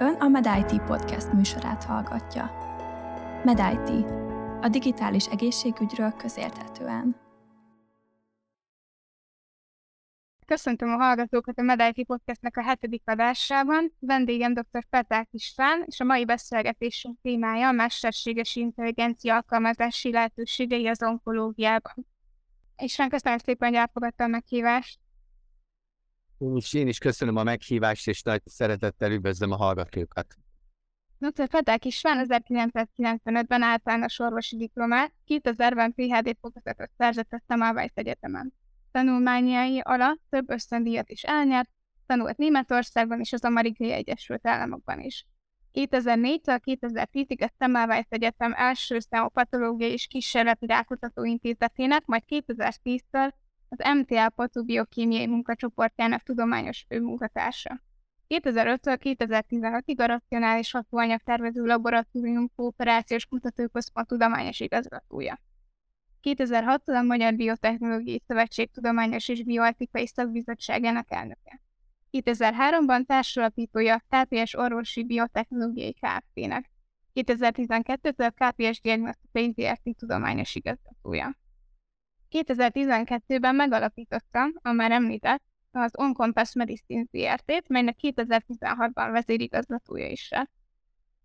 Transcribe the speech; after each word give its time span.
Ön 0.00 0.14
a 0.14 0.28
MedIT 0.28 0.82
podcast 0.82 1.32
műsorát 1.32 1.84
hallgatja. 1.84 2.50
MedIT, 3.44 4.10
a 4.60 4.68
digitális 4.68 5.26
egészségügyről 5.26 6.12
közérthetően. 6.12 7.16
Köszöntöm 10.46 10.88
a 10.88 10.96
hallgatókat 10.96 11.58
a 11.58 11.62
MedIT 11.62 12.06
podcastnek 12.06 12.56
a 12.56 12.62
hetedik 12.62 13.02
adásában. 13.04 13.92
Vendégem 13.98 14.54
dr. 14.54 14.84
Peták 14.90 15.28
István, 15.30 15.82
és 15.86 16.00
a 16.00 16.04
mai 16.04 16.24
beszélgetésünk 16.24 17.18
témája 17.22 17.68
a 17.68 17.72
mesterséges 17.72 18.56
intelligencia 18.56 19.34
alkalmazási 19.34 20.12
lehetőségei 20.12 20.86
az 20.86 21.02
onkológiában. 21.02 22.06
És 22.76 22.96
köszönöm 23.08 23.38
szépen, 23.38 23.68
hogy 23.68 23.78
elfogadta 23.78 24.24
a 24.24 24.26
meghívást. 24.26 24.98
És 26.38 26.72
én 26.72 26.88
is 26.88 26.98
köszönöm 26.98 27.36
a 27.36 27.42
meghívást, 27.42 28.08
és 28.08 28.22
nagy 28.22 28.42
szeretettel 28.44 29.12
üdvözlöm 29.12 29.50
a 29.50 29.56
hallgatókat. 29.56 30.36
Dr. 31.18 31.48
Fedek 31.48 31.84
István 31.84 32.26
1995-ben 32.28 33.62
általános 33.62 34.18
orvosi 34.18 34.56
diplomát, 34.56 35.12
2000-ben 35.26 35.94
PHD 35.94 36.36
fokozatot 36.40 36.90
szerzett 36.96 37.32
a 37.32 37.42
Semmelweis 37.48 37.90
Egyetemen. 37.94 38.52
Tanulmányai 38.92 39.80
alatt 39.80 40.20
több 40.28 40.50
ösztöndíjat 40.50 41.10
is 41.10 41.22
elnyert, 41.22 41.70
tanult 42.06 42.36
Németországban 42.36 43.20
és 43.20 43.32
az 43.32 43.44
Amerikai 43.44 43.92
Egyesült 43.92 44.46
Államokban 44.46 45.00
is. 45.00 45.26
2004-től 45.72 46.60
2010-ig 46.64 47.42
a 47.44 47.52
Semmelweis 47.58 48.06
Egyetem 48.08 48.52
első 48.56 48.98
számú 48.98 49.28
patológiai 49.28 49.92
és 49.92 50.06
kísérleti 50.06 50.66
rákutató 50.66 51.24
intézetének, 51.24 52.04
majd 52.04 52.22
2010-től 52.28 53.30
az 53.68 53.96
MTA 53.96 54.30
patobiokémiai 54.30 55.26
munkacsoportjának 55.26 56.22
tudományos 56.22 56.84
főmunkatársa. 56.88 57.82
2005-től 58.28 59.16
2015-ig 59.18 59.98
a 59.98 60.06
Racionális 60.06 60.70
Hatóanyag 60.70 61.20
Tervező 61.20 61.64
Laboratórium 61.64 62.50
Kooperációs 62.56 63.26
Kutatóközpont 63.26 64.06
tudományos 64.06 64.60
igazgatója. 64.60 65.40
2006-tól 66.22 66.98
a 66.98 67.02
Magyar 67.02 67.34
Biotechnológiai 67.34 68.22
Szövetség 68.26 68.70
Tudományos 68.70 69.28
és 69.28 69.44
Bioetikai 69.44 70.06
Szakbizottságának 70.06 71.12
elnöke. 71.12 71.60
2003-ban 72.12 73.04
társulapítója 73.06 73.94
a 73.94 74.02
KPS 74.08 74.54
Orvosi 74.54 75.04
Biotechnológiai 75.04 75.92
Kft-nek. 75.92 76.70
2012-től 77.14 78.30
KPS 78.34 78.80
Diagnosztikai 78.80 79.52
ZRT 79.56 79.96
tudományos 79.96 80.54
igazgatója. 80.54 81.36
2012-ben 82.30 83.54
megalapította 83.54 84.50
a 84.62 84.72
már 84.72 84.90
említett 84.90 85.42
az 85.70 85.98
Oncompass 85.98 86.54
Medicine 86.54 87.04
ZRT-t, 87.12 87.68
melynek 87.68 87.96
2016-ban 88.02 89.08
vezérigazgatója 89.12 90.06
is 90.06 90.28
lett. 90.30 90.50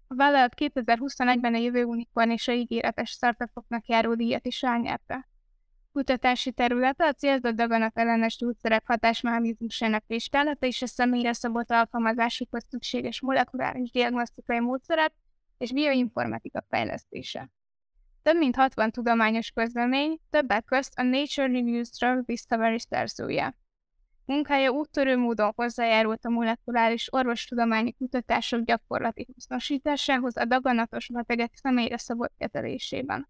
A 0.08 0.16
vállalat 0.16 0.54
2021-ben 0.58 1.54
a 1.54 1.58
jövő 1.58 1.84
unikorn 1.84 2.30
és 2.30 2.48
a 2.48 2.52
ígéretes 2.52 3.10
startupoknak 3.10 3.88
járó 3.88 4.14
díjat 4.14 4.46
is 4.46 4.64
elnyerte. 4.64 5.28
Kutatási 5.94 6.52
területe 6.52 7.06
a 7.06 7.14
célzott 7.14 7.56
daganat 7.56 7.98
ellenes 7.98 8.38
gyógyszerek 8.38 8.84
hatásmechanizmusának 8.86 10.04
vizsgálata 10.08 10.66
és 10.66 10.82
a 10.82 10.88
személyre 10.88 11.34
szabott 11.34 11.72
alkalmazásukhoz 11.72 12.66
szükséges 12.70 13.22
molekuláris 13.22 13.92
diagnosztikai 13.92 14.60
módszerek 14.60 15.14
és 15.58 15.74
bioinformatika 15.74 16.66
fejlesztése. 16.70 17.50
Több 18.24 18.38
mint 18.38 18.56
60 18.56 18.92
tudományos 18.92 19.52
közlemény, 19.52 20.20
többek 20.30 20.66
közt 20.66 20.94
a 21.00 21.04
Nature 21.04 21.48
Reviews 21.48 21.90
Drug 21.90 22.26
Discovery 22.26 22.80
szerzője. 22.80 23.58
Munkája 24.26 24.70
úttörő 24.70 25.18
módon 25.18 25.52
hozzájárult 25.56 26.26
a 26.26 26.30
molekuláris 26.30 27.14
orvostudományi 27.14 27.94
kutatások 27.94 28.64
gyakorlati 28.64 29.28
hasznosításához 29.34 30.38
a 30.38 30.46
daganatos 30.46 31.10
betegek 31.12 31.56
személyre 31.56 31.98
szabott 31.98 32.34
kezelésében. 32.38 33.30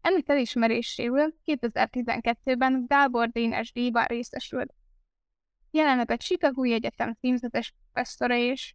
Ennek 0.00 0.28
elismeréséül 0.28 1.34
2012-ben 1.46 2.84
Gábor 2.86 3.28
Dénes 3.28 3.72
díjban 3.72 4.04
részesült. 4.04 4.74
Jelenleg 5.70 6.10
a 6.10 6.16
Chicago 6.16 6.62
Egyetem 6.62 7.14
címzetes 7.20 7.74
professzora 7.92 8.34
és 8.34 8.74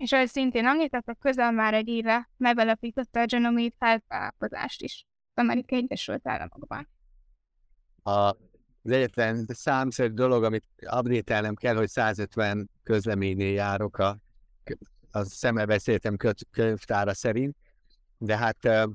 és 0.00 0.12
ahogy 0.12 0.28
szintén 0.28 0.66
említettek, 0.66 1.18
közel 1.18 1.52
már 1.52 1.74
egy 1.74 1.88
éve 1.88 2.30
megalapította 2.36 3.20
a 3.20 3.24
Genomate 3.24 3.74
feltalálkozást 3.78 4.82
is 4.82 5.06
az 5.34 5.42
Amerikai 5.42 5.78
Egyesült 5.78 6.28
Államokban. 6.28 6.88
A, 8.02 8.10
az 8.82 8.90
egyetlen 8.90 9.46
számszerű 9.48 10.12
dolog, 10.12 10.44
amit 10.44 10.64
update 10.96 11.52
kell, 11.54 11.74
hogy 11.74 11.88
150 11.88 12.70
közleménynél 12.82 13.52
járok 13.52 13.98
a, 13.98 14.18
a 15.10 15.24
szemmel 15.24 15.66
beszéltem 15.66 16.16
könyvtára 16.50 17.14
szerint, 17.14 17.56
de 18.18 18.36
hát 18.36 18.90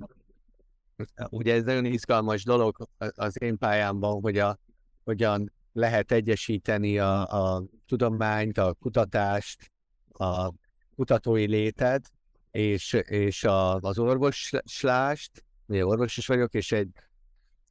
ugye 1.30 1.54
ez 1.54 1.64
nagyon 1.64 1.86
izgalmas 1.86 2.44
dolog 2.44 2.90
az 2.98 3.42
én 3.42 3.58
pályámban, 3.58 4.22
hogy 4.22 4.38
a, 4.38 4.60
hogyan 5.04 5.54
lehet 5.74 6.12
egyesíteni 6.12 7.00
a, 7.00 7.28
a 7.28 7.64
tudományt, 7.86 8.58
a 8.58 8.74
kutatást, 8.74 9.72
a 10.12 10.54
kutatói 10.96 11.48
léted, 11.48 12.06
és, 12.52 12.94
és 12.94 13.44
a, 13.44 13.76
az 13.76 14.00
orvoslást, 14.00 15.44
ugye 15.66 15.86
orvos 15.86 16.18
is 16.18 16.28
vagyok, 16.28 16.54
és, 16.54 16.72
egy, 16.72 16.90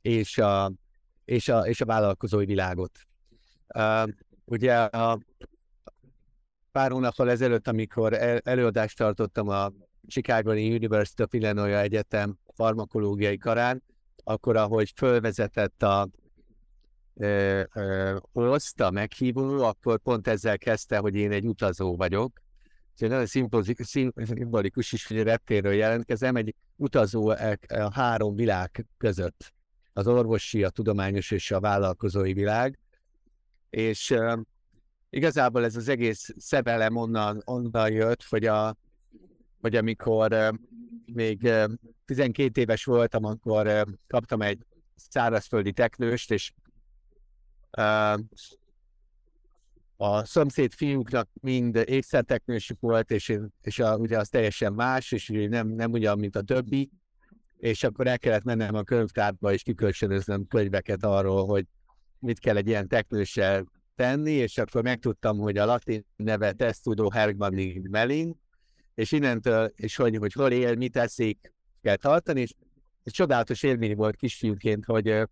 és, 0.00 0.38
a, 0.38 0.72
és, 1.24 1.48
a, 1.48 1.66
és 1.66 1.80
a 1.80 1.84
vállalkozói 1.84 2.44
világot. 2.44 2.98
Uh, 3.74 4.08
ugye 4.44 4.74
a, 4.74 5.18
pár 6.74 6.90
hónappal 6.90 7.30
ezelőtt, 7.30 7.68
amikor 7.68 8.12
el, 8.12 8.38
előadást 8.44 8.96
tartottam 8.96 9.48
a 9.48 9.72
Chicago 10.06 10.52
University 10.52 11.22
of 11.22 11.32
Illinois 11.32 11.74
Egyetem 11.74 12.38
farmakológiai 12.54 13.38
karán, 13.38 13.82
akkor 14.24 14.56
ahogy 14.56 14.92
fölvezetett 14.96 15.82
a 15.82 16.08
host, 18.32 18.80
a 18.80 18.90
meghívó, 18.90 19.62
akkor 19.62 19.98
pont 19.98 20.28
ezzel 20.28 20.58
kezdte, 20.58 20.98
hogy 20.98 21.14
én 21.14 21.32
egy 21.32 21.46
utazó 21.46 21.96
vagyok, 21.96 22.40
Úgyhogy 22.94 23.08
nagyon 23.08 23.26
szimbolikus 23.26 24.92
is, 24.92 25.06
hogy 25.06 25.22
reptéről 25.22 25.72
jelentkezem, 25.72 26.36
egy 26.36 26.54
utazó 26.76 27.30
e, 27.30 27.58
a 27.68 27.92
három 27.92 28.34
világ 28.34 28.86
között, 28.98 29.52
az 29.92 30.06
orvosi, 30.06 30.64
a 30.64 30.70
tudományos 30.70 31.30
és 31.30 31.50
a 31.50 31.60
vállalkozói 31.60 32.32
világ, 32.32 32.78
és 33.70 34.14
igazából 35.10 35.64
ez 35.64 35.76
az 35.76 35.88
egész 35.88 36.30
szebelem 36.36 36.96
onnan, 36.96 37.42
onnan 37.44 37.92
jött, 37.92 38.24
hogy, 38.24 38.46
a, 38.46 38.76
hogy 39.60 39.76
amikor 39.76 40.54
még 41.06 41.42
uh, 41.42 41.72
12 42.04 42.60
éves 42.60 42.84
voltam, 42.84 43.24
akkor 43.24 43.86
kaptam 44.06 44.42
egy 44.42 44.58
szárazföldi 44.96 45.72
teknőst, 45.72 46.30
és 46.30 46.52
a 50.04 50.24
szomszéd 50.24 50.72
fiúknak 50.72 51.28
mind 51.40 51.76
ékszerteknősük 51.76 52.80
volt, 52.80 53.10
és, 53.10 53.28
én, 53.28 53.52
és 53.62 53.78
a, 53.78 53.96
ugye 53.96 54.18
az 54.18 54.28
teljesen 54.28 54.72
más, 54.72 55.12
és 55.12 55.32
nem, 55.48 55.68
nem 55.68 55.90
ugyan, 55.90 56.18
mint 56.18 56.36
a 56.36 56.42
többi, 56.42 56.90
és 57.56 57.84
akkor 57.84 58.06
el 58.06 58.18
kellett 58.18 58.42
mennem 58.42 58.74
a 58.74 58.82
könyvtárba, 58.82 59.52
és 59.52 59.62
kikölcsönöznöm 59.62 60.46
könyveket 60.46 61.04
arról, 61.04 61.46
hogy 61.46 61.66
mit 62.18 62.38
kell 62.38 62.56
egy 62.56 62.66
ilyen 62.66 62.88
teknőssel 62.88 63.64
tenni, 63.94 64.30
és 64.30 64.58
akkor 64.58 64.82
megtudtam, 64.82 65.38
hogy 65.38 65.58
a 65.58 65.64
latin 65.64 66.06
neve 66.16 66.52
Testudo 66.52 67.10
Hermanni 67.10 67.80
Melin, 67.90 68.40
és 68.94 69.12
innentől, 69.12 69.72
és 69.76 69.96
hogy, 69.96 70.16
hogy 70.16 70.32
hol 70.32 70.50
él, 70.50 70.74
mit 70.74 70.92
teszik, 70.92 71.52
kell 71.82 71.96
tartani, 71.96 72.40
és 72.40 72.52
ez 73.02 73.12
csodálatos 73.12 73.62
élmény 73.62 73.96
volt 73.96 74.16
kisfiúként, 74.16 74.84
hogy, 74.84 75.28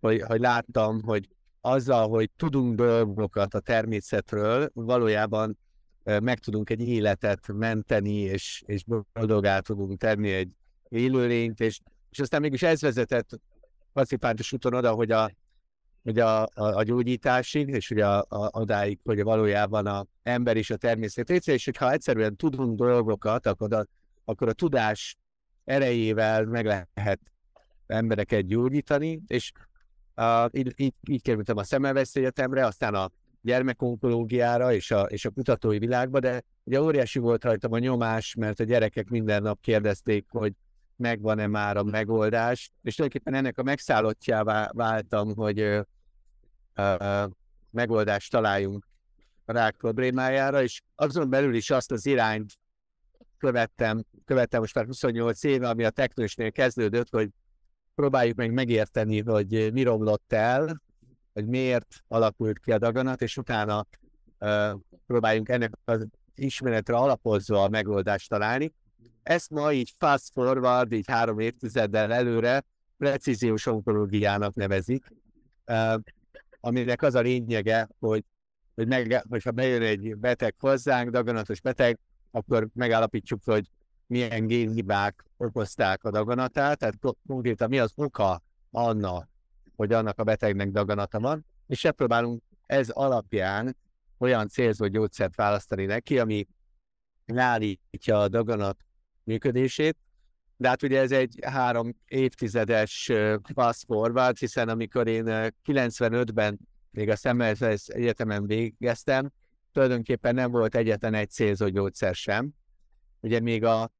hogy, 0.00 0.22
hogy 0.22 0.40
láttam, 0.40 1.02
hogy 1.02 1.28
azzal, 1.64 2.08
hogy 2.08 2.30
tudunk 2.36 2.74
dolgokat 2.74 3.54
a 3.54 3.60
természetről, 3.60 4.70
valójában 4.74 5.58
meg 6.04 6.38
tudunk 6.38 6.70
egy 6.70 6.88
életet 6.88 7.52
menteni, 7.52 8.14
és, 8.14 8.62
és 8.66 8.84
boldogá 9.12 9.58
tudunk 9.58 9.98
tenni 9.98 10.30
egy 10.32 10.50
élőlényt, 10.88 11.60
és, 11.60 11.80
és 12.10 12.18
aztán 12.18 12.40
mégis 12.40 12.62
ez 12.62 12.80
vezetett 12.80 13.40
pacifántus 13.92 14.52
úton 14.52 14.74
oda, 14.74 14.92
hogy 14.92 15.10
a, 15.10 15.30
hogy 16.02 16.18
a, 16.18 16.42
a, 16.42 16.48
a 16.54 16.82
gyógyításig, 16.82 17.68
és 17.68 17.90
ugye 17.90 18.06
a, 18.06 18.24
a, 18.28 18.60
odáig, 18.60 18.98
hogy 19.04 19.22
valójában 19.22 19.86
a 19.86 20.06
ember 20.22 20.56
és 20.56 20.70
a 20.70 20.76
természet 20.76 21.28
része, 21.28 21.52
és 21.52 21.64
hogyha 21.64 21.92
egyszerűen 21.92 22.36
tudunk 22.36 22.78
dolgokat, 22.78 23.46
akkor 23.46 23.74
a, 23.74 23.86
akkor 24.24 24.48
a 24.48 24.52
tudás 24.52 25.16
erejével 25.64 26.44
meg 26.44 26.64
lehet 26.64 27.20
embereket 27.86 28.46
gyógyítani, 28.46 29.20
és 29.26 29.52
Így, 30.52 30.72
így, 30.76 30.94
így 31.08 31.22
kerültem 31.22 31.56
a 31.56 31.64
Szemmelweis 31.64 32.14
Egyetemre, 32.14 32.66
aztán 32.66 32.94
a 32.94 33.10
gyermekonkológiára 33.40 34.72
és 34.72 34.90
a, 34.90 35.00
és 35.00 35.24
a 35.24 35.30
kutatói 35.30 35.78
világba, 35.78 36.20
de 36.20 36.42
ugye 36.64 36.82
óriási 36.82 37.18
volt 37.18 37.44
rajtam 37.44 37.72
a 37.72 37.78
nyomás, 37.78 38.34
mert 38.34 38.60
a 38.60 38.64
gyerekek 38.64 39.08
minden 39.08 39.42
nap 39.42 39.60
kérdezték, 39.60 40.26
hogy 40.28 40.52
megvan-e 40.96 41.46
már 41.46 41.76
a 41.76 41.82
megoldás, 41.82 42.72
és 42.82 42.94
tulajdonképpen 42.94 43.38
ennek 43.38 43.58
a 43.58 43.62
megszállottjává 43.62 44.70
váltam, 44.72 45.34
hogy 45.34 45.60
uh, 45.60 45.84
uh, 46.76 47.30
megoldást 47.70 48.30
találjunk 48.30 48.88
a 49.44 49.52
rák 49.52 49.76
problémájára, 49.76 50.62
és 50.62 50.80
azon 50.94 51.30
belül 51.30 51.54
is 51.54 51.70
azt 51.70 51.92
az 51.92 52.06
irányt 52.06 52.58
követtem, 53.38 54.04
követtem 54.24 54.60
most 54.60 54.74
már 54.74 54.86
28 54.86 55.44
éve, 55.44 55.68
ami 55.68 55.84
a 55.84 55.90
teknősnél 55.90 56.50
kezdődött, 56.50 57.10
hogy 57.10 57.28
próbáljuk 57.94 58.36
meg 58.36 58.52
megérteni, 58.52 59.20
hogy 59.20 59.72
mi 59.72 59.82
romlott 59.82 60.32
el, 60.32 60.82
hogy 61.32 61.46
miért 61.46 62.04
alakult 62.08 62.58
ki 62.58 62.72
a 62.72 62.78
daganat, 62.78 63.22
és 63.22 63.36
utána 63.36 63.86
uh, 64.38 64.80
próbáljunk 65.06 65.48
ennek 65.48 65.72
az 65.84 66.06
ismeretre 66.34 66.96
alapozva 66.96 67.62
a 67.62 67.68
megoldást 67.68 68.28
találni. 68.28 68.72
Ezt 69.22 69.50
ma 69.50 69.72
így 69.72 69.94
fast 69.98 70.32
forward, 70.32 70.92
így 70.92 71.08
három 71.08 71.38
évtizeddel 71.38 72.12
előre 72.12 72.64
precíziós 72.96 73.66
onkológiának 73.66 74.54
nevezik, 74.54 75.04
uh, 75.66 76.00
aminek 76.60 77.02
az 77.02 77.14
a 77.14 77.20
lényege, 77.20 77.88
hogy, 77.98 78.24
hogy 78.74 78.86
meg, 78.86 79.24
hogyha 79.28 79.50
bejön 79.50 79.82
egy 79.82 80.16
beteg 80.16 80.54
hozzánk, 80.58 81.10
daganatos 81.10 81.60
beteg, 81.60 81.98
akkor 82.30 82.68
megállapítsuk, 82.74 83.44
hogy 83.44 83.68
milyen 84.12 84.46
génhibák 84.46 85.24
okozták 85.36 86.04
a 86.04 86.10
daganatát, 86.10 86.78
tehát 86.78 86.98
konkrétan 87.26 87.68
mi 87.68 87.78
az 87.78 87.92
oka 87.94 88.42
annak, 88.70 89.28
hogy 89.76 89.92
annak 89.92 90.18
a 90.18 90.24
betegnek 90.24 90.70
daganata 90.70 91.20
van, 91.20 91.46
és 91.66 91.88
próbálunk 91.96 92.42
ez 92.66 92.88
alapján 92.88 93.76
olyan 94.18 94.48
célzó 94.48 94.86
gyógyszert 94.86 95.34
választani 95.34 95.84
neki, 95.84 96.18
ami 96.18 96.46
leállítja 97.26 98.20
a 98.20 98.28
daganat 98.28 98.76
működését, 99.24 99.96
de 100.56 100.68
hát 100.68 100.82
ugye 100.82 101.00
ez 101.00 101.12
egy 101.12 101.38
három 101.46 101.96
évtizedes 102.06 103.10
fast 103.54 103.84
forward, 103.84 104.38
hiszen 104.38 104.68
amikor 104.68 105.06
én 105.08 105.24
95-ben 105.64 106.58
még 106.90 107.08
a 107.08 107.16
Semmelweis 107.16 107.86
Egyetemen 107.86 108.46
végeztem, 108.46 109.30
tulajdonképpen 109.72 110.34
nem 110.34 110.50
volt 110.50 110.74
egyetlen 110.74 111.14
egy 111.14 111.30
célzó 111.30 111.68
gyógyszer 111.68 112.14
sem. 112.14 112.50
Ugye 113.20 113.40
még 113.40 113.64
a, 113.64 113.90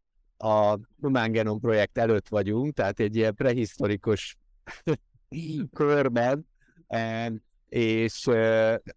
a 0.43 0.79
Human 1.01 1.33
Genome 1.33 1.61
projekt 1.61 1.99
előtt 1.99 2.29
vagyunk, 2.29 2.75
tehát 2.75 3.01
egy 3.01 3.17
ilyen 3.17 3.35
prehisztorikus 3.35 4.37
körben, 5.73 6.47
és 7.69 8.31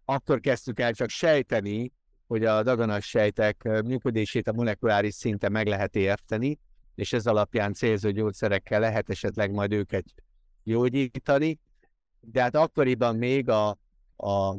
akkor 0.05 0.39
kezdtük 0.39 0.79
el 0.79 0.93
csak 0.93 1.09
sejteni, 1.09 1.91
hogy 2.27 2.45
a 2.45 2.63
daganas 2.63 3.05
sejtek 3.05 3.63
működését 3.63 4.47
a 4.47 4.53
molekuláris 4.53 5.13
szinten 5.13 5.51
meg 5.51 5.67
lehet 5.67 5.95
érteni, 5.95 6.59
és 6.95 7.13
ez 7.13 7.25
alapján 7.25 7.73
célzó 7.73 8.09
gyógyszerekkel 8.09 8.79
lehet 8.79 9.09
esetleg 9.09 9.51
majd 9.51 9.73
őket 9.73 10.05
gyógyítani. 10.63 11.59
De 12.19 12.41
hát 12.41 12.55
akkoriban 12.55 13.15
még 13.15 13.49
a, 13.49 13.69
a 14.17 14.57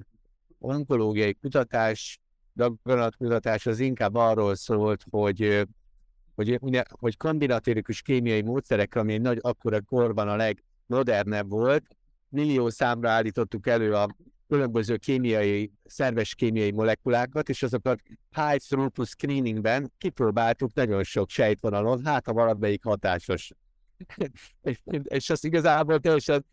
onkológiai 0.59 1.35
kutatás, 1.35 2.21
daganatkutatás 2.55 3.67
az 3.67 3.81
inkább 3.81 4.15
arról 4.15 4.55
szólt, 4.55 5.05
hogy, 5.11 5.67
hogy, 6.37 6.59
hogy 6.89 7.17
kombinatórikus 7.17 8.03
kémiai 8.03 8.43
módszerek, 8.43 8.95
ami 8.95 9.13
egy 9.13 9.21
nagy 9.21 9.39
akkora 9.41 9.81
korban 9.81 10.29
a 10.29 10.37
legmodernebb 10.37 11.49
volt, 11.49 11.85
millió 12.29 12.69
számra 12.69 13.11
állítottuk 13.11 13.67
elő 13.67 13.95
a 13.95 14.17
különböző 14.49 14.97
kémiai, 14.97 15.73
szerves 15.85 16.35
kémiai 16.35 16.71
molekulákat, 16.71 17.49
és 17.49 17.63
azokat 17.63 18.01
high 18.31 18.57
throughput 18.57 19.07
screeningben 19.07 19.93
kipróbáltuk 19.99 20.75
nagyon 20.75 21.03
sok 21.03 21.31
sejtvonalon, 21.31 22.05
hát 22.05 22.27
ha 22.27 22.33
valamelyik 22.33 22.85
hatásos. 22.85 23.51
és, 24.63 24.81
és 25.03 25.31
az 25.31 25.45
igazából 25.45 26.01
teljesen 26.01 26.45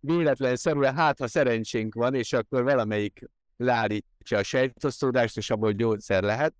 véletlenszerűen, 0.00 0.94
hát 0.94 1.18
ha 1.18 1.26
szerencsénk 1.26 1.94
van, 1.94 2.14
és 2.14 2.32
akkor 2.32 2.62
valamelyik 2.62 3.30
leállítja 3.56 4.38
a 4.38 4.42
sejtosztódást, 4.42 5.36
és 5.36 5.50
abból 5.50 5.72
gyógyszer 5.72 6.22
lehet. 6.22 6.54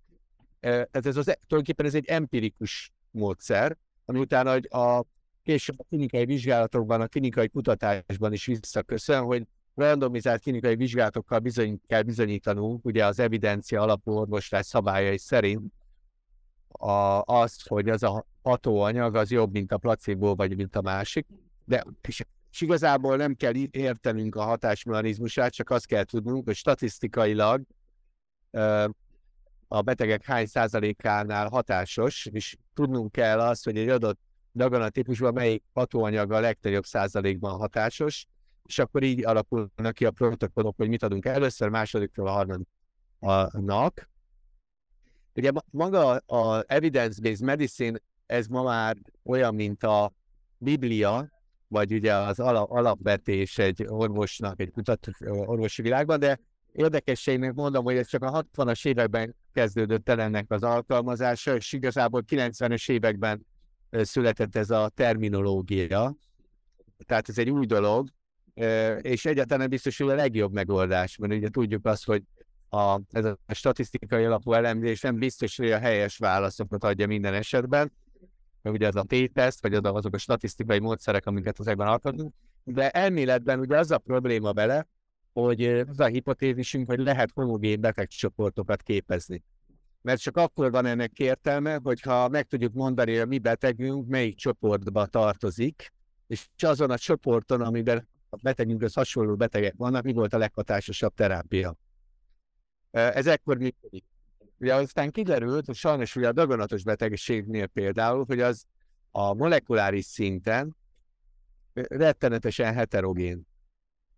Tehát 0.61 1.05
ez 1.05 1.17
az, 1.17 1.23
tulajdonképpen 1.23 1.85
ez 1.85 1.95
egy 1.95 2.05
empirikus 2.07 2.91
módszer, 3.11 3.77
ami 4.05 4.19
utána 4.19 4.51
a 4.51 5.05
később 5.43 5.79
a 5.79 5.83
klinikai 5.83 6.25
vizsgálatokban, 6.25 7.01
a 7.01 7.07
klinikai 7.07 7.49
kutatásban 7.49 8.33
is 8.33 8.45
visszaköszön, 8.45 9.23
hogy 9.23 9.47
randomizált 9.75 10.41
klinikai 10.41 10.75
vizsgálatokkal 10.75 11.39
bizony, 11.39 11.81
kell 11.87 12.01
bizonyítanunk, 12.01 12.85
ugye 12.85 13.05
az 13.05 13.19
evidencia 13.19 13.81
alapú 13.81 14.11
orvoslás 14.11 14.65
szabályai 14.65 15.17
szerint 15.17 15.73
a, 16.67 17.21
azt, 17.25 17.67
hogy 17.67 17.89
az 17.89 18.03
a 18.03 18.25
hatóanyag 18.41 19.15
az 19.15 19.31
jobb, 19.31 19.51
mint 19.51 19.71
a 19.71 19.77
placebo, 19.77 20.35
vagy 20.35 20.55
mint 20.55 20.75
a 20.75 20.81
másik. 20.81 21.27
De 21.65 21.83
és, 22.07 22.23
és 22.51 22.61
igazából 22.61 23.15
nem 23.15 23.35
kell 23.35 23.53
értenünk 23.71 24.35
a 24.35 24.43
hatásmechanizmusát, 24.43 25.53
csak 25.53 25.69
azt 25.69 25.85
kell 25.85 26.03
tudnunk, 26.03 26.45
hogy 26.45 26.55
statisztikailag 26.55 27.61
a 29.73 29.81
betegek 29.81 30.23
hány 30.25 30.45
százalékánál 30.45 31.49
hatásos, 31.49 32.25
és 32.25 32.55
tudnunk 32.73 33.11
kell 33.11 33.39
azt, 33.39 33.63
hogy 33.63 33.77
egy 33.77 33.89
adott 33.89 34.19
daganat 34.53 34.91
típusban 34.91 35.33
melyik 35.33 35.63
hatóanyag 35.73 36.31
a 36.31 36.39
legnagyobb 36.39 36.83
százalékban 36.83 37.57
hatásos, 37.57 38.27
és 38.65 38.79
akkor 38.79 39.03
így 39.03 39.25
alakulnak 39.25 39.93
ki 39.93 40.05
a 40.05 40.11
protokollok, 40.11 40.75
hogy 40.77 40.87
mit 40.89 41.03
adunk 41.03 41.25
először, 41.25 41.69
másodikról 41.69 42.27
a 42.27 42.31
harmadiknak. 42.31 44.09
Ugye 45.35 45.51
maga 45.69 46.09
a 46.15 46.63
evidence-based 46.67 47.45
medicine, 47.45 47.99
ez 48.25 48.47
ma 48.47 48.63
már 48.63 48.97
olyan, 49.23 49.55
mint 49.55 49.83
a 49.83 50.13
Biblia, 50.57 51.29
vagy 51.67 51.93
ugye 51.93 52.13
az 52.13 52.39
alapvetés 52.39 53.57
egy 53.57 53.85
orvosnak, 53.87 54.59
egy 54.59 54.71
kutató 54.71 55.11
orvosi 55.25 55.81
világban, 55.81 56.19
de 56.19 56.39
érdekességnek 56.71 57.53
mondom, 57.53 57.83
hogy 57.83 57.97
ez 57.97 58.07
csak 58.07 58.23
a 58.23 58.43
60-as 58.43 58.87
években 58.87 59.35
kezdődött 59.53 60.09
el 60.09 60.21
ennek 60.21 60.45
az 60.51 60.63
alkalmazása, 60.63 61.55
és 61.55 61.73
igazából 61.73 62.23
90-es 62.27 62.91
években 62.91 63.45
született 63.91 64.55
ez 64.55 64.69
a 64.69 64.89
terminológia. 64.95 66.15
Tehát 67.05 67.29
ez 67.29 67.37
egy 67.37 67.49
új 67.49 67.65
dolog, 67.65 68.09
és 69.01 69.25
egyáltalán 69.25 69.69
biztos, 69.69 69.97
hogy 69.97 70.09
a 70.09 70.15
legjobb 70.15 70.53
megoldás, 70.53 71.17
mert 71.17 71.33
ugye 71.33 71.49
tudjuk 71.49 71.85
azt, 71.85 72.05
hogy 72.05 72.23
a, 72.69 72.99
ez 73.09 73.25
a 73.25 73.37
statisztikai 73.47 74.23
alapú 74.23 74.53
elemzés 74.53 75.01
nem 75.01 75.15
biztos, 75.15 75.57
hogy 75.57 75.71
a 75.71 75.79
helyes 75.79 76.17
válaszokat 76.17 76.83
adja 76.83 77.07
minden 77.07 77.33
esetben, 77.33 77.91
mert 78.61 78.75
ugye 78.75 78.87
az 78.87 78.95
a 78.95 79.03
t-teszt, 79.07 79.61
vagy 79.61 79.73
az 79.73 79.81
azok 79.83 80.13
a 80.13 80.17
statisztikai 80.17 80.79
módszerek, 80.79 81.25
amiket 81.25 81.59
ezekben 81.59 81.87
alkalmazunk, 81.87 82.33
de 82.63 82.89
elméletben 82.89 83.59
ugye 83.59 83.77
az 83.77 83.91
a 83.91 83.97
probléma 83.97 84.53
vele, 84.53 84.87
hogy 85.33 85.65
az 85.65 85.99
a 85.99 86.05
hipotézisünk, 86.05 86.87
hogy 86.87 86.99
lehet 86.99 87.31
homogén 87.33 87.81
betegcsoportokat 87.81 88.81
képezni 88.81 89.43
mert 90.01 90.21
csak 90.21 90.37
akkor 90.37 90.71
van 90.71 90.85
ennek 90.85 91.19
értelme, 91.19 91.79
hogyha 91.83 92.27
meg 92.27 92.47
tudjuk 92.47 92.73
mondani, 92.73 93.11
hogy 93.11 93.19
a 93.19 93.25
mi 93.25 93.39
betegünk 93.39 94.07
melyik 94.07 94.35
csoportba 94.35 95.05
tartozik, 95.05 95.93
és 96.27 96.47
azon 96.57 96.91
a 96.91 96.97
csoporton, 96.97 97.61
amiben 97.61 98.07
a 98.29 98.35
betegünkhöz 98.41 98.93
hasonló 98.93 99.35
betegek 99.35 99.73
vannak, 99.77 100.03
mi 100.03 100.13
volt 100.13 100.33
a 100.33 100.37
leghatásosabb 100.37 101.13
terápia. 101.13 101.75
Ez 102.91 103.27
ekkor 103.27 103.57
működik. 103.57 104.05
Ugye 104.57 104.75
aztán 104.75 105.11
kiderült, 105.11 105.65
hogy 105.65 105.75
sajnos 105.75 106.15
ugye 106.15 106.27
a 106.27 106.31
daganatos 106.31 106.83
betegségnél 106.83 107.67
például, 107.67 108.25
hogy 108.25 108.39
az 108.39 108.63
a 109.11 109.33
molekuláris 109.33 110.05
szinten 110.05 110.75
rettenetesen 111.73 112.73
heterogén. 112.73 113.47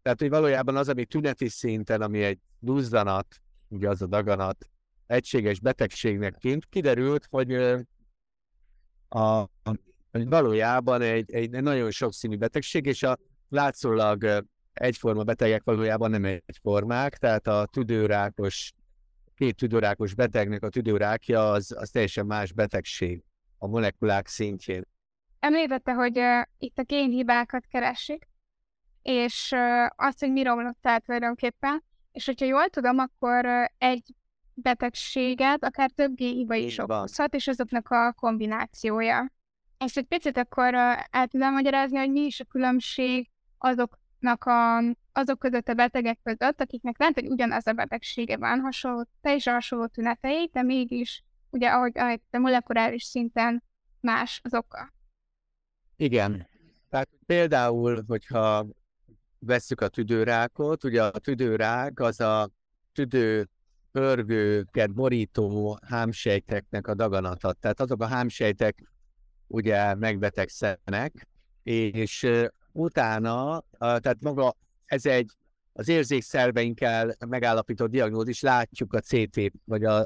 Tehát, 0.03 0.19
hogy 0.19 0.29
valójában 0.29 0.75
az, 0.75 0.89
ami 0.89 1.05
tüneti 1.05 1.47
szinten, 1.47 2.01
ami 2.01 2.23
egy 2.23 2.39
duzzanat, 2.59 3.41
ugye 3.67 3.89
az 3.89 4.01
a 4.01 4.07
daganat, 4.07 4.69
egységes 5.07 5.59
betegségnek 5.59 6.35
tűnt, 6.35 6.65
kiderült, 6.65 7.27
hogy, 7.29 7.53
a, 9.09 9.49
hogy 10.11 10.27
valójában 10.27 11.01
egy, 11.01 11.31
egy 11.31 11.49
nagyon 11.49 11.91
sokszínű 11.91 12.37
betegség, 12.37 12.85
és 12.85 13.03
a 13.03 13.17
látszólag 13.49 14.45
egyforma 14.73 15.23
betegek 15.23 15.63
valójában 15.63 16.09
nem 16.09 16.25
egyformák, 16.25 17.17
tehát 17.17 17.47
a 17.47 17.65
tüdőrákos, 17.65 18.73
két 19.35 19.55
tüdőrákos 19.55 20.15
betegnek 20.15 20.63
a 20.63 20.69
tüdőrákja 20.69 21.51
az, 21.51 21.75
az 21.77 21.89
teljesen 21.89 22.25
más 22.25 22.51
betegség 22.51 23.23
a 23.57 23.67
molekulák 23.67 24.27
szintjén. 24.27 24.83
Említette, 25.39 25.93
hogy 25.93 26.17
uh, 26.17 26.41
itt 26.57 26.77
a 26.77 26.83
génhibákat 26.83 27.65
keresik, 27.65 28.27
és 29.03 29.55
azt, 29.95 30.19
hogy 30.19 30.31
mi 30.31 30.43
romlott 30.43 30.85
el 30.85 30.99
tulajdonképpen, 30.99 31.83
és 32.11 32.25
hogyha 32.25 32.45
jól 32.45 32.69
tudom, 32.69 32.97
akkor 32.97 33.45
egy 33.77 34.15
betegséget, 34.53 35.63
akár 35.63 35.91
több 35.91 36.15
géhiba 36.15 36.55
is 36.55 36.77
okozhat, 36.77 37.35
és 37.35 37.47
azoknak 37.47 37.89
a 37.89 38.13
kombinációja. 38.13 39.31
És 39.85 39.97
egy 39.97 40.05
picit 40.05 40.37
akkor 40.37 40.73
el 41.09 41.27
tudom 41.27 41.53
magyarázni, 41.53 41.97
hogy 41.97 42.11
mi 42.11 42.19
is 42.19 42.39
a 42.39 42.45
különbség 42.45 43.29
azoknak 43.57 44.45
a, 44.45 44.77
azok 45.11 45.39
között 45.39 45.67
a 45.67 45.73
betegek 45.73 46.19
között, 46.23 46.61
akiknek 46.61 46.99
lehet, 46.99 47.13
hogy 47.13 47.27
ugyanaz 47.27 47.67
a 47.67 47.73
betegsége 47.73 48.37
van, 48.37 48.59
hasonló, 48.59 49.07
teljesen 49.21 49.53
hasonló 49.53 49.85
tünetei, 49.85 50.49
de 50.51 50.61
mégis, 50.61 51.23
ugye, 51.49 51.69
ahogy, 51.69 51.97
ahogy 51.97 52.21
a 52.31 52.37
molekuláris 52.37 53.03
szinten 53.03 53.63
más 53.99 54.39
az 54.43 54.53
oka. 54.53 54.93
Igen. 55.95 56.47
Tehát 56.89 57.09
például, 57.25 58.03
hogyha 58.07 58.67
vesszük 59.45 59.81
a 59.81 59.87
tüdőrákot, 59.87 60.83
ugye 60.83 61.03
a 61.03 61.11
tüdőrák 61.11 61.99
az 61.99 62.19
a 62.19 62.49
tüdő 62.93 63.49
pörgőket 63.91 64.93
borító 64.93 65.77
hámsejteknek 65.87 66.87
a 66.87 66.93
daganata. 66.93 67.53
Tehát 67.53 67.81
azok 67.81 68.01
a 68.01 68.07
hámsejtek 68.07 68.91
ugye 69.47 69.95
megbetegszenek, 69.95 71.27
és 71.63 72.27
utána, 72.71 73.63
tehát 73.77 74.21
maga 74.21 74.55
ez 74.85 75.05
egy 75.05 75.31
az 75.73 75.87
érzékszerveinkkel 75.87 77.15
megállapított 77.27 77.89
diagnózis, 77.89 78.41
látjuk 78.41 78.93
a 78.93 78.99
CT 78.99 79.51
vagy 79.65 79.83
a, 79.83 79.97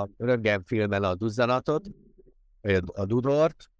a 0.00 0.08
röntgenfilmen 0.18 1.02
a 1.02 1.14
duzzanatot, 1.14 1.86
vagy 2.60 2.82
a 2.86 3.04
dudort, 3.04 3.70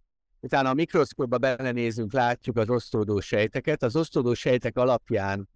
utána 0.44 0.68
a 0.68 0.74
mikroszkópba 0.74 1.38
belenézünk, 1.38 2.12
látjuk 2.12 2.56
az 2.56 2.68
osztódó 2.68 3.20
sejteket. 3.20 3.82
Az 3.82 3.96
osztódó 3.96 4.34
sejtek 4.34 4.76
alapján 4.76 5.48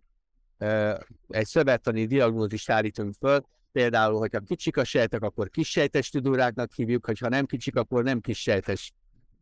e, 0.58 1.00
egy 1.28 1.46
szövettani 1.46 2.06
diagnózist 2.06 2.70
állítunk 2.70 3.14
föl, 3.14 3.40
például, 3.72 4.18
hogyha 4.18 4.40
kicsik 4.40 4.76
a 4.76 4.84
sejtek, 4.84 5.22
akkor 5.22 5.50
kis 5.50 5.70
sejtes 5.70 6.08
tüdőráknak 6.10 6.72
hívjuk, 6.72 7.06
hogyha 7.06 7.28
nem 7.28 7.46
kicsik, 7.46 7.76
akkor 7.76 8.04
nem 8.04 8.20
kis 8.20 8.40
sejtes 8.40 8.92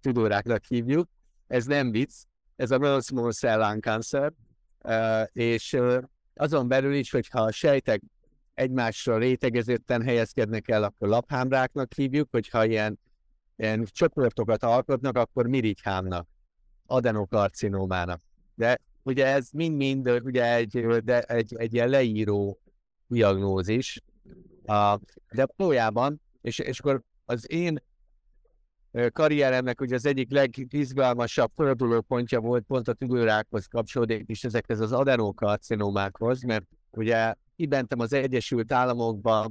tüdőráknak 0.01 0.65
hívjuk. 0.65 1.09
Ez 1.47 1.65
nem 1.65 1.91
vicc, 1.91 2.13
ez 2.57 2.71
a 2.71 2.79
non-small 2.79 3.33
cell 3.33 3.59
lung 3.59 3.83
cancer, 3.83 4.33
és 5.33 5.77
azon 6.35 6.69
belül 6.69 6.95
is, 6.95 7.11
hogyha 7.11 7.41
a 7.41 7.53
sejtek 7.53 8.03
egymásra 8.55 9.19
rétegezetten 9.19 10.03
helyezkednek 10.03 10.69
el, 10.69 10.83
akkor 10.83 11.09
laphámráknak 11.09 11.93
hívjuk, 11.93 12.29
hogyha 12.31 12.65
ilyen, 12.65 12.99
ilyen 13.57 13.85
csoportokat 13.85 14.63
alkotnak, 14.63 15.17
akkor 15.17 15.47
mirigyhámnak, 15.47 16.29
adenokarcinómának. 16.87 18.23
De 18.55 18.81
ugye 19.03 19.27
ez 19.27 19.51
mind-mind 19.51 20.09
ugye 20.25 20.55
egy, 20.55 20.87
de 20.87 21.21
egy, 21.21 21.55
egy 21.57 21.75
ilyen 21.75 21.89
leíró 21.89 22.61
diagnózis, 23.07 24.03
a, 24.65 24.99
de 25.31 25.47
valójában, 25.57 26.21
és, 26.41 26.59
és 26.59 26.79
akkor 26.79 27.03
az 27.25 27.51
én 27.51 27.83
karrieremnek 29.13 29.81
ugye 29.81 29.95
az 29.95 30.07
egyik 30.07 30.31
legizgalmasabb 30.31 31.51
fordulópontja 31.55 32.41
volt 32.41 32.65
pont 32.65 32.89
a 32.89 32.93
tüdőrákhoz 32.93 33.67
kapcsolódik, 33.67 34.29
és 34.29 34.45
ezekhez 34.45 34.81
az 34.81 34.93
adenokarcinómákhoz, 34.93 36.43
mert 36.43 36.65
ugye 36.91 37.35
kibentem 37.57 37.99
az 37.99 38.13
Egyesült 38.13 38.73
Államokba 38.73 39.51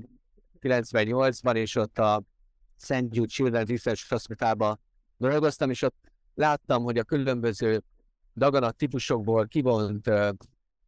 98-ban, 0.61 1.55
és 1.55 1.75
ott 1.75 1.97
a 1.97 2.23
St. 2.85 3.05
Jude 3.09 3.27
Children's 3.29 3.67
Research 3.67 4.09
Hospitalban 4.09 4.79
dolgoztam, 5.17 5.69
és 5.69 5.81
ott 5.81 6.11
láttam, 6.33 6.83
hogy 6.83 6.97
a 6.97 7.03
különböző 7.03 7.83
daganat 8.35 8.75
típusokból 8.75 9.47
kivont 9.47 10.09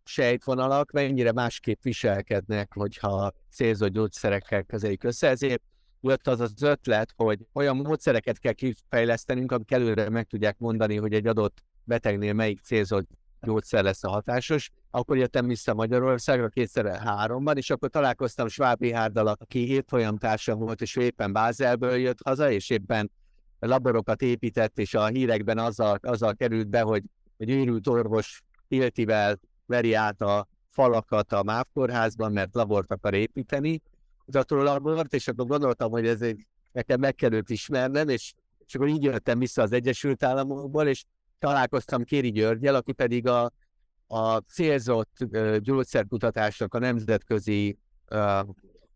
sejtvonalak 0.04 0.92
mennyire 0.92 1.32
másképp 1.32 1.82
viselkednek, 1.82 2.74
hogyha 2.74 3.32
célzott 3.52 3.92
gyógyszerekkel 3.92 4.64
kezelik 4.64 5.04
össze. 5.04 5.28
Ezért 5.28 5.62
jött 6.02 6.28
az 6.28 6.40
az 6.40 6.62
ötlet, 6.62 7.14
hogy 7.16 7.48
olyan 7.54 7.78
módszereket 7.78 8.40
kell 8.40 8.54
kifejlesztenünk, 8.54 9.52
amik 9.52 9.72
előre 9.72 10.10
meg 10.10 10.28
tudják 10.28 10.58
mondani, 10.58 10.96
hogy 10.96 11.14
egy 11.14 11.28
adott 11.28 11.64
betegnél 11.84 12.34
melyik 12.34 12.60
célzott 12.62 13.10
gyógyszer 13.48 13.84
lesz 13.84 14.04
a 14.04 14.10
hatásos. 14.10 14.70
Akkor 14.92 15.18
jöttem 15.18 15.48
vissza 15.48 15.74
Magyarországra 15.74 16.48
kétszer 16.48 17.00
háromban, 17.00 17.58
és 17.58 17.70
akkor 17.70 17.90
találkoztam 17.90 18.48
Schwab 18.48 18.82
Rihárdal, 18.82 19.28
aki 19.28 19.72
évfolyamtársam 19.72 20.60
volt, 20.60 20.82
és 20.82 20.96
éppen 20.96 21.34
Bázelből 21.34 21.96
jött 21.96 22.18
haza, 22.24 22.52
és 22.52 22.70
éppen 22.70 23.12
laborokat 23.60 24.22
épített, 24.22 24.80
és 24.80 24.94
a 24.94 25.06
hírekben 25.06 25.58
azzal, 25.58 26.00
azzal 26.02 26.36
került 26.36 26.68
be, 26.68 26.82
hogy 26.82 27.04
egy 27.38 27.50
őrült 27.50 27.88
orvos 27.88 28.42
tiltivel 28.68 29.40
veri 29.66 29.94
át 29.94 30.22
a 30.22 30.48
falakat 30.70 31.32
a 31.32 31.44
MÁV 31.44 31.66
kórházban, 31.74 32.32
mert 32.32 32.56
labort 32.56 32.92
akar 32.92 33.14
építeni, 33.14 33.82
labort, 34.48 35.14
és 35.14 35.28
akkor 35.28 35.46
gondoltam, 35.46 35.92
hogy 35.92 36.08
ez 36.08 36.22
egy, 36.22 36.46
nekem 36.72 37.00
meg 37.00 37.16
kell 37.16 37.34
őt 37.34 37.50
ismernem, 37.50 38.10
és, 38.10 38.34
és 38.66 38.76
akkor 38.76 38.88
így 38.88 39.04
jöttem 39.04 39.40
vissza 39.40 39.62
az 39.62 39.72
Egyesült 39.72 40.24
Államokból, 40.24 40.88
és 40.88 41.04
találkoztam 41.40 42.04
Kéri 42.04 42.32
Györgyel, 42.32 42.76
aki 42.76 42.92
pedig 42.92 43.28
a, 43.28 43.52
a 44.08 44.38
célzott 44.38 45.18
uh, 45.20 45.58
gyógyszerkutatásnak 45.58 46.74
a 46.74 46.80
nemzetközi 46.80 47.78
uh, 48.12 48.48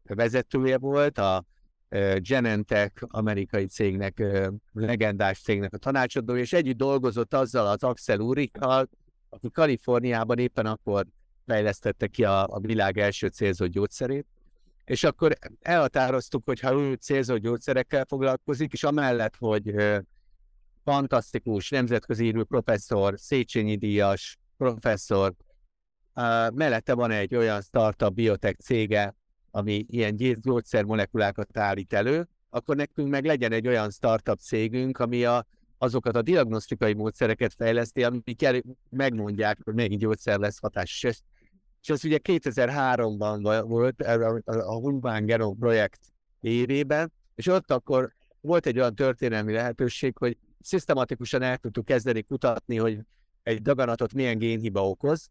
vezetője 0.04 0.78
volt, 0.78 1.18
a 1.18 1.46
uh, 1.90 2.16
Genentech 2.18 3.04
amerikai 3.08 3.66
cégnek, 3.66 4.18
uh, 4.20 4.48
legendás 4.72 5.42
cégnek 5.42 5.74
a 5.74 5.78
tanácsadója, 5.78 6.42
és 6.42 6.54
együtt 6.54 6.78
dolgozott 6.78 7.34
azzal 7.34 7.68
az 7.68 7.84
Axel 7.84 8.20
Urikkal, 8.20 8.90
aki 9.30 9.52
Kaliforniában 9.52 10.40
éppen 10.40 10.66
akkor 10.66 11.06
fejlesztette 11.46 12.08
ki 12.08 12.24
a, 12.24 12.48
a 12.48 12.60
világ 12.60 12.98
első 12.98 13.28
célzott 13.28 13.70
gyógyszerét, 13.70 14.26
és 14.86 15.04
akkor 15.04 15.34
elhatároztuk, 15.62 16.46
hogy 16.46 16.60
ha 16.60 16.74
ő 16.74 16.94
célzott 16.94 17.38
gyógyszerekkel 17.38 18.06
foglalkozik, 18.06 18.74
és 18.74 18.84
amellett, 18.84 19.36
hogy 19.38 19.76
fantasztikus, 20.84 21.70
nemzetközi 21.70 22.26
írő 22.26 22.44
professzor, 22.44 23.14
Széchenyi 23.18 23.76
díjas 23.76 24.40
professzor, 24.58 25.34
mellette 26.54 26.94
van 26.94 27.12
egy 27.12 27.36
olyan 27.36 27.62
startup 27.62 28.14
biotech 28.14 28.60
cége, 28.60 29.16
ami 29.52 29.86
ilyen 29.88 30.16
gyógyszermolekulákat 30.42 31.58
állít 31.58 31.94
elő, 31.94 32.28
akkor 32.50 32.76
nekünk 32.76 33.10
meg 33.10 33.26
legyen 33.26 33.52
egy 33.52 33.68
olyan 33.68 33.90
startup 33.90 34.40
cégünk, 34.40 34.98
ami 34.98 35.26
a, 35.26 35.46
azokat 35.78 36.16
a 36.16 36.22
diagnosztikai 36.22 36.94
módszereket 36.94 37.54
fejleszti, 37.54 38.04
amik 38.04 38.46
megmondják, 38.90 39.58
hogy 39.64 39.74
melyik 39.74 39.98
gyógyszer 39.98 40.40
lesz 40.40 40.60
hatásos. 40.60 41.04
És 41.04 41.20
és 41.82 41.90
az 41.90 42.06
ugye 42.06 42.20
2003-ban 42.24 43.64
volt 43.68 44.02
a 44.46 44.74
Human 44.74 45.26
Genome 45.26 45.56
projekt 45.60 46.00
évében, 46.42 47.12
és 47.36 47.48
ott 47.48 47.72
akkor 47.72 48.14
volt 48.42 48.66
egy 48.66 48.78
olyan 48.78 48.96
történelmi 48.96 49.54
lehetőség, 49.54 50.18
hogy 50.18 50.38
szisztematikusan 50.62 51.42
el 51.42 51.58
tudtuk 51.58 51.86
kezdeni 51.86 52.22
kutatni, 52.22 52.78
hogy 52.78 53.00
egy 53.44 53.62
daganatot 53.62 54.14
milyen 54.14 54.38
génhiba 54.38 54.90
okoz, 54.90 55.30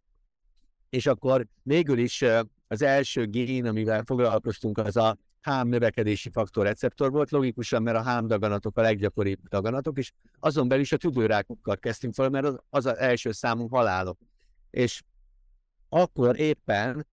és 0.88 1.06
akkor 1.06 1.46
végül 1.62 1.98
is 1.98 2.24
az 2.68 2.82
első 2.82 3.26
gén, 3.26 3.66
amivel 3.66 4.02
foglalkoztunk, 4.04 4.78
az 4.78 4.96
a 4.96 5.16
hám 5.40 5.68
növekedési 5.68 6.30
faktor 6.30 6.64
receptor 6.64 7.10
volt, 7.10 7.30
logikusan, 7.30 7.82
mert 7.82 7.96
a 7.96 8.02
hám 8.02 8.26
daganatok 8.26 8.78
a 8.78 8.80
leggyakoribb 8.80 9.48
daganatok, 9.48 9.98
és 9.98 10.12
azon 10.38 10.68
belül 10.68 10.82
is 10.82 10.92
a 10.92 10.96
tüdőrákokkal 10.96 11.76
kezdtünk 11.76 12.14
fel, 12.14 12.28
mert 12.28 12.46
az, 12.46 12.58
az 12.70 12.86
első 12.86 13.32
számú 13.32 13.68
halálok. 13.68 14.18
És 14.70 15.02
akkor 15.88 16.40
éppen 16.40 17.06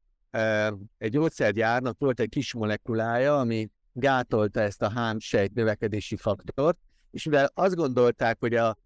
egy 0.98 1.12
gyógyszergyárnak 1.12 2.00
volt 2.00 2.20
egy 2.20 2.30
kis 2.30 2.54
molekulája, 2.54 3.40
ami 3.40 3.70
gátolta 3.94 4.60
ezt 4.60 4.82
a 4.82 4.90
hámsejt 4.90 5.54
növekedési 5.54 6.16
faktort, 6.16 6.78
és 7.18 7.24
mivel 7.24 7.52
azt 7.54 7.76
gondolták, 7.76 8.40
hogy 8.40 8.56
a 8.56 8.78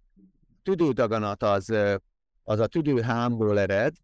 tüdődaganat 0.63 1.43
az, 1.43 1.73
az 2.43 2.59
a 2.59 2.67
tüdőhámból 2.67 3.59
ered, 3.59 3.95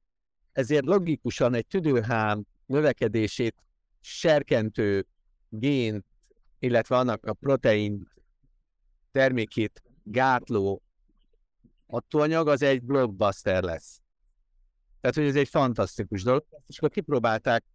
ezért 0.51 0.85
logikusan 0.85 1.53
egy 1.53 1.67
tüdőhám 1.67 2.45
növekedését 2.65 3.55
serkentő 3.99 5.07
gén, 5.49 6.05
illetve 6.59 6.97
annak 6.97 7.25
a 7.25 7.33
protein 7.33 8.07
termékét 9.11 9.83
gátló 10.03 10.81
hatóanyag 11.87 12.47
az 12.47 12.61
egy 12.61 12.83
blockbuster 12.83 13.63
lesz. 13.63 14.01
Tehát, 15.01 15.15
hogy 15.15 15.25
ez 15.25 15.35
egy 15.35 15.49
fantasztikus 15.49 16.23
dolog. 16.23 16.45
És 16.65 16.77
akkor 16.77 16.89
kipróbálták 16.89 17.65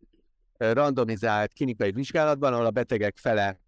randomizált 0.58 1.52
klinikai 1.52 1.92
vizsgálatban, 1.92 2.52
ahol 2.52 2.66
a 2.66 2.70
betegek 2.70 3.16
fele 3.16 3.60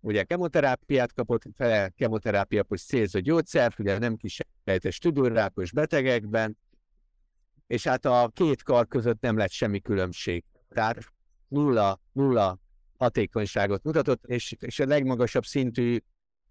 ugye 0.00 0.24
kemoterápiát 0.24 1.12
kapott, 1.12 1.42
fele 1.56 1.88
kemoterápiapos 1.88 2.82
célzó 2.82 3.18
gyógyszert, 3.18 3.78
ugye 3.78 3.98
nem 3.98 4.16
kisejtes 4.16 4.98
tüdőrákos 4.98 5.72
betegekben, 5.72 6.58
és 7.66 7.86
hát 7.86 8.04
a 8.04 8.30
két 8.34 8.62
kar 8.62 8.88
között 8.88 9.20
nem 9.20 9.36
lett 9.36 9.50
semmi 9.50 9.80
különbség. 9.80 10.44
Tehát 10.68 10.98
nulla, 11.48 12.00
nulla 12.12 12.58
hatékonyságot 12.98 13.82
mutatott, 13.82 14.24
és, 14.26 14.54
és 14.60 14.78
a 14.78 14.86
legmagasabb 14.86 15.44
szintű 15.44 15.98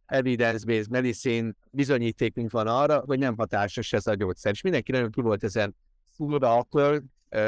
evidence-based 0.06 0.90
medicine 0.90 1.54
bizonyítékunk 1.72 2.52
van 2.52 2.68
arra, 2.68 3.04
hogy 3.06 3.20
nem 3.20 3.38
hatásos 3.38 3.94
ez 3.94 4.08
a 4.08 4.14
gyógyszer. 4.14 4.52
És 4.52 4.62
mindenki 4.62 4.92
nagyon 4.92 5.12
ki 5.12 5.22
volt 5.22 5.44
ezen 5.44 5.76
furba 6.12 6.58
akkor 6.58 7.04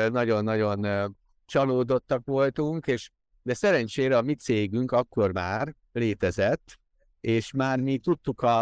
nagyon-nagyon 0.09 1.15
csalódottak 1.45 2.25
voltunk, 2.25 2.87
és 2.87 3.09
de 3.41 3.53
szerencsére 3.53 4.17
a 4.17 4.21
mi 4.21 4.35
cégünk 4.35 4.91
akkor 4.91 5.31
már 5.31 5.75
létezett, 5.91 6.79
és 7.21 7.51
már 7.51 7.79
mi 7.79 7.97
tudtuk 7.97 8.41
a, 8.41 8.61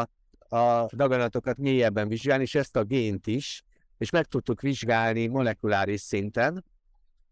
a 0.50 0.88
daganatokat 0.96 1.58
mélyebben 1.58 2.08
vizsgálni, 2.08 2.44
és 2.44 2.56
ezt 2.56 2.76
a 2.76 2.84
gént 2.84 3.28
is, 3.28 3.64
és 3.98 4.10
meg 4.10 4.26
tudtuk 4.26 4.62
vizsgálni 4.62 5.28
molekuláris 5.28 6.02
szinten, 6.02 6.66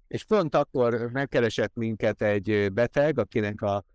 és 0.07 0.23
pont 0.23 0.55
akkor 0.55 1.11
megkeresett 1.11 1.75
minket 1.75 2.21
egy 2.21 2.73
beteg, 2.73 3.19
akinek 3.19 3.61
a 3.61 3.85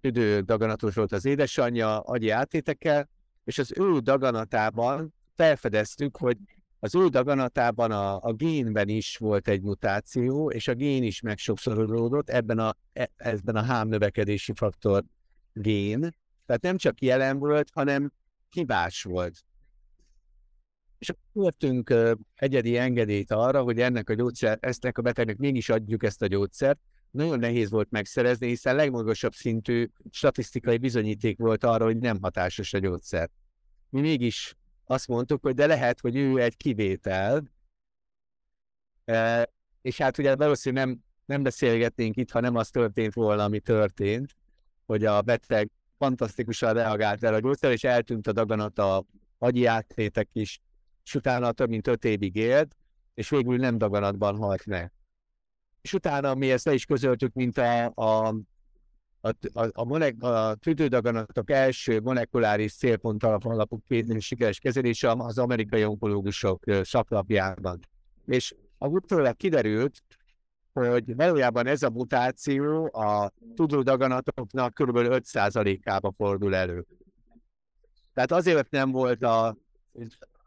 üdő 0.00 0.40
daganatos 0.40 0.94
volt 0.94 1.12
az 1.12 1.24
édesanyja 1.24 2.00
agyi 2.00 2.30
átétekkel, 2.30 3.08
és 3.44 3.58
az 3.58 3.72
ő 3.78 3.98
daganatában 3.98 5.14
felfedeztük, 5.34 6.16
hogy 6.16 6.36
az 6.82 6.94
új 6.94 7.08
daganatában 7.08 7.90
a, 7.90 8.22
a 8.22 8.32
génben 8.32 8.88
is 8.88 9.16
volt 9.16 9.48
egy 9.48 9.62
mutáció, 9.62 10.50
és 10.50 10.68
a 10.68 10.74
gén 10.74 11.02
is 11.02 11.20
megsokszorolódott 11.20 12.30
ebben 12.30 12.58
a, 12.58 12.76
ebben 13.16 13.56
a 13.56 13.62
hám 13.62 13.88
növekedési 13.88 14.52
faktor 14.54 15.04
gén. 15.52 16.00
Tehát 16.46 16.62
nem 16.62 16.76
csak 16.76 17.00
jelen 17.00 17.38
volt, 17.38 17.70
hanem 17.72 18.12
hibás 18.50 19.02
volt. 19.02 19.44
És 20.98 21.12
kértünk 21.32 21.94
egyedi 22.34 22.76
engedélyt 22.76 23.30
arra, 23.30 23.62
hogy 23.62 23.80
ennek 23.80 24.10
a 24.10 24.14
gyógyszer, 24.14 24.58
eztnek 24.60 24.98
a 24.98 25.02
betegnek 25.02 25.36
mégis 25.36 25.68
adjuk 25.68 26.02
ezt 26.02 26.22
a 26.22 26.26
gyógyszert. 26.26 26.78
Nagyon 27.10 27.38
nehéz 27.38 27.70
volt 27.70 27.90
megszerezni, 27.90 28.46
hiszen 28.46 28.74
legmagasabb 28.74 29.32
szintű 29.32 29.88
statisztikai 30.10 30.78
bizonyíték 30.78 31.38
volt 31.38 31.64
arra, 31.64 31.84
hogy 31.84 31.98
nem 31.98 32.18
hatásos 32.22 32.72
a 32.72 32.78
gyógyszer. 32.78 33.30
Mi 33.88 34.00
mégis 34.00 34.56
azt 34.90 35.08
mondtuk, 35.08 35.42
hogy 35.42 35.54
de 35.54 35.66
lehet, 35.66 36.00
hogy 36.00 36.16
ő 36.16 36.40
egy 36.40 36.56
kivétel, 36.56 37.42
e, 39.04 39.48
és 39.82 39.96
hát 39.96 40.18
ugye 40.18 40.36
valószínűleg 40.36 40.86
nem, 40.86 41.04
nem 41.24 41.42
beszélgetnénk 41.42 42.16
itt, 42.16 42.30
ha 42.30 42.40
nem 42.40 42.56
az 42.56 42.70
történt 42.70 43.14
volna, 43.14 43.44
ami 43.44 43.60
történt, 43.60 44.36
hogy 44.86 45.04
a 45.04 45.22
beteg 45.22 45.70
fantasztikusan 45.98 46.72
reagált 46.72 47.24
el 47.24 47.34
a 47.34 47.38
gyógyszer, 47.38 47.70
és 47.70 47.84
eltűnt 47.84 48.26
a 48.26 48.32
daganata, 48.32 48.96
a 48.96 49.04
agyi 49.38 49.66
áttétek 49.66 50.28
is, 50.32 50.60
és 51.04 51.14
utána 51.14 51.52
több 51.52 51.68
mint 51.68 51.86
öt 51.86 52.04
évig 52.04 52.36
élt, 52.36 52.76
és 53.14 53.28
végül 53.28 53.56
nem 53.56 53.78
daganatban 53.78 54.36
halt 54.36 54.66
meg. 54.66 54.92
És 55.80 55.92
utána 55.92 56.34
mi 56.34 56.50
ezt 56.50 56.64
le 56.64 56.72
is 56.72 56.84
közöltük, 56.84 57.32
mint 57.32 57.58
a, 57.58 57.84
a, 57.94 58.34
a, 59.20 59.28
a, 59.52 59.68
a, 59.72 59.84
molek, 59.84 60.22
a 60.22 60.54
tüdődaganatok 60.54 61.50
első 61.50 62.00
molekuláris 62.00 62.74
célpont 62.74 63.24
alapú 63.24 63.82
sikeres 64.18 64.58
kezelése 64.58 65.10
az 65.10 65.38
amerikai 65.38 65.84
onkológusok 65.84 66.64
szaklapjában. 66.82 67.80
És 68.26 68.54
a 68.78 68.86
utólag 68.86 69.36
kiderült, 69.36 70.02
hogy 70.72 71.16
valójában 71.16 71.66
ez 71.66 71.82
a 71.82 71.90
mutáció 71.90 72.84
a 72.92 73.32
tudódaganatoknak 73.54 74.74
kb. 74.74 74.96
5%-ába 74.96 76.12
fordul 76.16 76.54
elő. 76.54 76.86
Tehát 78.14 78.32
azért 78.32 78.70
nem 78.70 78.90
volt 78.90 79.22
a 79.22 79.56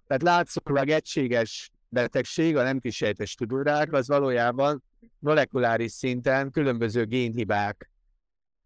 tehát 0.08 0.24
látszólag 0.24 0.90
egységes 0.90 1.72
betegség, 1.90 2.58
a 2.58 2.64
nem 2.64 2.80
kisejtes 2.80 3.36
tudórák, 3.36 3.94
az 3.94 4.08
valójában 4.08 4.84
molekuláris 5.20 5.92
szinten 5.92 6.52
különböző 6.52 7.06
génhibák 7.06 7.93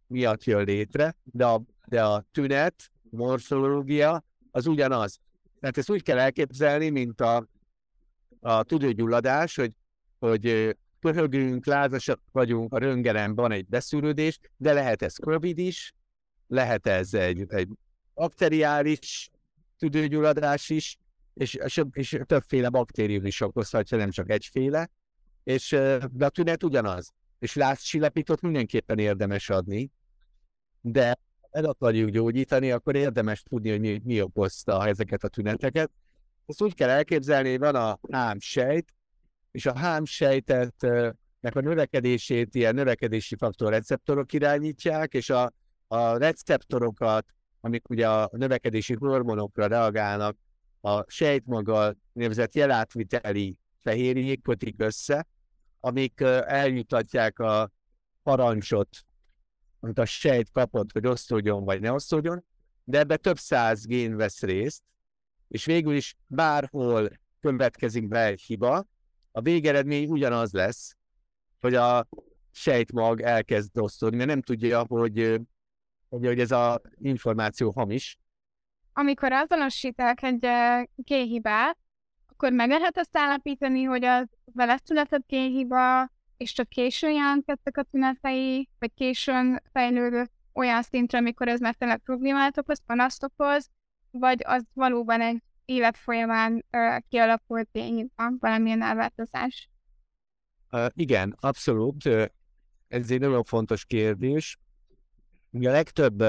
miatt 0.07 0.43
jön 0.43 0.63
létre, 0.63 1.15
de 1.23 1.45
a, 1.45 1.61
de 1.85 2.03
a 2.03 2.25
tünet, 2.31 2.91
morfológia 3.09 4.23
az 4.51 4.67
ugyanaz. 4.67 5.19
Tehát 5.59 5.77
ezt 5.77 5.89
úgy 5.89 6.03
kell 6.03 6.17
elképzelni, 6.19 6.89
mint 6.89 7.21
a, 7.21 7.47
a 8.39 8.63
tüdőgyulladás, 8.63 9.55
hogy, 9.55 9.71
hogy 10.19 10.75
pörögünk, 10.99 11.65
lázasak 11.65 12.21
vagyunk, 12.31 12.73
a 12.73 12.77
röngenen 12.77 13.35
van 13.35 13.51
egy 13.51 13.65
beszűrődés, 13.67 14.39
de 14.57 14.73
lehet 14.73 15.01
ez 15.01 15.15
COVID 15.15 15.57
is, 15.57 15.93
lehet 16.47 16.87
ez 16.87 17.13
egy, 17.13 17.45
egy 17.47 17.67
bakteriális 18.13 19.29
tüdőgyulladás 19.77 20.69
is, 20.69 20.97
és, 21.33 21.53
és, 21.53 21.81
és 21.91 22.19
többféle 22.25 22.69
baktérium 22.69 23.25
is 23.25 23.41
okozhatja, 23.41 23.97
nem 23.97 24.11
csak 24.11 24.29
egyféle, 24.29 24.89
és 25.43 25.69
de 26.11 26.25
a 26.25 26.29
tünet 26.29 26.63
ugyanaz. 26.63 27.13
És 27.39 27.55
lázcsillapítót 27.55 28.41
mindenképpen 28.41 28.99
érdemes 28.99 29.49
adni, 29.49 29.91
de 30.91 31.17
el 31.51 31.65
akarjuk 31.65 32.10
gyógyítani, 32.10 32.72
akkor 32.72 32.96
érdemes 32.96 33.41
tudni, 33.41 33.70
hogy 33.70 33.79
mi, 33.79 34.01
mi 34.03 34.22
okozta 34.22 34.88
ezeket 34.88 35.24
a 35.24 35.27
tüneteket. 35.27 35.91
Ezt 36.46 36.62
úgy 36.62 36.74
kell 36.74 36.89
elképzelni, 36.89 37.50
hogy 37.50 37.60
van 37.60 37.75
a 37.75 38.00
hámsejt, 38.12 38.94
és 39.51 39.65
a 39.65 39.77
hámsejtet 39.77 40.75
nek 41.39 41.56
a 41.56 41.62
növekedését 41.62 42.56
ilyen 42.56 42.75
növekedési 42.75 43.36
faktor 43.36 43.70
receptorok 43.72 44.34
irányítják, 44.34 45.13
és 45.13 45.29
a, 45.29 45.51
a 45.88 46.17
receptorokat, 46.17 47.26
amik 47.62 47.89
ugye 47.89 48.10
a 48.10 48.30
növekedési 48.32 48.95
hormonokra 49.00 49.67
reagálnak, 49.67 50.38
a 50.82 51.12
sejtmaga 51.12 51.93
nevezett 52.13 52.56
jelátviteli 52.56 53.58
fehérjék 53.84 54.41
kötik 54.41 54.76
össze, 54.78 55.28
amik 55.80 56.21
eljutatják 56.45 57.39
a 57.39 57.71
parancsot, 58.23 58.89
amit 59.88 60.00
a 60.00 60.06
sejt 60.06 60.52
kapott, 60.52 60.91
hogy 60.91 61.08
osztódjon 61.08 61.63
vagy 61.63 61.82
ne 61.82 61.91
osztódjon, 61.91 62.45
de 62.84 63.00
ebbe 63.00 63.17
több 63.17 63.38
száz 63.38 63.86
gén 63.86 64.15
vesz 64.15 64.41
részt, 64.41 64.84
és 65.47 65.65
végül 65.65 65.95
is 65.95 66.15
bárhol 66.28 67.10
következik 67.39 68.08
be 68.08 68.26
egy 68.26 68.41
hiba, 68.41 68.86
a 69.32 69.41
végeredmény 69.41 70.10
ugyanaz 70.10 70.52
lesz, 70.52 70.95
hogy 71.60 71.76
a 71.76 72.08
sejtmag 72.52 73.21
elkezd 73.21 73.78
osztódni, 73.78 74.17
mert 74.17 74.30
nem 74.30 74.41
tudja, 74.41 74.86
hogy, 74.88 75.41
hogy, 76.10 76.26
hogy 76.26 76.39
ez 76.39 76.52
az 76.52 76.80
információ 76.95 77.71
hamis, 77.71 78.17
amikor 78.93 79.32
azonosítanak 79.32 80.23
egy 80.23 80.47
génhibát, 80.95 81.78
akkor 82.28 82.52
meg 82.52 82.69
lehet 82.69 82.97
azt 82.97 83.17
állapítani, 83.17 83.84
hogy 83.84 84.04
az 84.04 84.28
vele 84.54 84.80
született 84.84 85.28
génhiba, 85.28 86.12
és 86.38 86.54
csak 86.54 86.69
későn 86.69 87.12
jelentkeztek 87.12 87.78
a 87.78 87.84
tünetei, 87.84 88.69
vagy 88.80 88.93
későn 88.93 89.62
fejlődött 89.71 90.32
olyan 90.54 90.82
szintre, 90.82 91.17
amikor 91.17 91.47
ez 91.47 91.60
már 91.60 91.76
tényleg 91.76 92.00
problémát 92.00 92.58
okoz, 92.58 92.82
panaszt 92.86 93.23
okoz, 93.23 93.69
vagy 94.12 94.41
az 94.45 94.63
valóban 94.73 95.21
egy 95.21 95.43
élet 95.65 95.97
folyamán 95.97 96.65
kialakult 97.10 97.69
génhiba, 97.71 98.32
valamilyen 98.39 98.82
elváltozás. 98.82 99.69
Uh, 100.71 100.86
igen, 100.93 101.36
abszolút. 101.39 102.06
Ez 102.88 103.12
egy 103.12 103.19
nagyon 103.19 103.43
fontos 103.43 103.86
kérdés. 103.86 104.58
A 105.52 105.58
legtöbb 105.58 106.23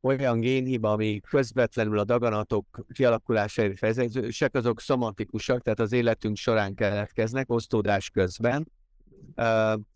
olyan 0.00 0.40
génhiba, 0.40 0.92
ami 0.92 1.20
közvetlenül 1.20 1.98
a 1.98 2.04
daganatok 2.04 2.84
kialakulásáért 2.92 3.78
felelősek, 3.78 4.54
azok 4.54 4.80
szomatikusak, 4.80 5.62
tehát 5.62 5.80
az 5.80 5.92
életünk 5.92 6.36
során 6.36 6.74
keletkeznek, 6.74 7.50
osztódás 7.50 8.10
közben, 8.10 8.66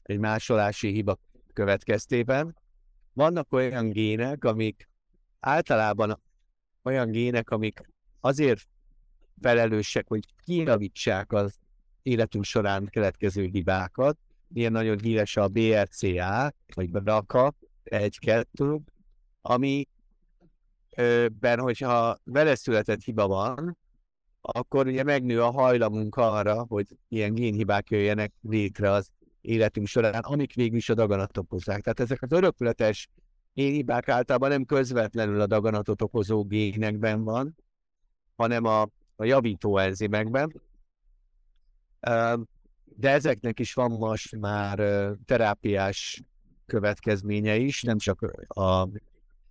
egy 0.03 0.19
másolási 0.19 0.93
hiba 0.93 1.19
következtében. 1.53 2.57
Vannak 3.13 3.53
olyan 3.53 3.91
gének, 3.91 4.45
amik 4.45 4.89
általában 5.41 6.21
olyan 6.83 7.11
gének, 7.11 7.51
amik 7.51 7.81
azért 8.21 8.69
felelősek, 9.41 10.09
hogy 10.09 10.21
kijavítsák 10.45 11.33
az 11.33 11.59
életünk 12.03 12.45
során 12.45 12.87
keletkező 12.87 13.45
hibákat. 13.45 14.19
Ilyen 14.55 14.73
nagyon 14.73 14.99
híres 14.99 15.37
a 15.37 15.49
BRCA, 15.49 16.53
vagy 16.75 16.91
BRCA, 16.91 17.55
egy-kettő, 17.83 18.79
ami 19.41 19.89
ben, 21.33 21.61
hogyha 21.61 22.19
vele 22.25 22.55
született 22.55 23.03
hiba 23.03 23.27
van, 23.27 23.79
akkor 24.41 24.87
ugye 24.87 25.03
megnő 25.03 25.43
a 25.43 25.51
hajlamunk 25.51 26.17
arra, 26.17 26.65
hogy 26.69 26.87
ilyen 27.09 27.35
génhibák 27.35 27.91
jöjjenek 27.91 28.33
létre 28.41 28.91
az 28.91 29.11
életünk 29.47 29.87
során, 29.87 30.23
amik 30.23 30.55
végül 30.55 30.77
is 30.77 30.89
a 30.89 30.95
daganatot 30.95 31.39
okozzák. 31.39 31.81
Tehát 31.81 32.01
ezek 32.01 32.23
az 32.23 32.33
örökületes 32.33 33.09
génhibák 33.55 34.09
általában 34.09 34.49
nem 34.49 34.65
közvetlenül 34.65 35.41
a 35.41 35.47
daganatot 35.47 36.03
okozó 36.03 36.45
génekben 36.45 37.25
van, 37.25 37.57
hanem 38.37 38.65
a, 38.65 38.83
a 39.17 39.25
javító 39.25 39.79
enzimekben. 39.79 40.63
De 42.85 43.11
ezeknek 43.11 43.61
is 43.61 43.75
van 43.75 43.91
most 43.91 44.37
már 44.37 44.79
terápiás 45.25 46.23
következménye 46.67 47.57
is, 47.57 47.83
nem 47.83 47.99
csak 47.99 48.21
a 48.49 48.89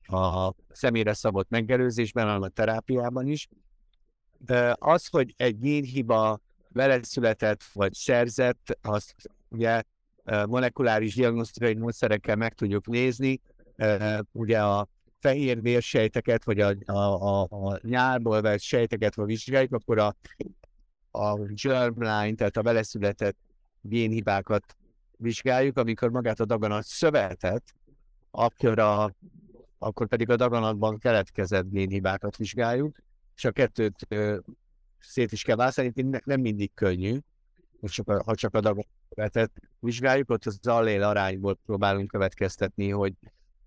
a 0.07 0.53
személyre 0.71 1.13
szabott 1.13 1.49
megelőzésben, 1.49 2.25
hanem 2.25 2.41
a 2.41 2.47
terápiában 2.47 3.27
is. 3.27 3.47
De 4.37 4.75
az, 4.79 5.07
hogy 5.07 5.33
egy 5.37 5.59
génhiba 5.59 6.39
veled 6.69 7.03
született 7.03 7.63
vagy 7.73 7.93
szerzett, 7.93 8.77
azt 8.81 9.15
ugye 9.49 9.81
molekuláris 10.47 11.15
diagnosztikai 11.15 11.73
módszerekkel 11.73 12.35
meg 12.35 12.53
tudjuk 12.53 12.87
nézni. 12.87 13.41
Ugye 14.31 14.61
a 14.61 14.87
fehér 15.19 15.61
vérsejteket, 15.61 16.43
vagy 16.43 16.59
a, 16.59 16.75
a, 16.85 16.91
a, 16.91 17.47
a 17.49 17.79
nyárból 17.81 18.41
vett 18.41 18.61
sejteket, 18.61 19.15
ha 19.15 19.25
vizsgáljuk, 19.25 19.73
akkor 19.73 19.99
a, 19.99 20.15
a 21.11 21.35
germline, 21.35 22.33
tehát 22.35 22.57
a 22.57 22.63
vele 22.63 22.83
született 22.83 23.37
génhibákat 23.81 24.75
vizsgáljuk, 25.17 25.77
amikor 25.77 26.09
magát 26.09 26.39
a 26.39 26.45
daganat 26.45 26.83
szövetet, 26.83 27.63
akkor 28.31 28.79
a 28.79 29.15
akkor 29.77 30.07
pedig 30.07 30.29
a 30.29 30.35
daganatban 30.35 30.97
keletkezett 30.97 31.69
génhibákat 31.69 32.37
vizsgáljuk, 32.37 32.95
és 33.35 33.45
a 33.45 33.51
kettőt 33.51 34.05
ö, 34.07 34.37
szét 34.99 35.31
is 35.31 35.43
kell 35.43 35.55
választani, 35.55 35.93
nem 36.23 36.41
mindig 36.41 36.71
könnyű, 36.73 37.17
most 37.85 37.97
csak 37.97 38.09
a, 38.09 38.23
ha 38.23 38.35
csak 38.35 38.53
a 38.55 38.59
daganatot 38.59 39.51
vizsgáljuk, 39.79 40.29
ott 40.29 40.45
az 40.45 40.67
allél 40.67 41.03
arányból 41.03 41.59
próbálunk 41.65 42.07
következtetni, 42.07 42.89
hogy 42.89 43.13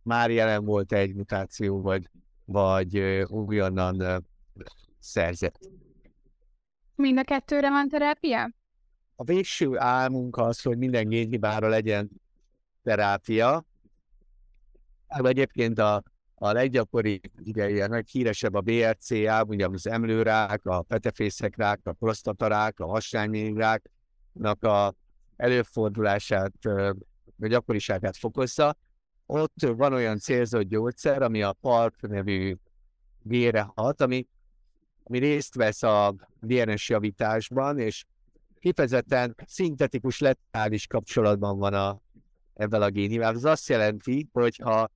már 0.02 0.30
jelen 0.30 0.64
volt 0.64 0.92
egy 0.92 1.14
mutáció, 1.14 1.80
vagy, 1.80 2.10
vagy 2.44 2.98
újonnan 3.28 4.26
szerzett. 4.98 5.58
Mind 6.94 7.18
a 7.18 7.22
kettőre 7.22 7.70
van 7.70 7.88
terápia? 7.88 8.50
A 9.16 9.24
végső 9.24 9.78
álmunk 9.78 10.36
az, 10.36 10.62
hogy 10.62 10.78
minden 10.78 11.08
génhibára 11.08 11.68
legyen 11.68 12.10
terápia. 12.82 13.64
Egyébként 15.06 15.78
a, 15.78 16.02
a 16.34 16.52
leggyakoribb, 16.52 17.22
ugye 17.44 17.70
ilyen 17.70 17.90
leghíresebb 17.90 18.54
a 18.54 18.60
BRCA, 18.60 19.44
ugye 19.44 19.66
az 19.66 19.86
emlőrák, 19.86 20.66
a 20.66 20.82
petefészekrák, 20.82 21.80
a 21.84 21.92
prostatarák, 21.92 22.80
a 22.80 22.86
hasányménrák, 24.38 24.62
a 24.62 24.94
előfordulását, 25.36 26.64
a 27.40 27.46
gyakoriságát 27.46 28.16
fokozza. 28.16 28.76
Ott 29.26 29.66
van 29.76 29.92
olyan 29.92 30.18
célzott 30.18 30.62
gyógyszer, 30.62 31.22
ami 31.22 31.42
a 31.42 31.52
PARP 31.52 32.00
nevű 32.00 32.56
gére 33.22 33.70
hat, 33.74 34.00
ami, 34.00 34.26
ami 35.02 35.18
részt 35.18 35.54
vesz 35.54 35.82
a 35.82 36.14
DNS 36.40 36.88
javításban, 36.88 37.78
és 37.78 38.04
kifejezetten 38.58 39.34
szintetikus 39.46 40.18
letális 40.18 40.86
kapcsolatban 40.86 41.58
van 41.58 41.74
a, 41.74 42.00
ebben 42.54 42.82
a 42.82 42.88
génivel. 42.88 43.34
Ez 43.34 43.44
azt 43.44 43.68
jelenti, 43.68 44.28
hogy 44.32 44.56
ha, 44.56 44.90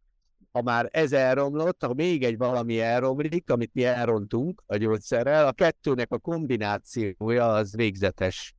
ha 0.53 0.63
már 0.63 0.89
ez 0.91 1.13
elromlott, 1.13 1.83
ha 1.83 1.95
még 1.95 2.25
egy 2.25 2.37
valami 2.37 2.81
elromlik, 2.81 3.51
amit 3.51 3.75
mi 3.75 3.85
elrontunk 3.85 4.63
a 4.67 4.77
gyógyszerrel, 4.77 5.47
a 5.47 5.53
kettőnek 5.53 6.13
a 6.13 6.19
kombinációja 6.19 7.53
az 7.53 7.77
végzetes 7.77 8.55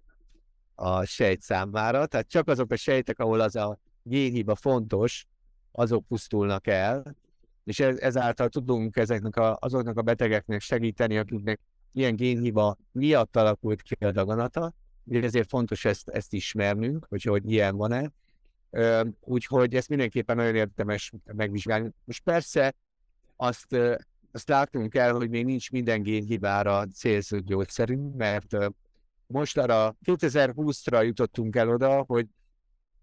a 0.76 1.06
sejt 1.06 1.42
számára, 1.42 2.06
tehát 2.06 2.28
csak 2.28 2.48
azok 2.48 2.72
a 2.72 2.76
sejtek, 2.76 3.20
ahol 3.20 3.40
az 3.40 3.56
a 3.56 3.80
génhiba 4.04 4.56
fontos, 4.56 5.26
azok 5.72 6.08
pusztulnak 6.08 6.68
el, 6.68 7.16
és 7.64 7.80
ezáltal 7.80 8.50
tudunk 8.50 8.98
ezeknek 8.98 9.36
a, 9.36 9.58
azoknak 9.60 9.98
a 9.98 10.02
betegeknek 10.02 10.62
segíteni, 10.62 11.18
akiknek 11.18 11.60
ilyen 11.92 12.16
génhiba 12.16 12.78
miatt 12.92 13.36
alakult 13.36 13.82
ki 13.82 14.06
a 14.06 14.12
daganata, 14.12 14.74
ezért 15.12 15.50
fontos 15.50 15.86
ezt, 15.86 16.10
ezt 16.10 16.34
ismernünk, 16.34 17.06
hogy, 17.10 17.24
hogy 17.24 17.52
ilyen 17.52 17.76
van-e. 17.76 18.12
Úgyhogy 19.20 19.76
ezt 19.76 19.90
mindenképpen 19.90 20.36
nagyon 20.36 20.56
érdemes 20.56 21.12
megvizsgálni. 21.26 21.90
Most 22.04 22.24
persze 22.24 22.76
azt, 23.36 23.78
azt 24.32 24.50
látunk 24.50 24.96
el, 24.96 25.14
hogy 25.14 25.30
még 25.30 25.46
nincs 25.46 25.72
minden 25.72 26.04
génhibára 26.04 26.86
célzott 26.86 27.46
gyógyszerünk, 27.46 28.16
mert 28.16 28.56
most 29.34 29.58
arra 29.58 29.96
2020-ra 30.06 31.06
jutottunk 31.06 31.56
el 31.56 31.70
oda, 31.70 32.04
hogy, 32.08 32.28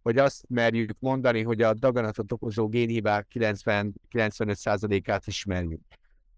hogy 0.03 0.19
azt 0.19 0.45
merjük 0.49 0.97
mondani, 0.99 1.43
hogy 1.43 1.63
a 1.63 1.75
daganatot 1.75 2.33
okozó 2.33 2.69
génhibák 2.69 3.27
90-95%-át 3.35 5.27
ismerjük. 5.27 5.81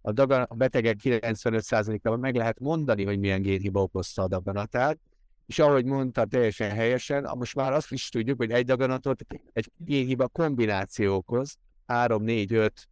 A, 0.00 0.12
dagan, 0.12 0.42
a 0.42 0.54
betegek 0.54 0.96
95%-ában 1.02 2.18
meg 2.18 2.34
lehet 2.34 2.60
mondani, 2.60 3.04
hogy 3.04 3.18
milyen 3.18 3.42
génhiba 3.42 3.82
okozta 3.82 4.22
a 4.22 4.28
daganatát, 4.28 4.98
és 5.46 5.58
ahogy 5.58 5.84
mondta 5.84 6.24
teljesen 6.24 6.70
helyesen, 6.70 7.30
most 7.38 7.54
már 7.54 7.72
azt 7.72 7.92
is 7.92 8.08
tudjuk, 8.08 8.36
hogy 8.36 8.50
egy 8.50 8.64
daganatot 8.64 9.26
egy 9.52 9.70
génhiba 9.76 10.28
kombináció 10.28 11.14
okoz, 11.14 11.56
3, 11.86 12.22
4, 12.22 12.52
5, 12.52 12.88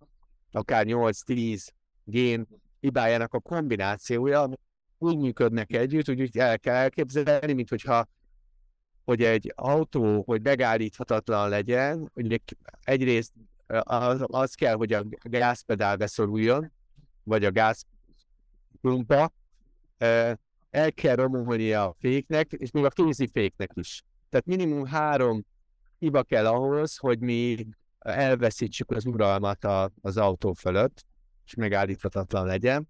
akár 0.53 0.85
8, 0.85 1.21
10 1.21 1.73
gén 2.05 2.47
hibájának 2.81 3.35
a 3.35 3.41
kombinációja, 3.41 4.49
úgy 5.03 5.19
működnek 5.19 5.73
együtt, 5.73 6.09
úgy 6.09 6.39
el 6.39 6.59
kell 6.59 6.75
elképzelni, 6.75 7.53
mint 7.53 7.69
hogyha 7.69 8.07
hogy 9.05 9.23
egy 9.23 9.53
autó, 9.55 10.23
hogy 10.23 10.43
megállíthatatlan 10.43 11.49
legyen, 11.49 12.11
hogy 12.15 12.43
egyrészt 12.83 13.33
az, 13.81 14.25
az 14.27 14.55
kell, 14.55 14.75
hogy 14.75 14.93
a 14.93 15.05
gázpedál 15.23 15.97
beszoruljon, 15.97 16.73
vagy 17.23 17.45
a 17.45 17.51
gázpumpa, 17.51 19.33
el 20.71 20.93
kell 20.95 21.15
romolni 21.15 21.73
a 21.73 21.97
féknek, 21.99 22.53
és 22.53 22.71
még 22.71 22.85
a 22.85 22.89
kézi 22.89 23.29
féknek 23.33 23.71
is. 23.75 24.03
Tehát 24.29 24.47
minimum 24.47 24.87
három 24.87 25.45
hiba 25.99 26.23
kell 26.23 26.47
ahhoz, 26.47 26.97
hogy 26.97 27.19
mi 27.19 27.67
elveszítsük 27.99 28.91
az 28.91 29.07
uralmat 29.07 29.65
a, 29.65 29.91
az 30.01 30.17
autó 30.17 30.53
fölött, 30.53 31.05
és 31.45 31.55
megállíthatatlan 31.55 32.47
legyen. 32.47 32.89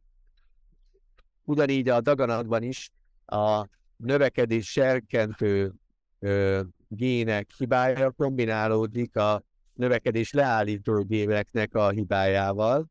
Ugyanígy 1.45 1.89
a 1.89 2.01
daganatban 2.01 2.63
is 2.63 2.91
a 3.27 3.69
növekedés 3.97 4.71
serkentő 4.71 5.73
ö, 6.19 6.61
gének 6.89 7.51
hibája 7.57 8.11
kombinálódik 8.11 9.17
a 9.17 9.43
növekedés 9.75 10.33
leállító 10.33 11.03
géneknek 11.03 11.75
a 11.75 11.91
hibájával, 11.91 12.89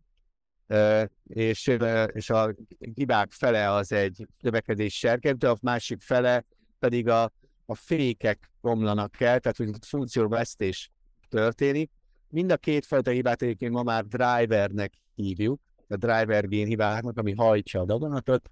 ö, 0.67 1.03
és, 1.27 1.67
ö, 1.67 2.03
és 2.03 2.29
a 2.29 2.55
hibák 2.95 3.31
fele 3.31 3.71
az 3.71 3.91
egy 3.91 4.27
növekedés 4.41 4.97
serkentő, 4.97 5.47
a 5.47 5.57
másik 5.61 6.01
fele 6.01 6.45
pedig 6.79 7.07
a, 7.07 7.31
a 7.65 7.75
fékek 7.75 8.51
romlanak 8.61 9.19
el, 9.19 9.39
tehát 9.39 9.57
hogy 9.57 9.69
funkcióvesztés 9.87 10.91
történik. 11.29 11.91
Mind 12.27 12.51
a 12.51 12.57
két 12.57 12.85
fajta 12.85 13.11
hibát 13.11 13.41
egyébként 13.41 13.71
ma 13.71 13.83
már 13.83 14.05
drivernek 14.05 14.93
hívjuk, 15.15 15.61
a 15.89 15.95
driver 15.95 16.47
gén 16.47 16.67
hibáknak, 16.67 17.17
ami 17.17 17.33
hajtja 17.33 17.81
a 17.81 17.85
daganatot, 17.85 18.51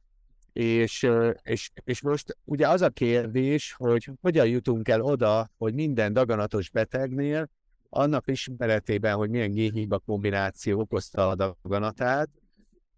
és, 0.54 1.10
és, 1.44 1.72
és 1.84 2.02
most 2.02 2.38
ugye 2.44 2.68
az 2.68 2.82
a 2.82 2.90
kérdés, 2.90 3.74
hogy 3.74 4.10
hogyan 4.22 4.48
jutunk 4.48 4.88
el 4.88 5.02
oda, 5.02 5.50
hogy 5.58 5.74
minden 5.74 6.14
daganatos 6.14 6.70
betegnél 6.70 7.50
annak 7.90 8.28
ismeretében, 8.28 9.16
hogy 9.16 9.30
milyen 9.30 9.52
génhiba 9.52 10.00
kombináció 10.00 10.80
okozta 10.80 11.28
a 11.28 11.36
daganatát, 11.36 12.30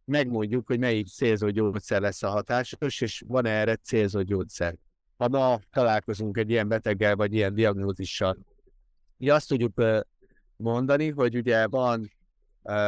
megmondjuk, 0.06 0.68
hogy 0.68 0.80
melyik 0.80 1.08
célzó 1.08 1.50
gyógyszer 1.50 2.02
lesz 2.02 2.24
a 2.24 2.30
hatásos, 2.30 3.02
és 3.02 3.24
van 3.28 3.46
-e 3.46 3.50
erre 3.50 3.76
célzó 3.76 4.22
gyógyszer. 4.22 4.76
Ha 5.18 5.28
ma 5.28 5.60
találkozunk 5.72 6.38
egy 6.38 6.50
ilyen 6.50 6.68
beteggel, 6.68 7.16
vagy 7.16 7.34
ilyen 7.34 7.54
diagnózissal, 7.54 8.38
mi 9.18 9.30
azt 9.30 9.48
tudjuk 9.48 9.82
mondani, 10.56 11.10
hogy 11.10 11.36
ugye 11.36 11.68
van 11.68 12.12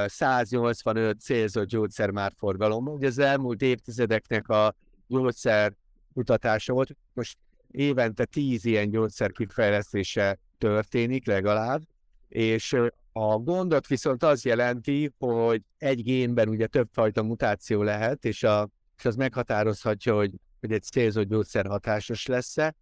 185 0.05 1.19
célzott 1.19 1.67
gyógyszer 1.67 2.09
már 2.09 2.33
forgalomban. 2.37 2.93
Ugye 2.93 3.07
az 3.07 3.19
elmúlt 3.19 3.61
évtizedeknek 3.61 4.49
a 4.49 4.75
gyógyszer 5.07 5.73
kutatása 6.13 6.73
volt, 6.73 6.95
most 7.13 7.37
évente 7.71 8.25
10 8.25 8.65
ilyen 8.65 8.89
gyógyszer 8.89 9.31
kifejlesztése 9.31 10.39
történik 10.57 11.25
legalább, 11.25 11.81
és 12.27 12.75
a 13.11 13.37
gondot 13.37 13.87
viszont 13.87 14.23
az 14.23 14.45
jelenti, 14.45 15.13
hogy 15.17 15.61
egy 15.77 16.03
génben 16.03 16.49
ugye 16.49 16.67
többfajta 16.67 17.23
mutáció 17.23 17.81
lehet, 17.81 18.25
és, 18.25 18.43
a, 18.43 18.69
és 18.97 19.05
az 19.05 19.15
meghatározhatja, 19.15 20.15
hogy, 20.15 20.31
hogy 20.59 20.71
egy 20.71 20.83
célzott 20.83 21.27
gyógyszer 21.27 21.65
hatásos 21.65 22.25
lesz-e. 22.25 22.75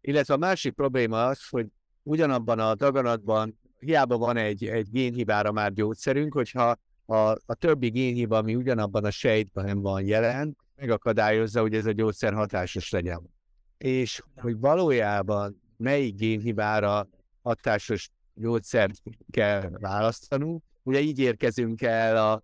Illetve 0.00 0.34
a 0.34 0.36
másik 0.36 0.72
probléma 0.72 1.26
az, 1.26 1.48
hogy 1.48 1.66
ugyanabban 2.02 2.58
a 2.58 2.74
daganatban 2.74 3.58
hiába 3.84 4.18
van 4.18 4.36
egy, 4.36 4.64
egy 4.64 4.90
génhibára 4.90 5.52
már 5.52 5.72
gyógyszerünk, 5.72 6.32
hogyha 6.32 6.76
a, 7.06 7.16
a 7.46 7.54
többi 7.58 7.88
génhiba, 7.88 8.36
ami 8.36 8.54
ugyanabban 8.54 9.04
a 9.04 9.10
sejtben 9.10 9.80
van 9.80 10.06
jelen, 10.06 10.56
megakadályozza, 10.76 11.60
hogy 11.60 11.74
ez 11.74 11.86
a 11.86 11.92
gyógyszer 11.92 12.32
hatásos 12.32 12.90
legyen. 12.90 13.30
És 13.78 14.22
hogy 14.36 14.58
valójában 14.58 15.62
melyik 15.76 16.14
génhibára 16.14 17.08
hatásos 17.42 18.10
gyógyszert 18.34 19.02
kell 19.30 19.70
választanunk, 19.70 20.62
ugye 20.82 21.00
így 21.00 21.18
érkezünk 21.18 21.82
el 21.82 22.16
a, 22.16 22.42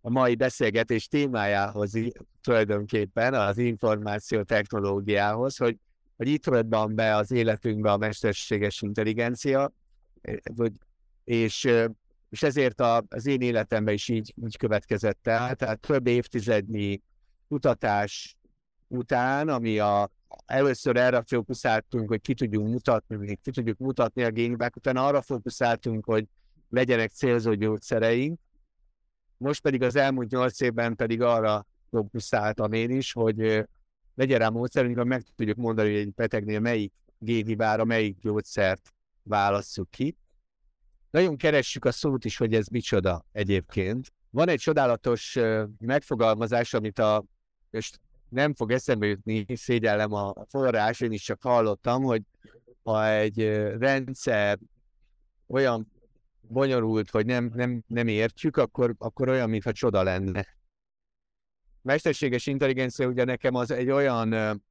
a 0.00 0.10
mai 0.10 0.34
beszélgetés 0.34 1.08
témájához 1.08 1.92
tulajdonképpen, 2.40 3.34
az 3.34 3.58
információ 3.58 4.42
technológiához, 4.42 5.56
hogy, 5.56 5.76
hogy 6.16 6.28
itt 6.28 6.44
van 6.68 6.94
be 6.94 7.16
az 7.16 7.30
életünkbe 7.30 7.92
a 7.92 7.96
mesterséges 7.96 8.82
intelligencia, 8.82 9.72
vagy, 10.54 10.72
és, 11.24 11.68
és 12.28 12.42
ezért 12.42 12.80
a, 12.80 13.04
az 13.08 13.26
én 13.26 13.40
életemben 13.40 13.94
is 13.94 14.08
így, 14.08 14.34
így 14.44 14.56
következett 14.56 15.26
el, 15.26 15.54
tehát 15.54 15.80
több 15.80 16.06
évtizednyi 16.06 17.02
kutatás 17.48 18.36
után, 18.88 19.48
ami 19.48 19.78
a, 19.78 20.10
először 20.46 20.96
erre 20.96 21.22
fókuszáltunk, 21.26 22.08
hogy 22.08 22.20
ki 22.20 22.34
tudjunk 22.34 22.68
mutatni, 22.68 23.38
ki 23.42 23.50
tudjuk 23.50 23.78
mutatni 23.78 24.22
a 24.22 24.30
génbák, 24.30 24.76
utána 24.76 25.06
arra 25.06 25.22
fókuszáltunk, 25.22 26.04
hogy 26.04 26.26
legyenek 26.68 27.10
célzó 27.10 27.54
gyógyszereink, 27.54 28.38
most 29.36 29.60
pedig 29.60 29.82
az 29.82 29.96
elmúlt 29.96 30.30
nyolc 30.30 30.60
évben 30.60 30.96
pedig 30.96 31.22
arra 31.22 31.66
fókuszáltam 31.90 32.72
én 32.72 32.90
is, 32.90 33.12
hogy 33.12 33.64
legyen 34.14 34.38
rá 34.38 34.48
módszerünk, 34.48 35.04
meg 35.04 35.22
tudjuk 35.36 35.56
mondani, 35.56 35.90
hogy 35.90 35.98
egy 35.98 36.14
betegnél 36.14 36.60
melyik 36.60 36.92
génhibára, 37.18 37.84
melyik 37.84 38.18
gyógyszert 38.20 38.92
válasszuk 39.30 39.90
ki. 39.90 40.16
Nagyon 41.10 41.36
keressük 41.36 41.84
a 41.84 41.92
szót 41.92 42.24
is, 42.24 42.36
hogy 42.36 42.54
ez 42.54 42.66
micsoda 42.66 43.24
egyébként. 43.32 44.12
Van 44.30 44.48
egy 44.48 44.58
csodálatos 44.58 45.38
megfogalmazás, 45.78 46.74
amit 46.74 46.98
a, 46.98 47.24
és 47.70 47.90
nem 48.28 48.54
fog 48.54 48.72
eszembe 48.72 49.06
jutni, 49.06 49.44
szégyellem 49.56 50.12
a 50.12 50.34
forrás, 50.48 51.00
én 51.00 51.12
is 51.12 51.22
csak 51.22 51.42
hallottam, 51.42 52.02
hogy 52.02 52.22
ha 52.82 53.06
egy 53.08 53.38
rendszer 53.78 54.58
olyan 55.46 55.92
bonyolult, 56.40 57.10
hogy 57.10 57.26
nem, 57.26 57.50
nem, 57.54 57.82
nem 57.86 58.08
értjük, 58.08 58.56
akkor, 58.56 58.94
akkor 58.98 59.28
olyan, 59.28 59.50
mintha 59.50 59.72
csoda 59.72 60.02
lenne. 60.02 60.46
mesterséges 61.82 62.46
intelligencia 62.46 63.06
ugye 63.06 63.24
nekem 63.24 63.54
az 63.54 63.70
egy 63.70 63.90
olyan 63.90 64.62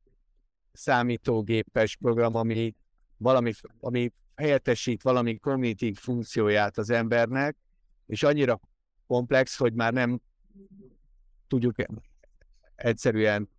számítógépes 0.71 1.95
program, 1.95 2.35
ami 2.35 2.75
valami, 3.17 3.51
ami 3.79 4.11
helyettesít 4.39 5.01
valami 5.01 5.37
kognitív 5.37 5.97
funkcióját 5.97 6.77
az 6.77 6.89
embernek, 6.89 7.57
és 8.05 8.23
annyira 8.23 8.59
komplex, 9.07 9.57
hogy 9.57 9.73
már 9.73 9.93
nem 9.93 10.21
tudjuk 11.47 11.75
egyszerűen 12.75 13.49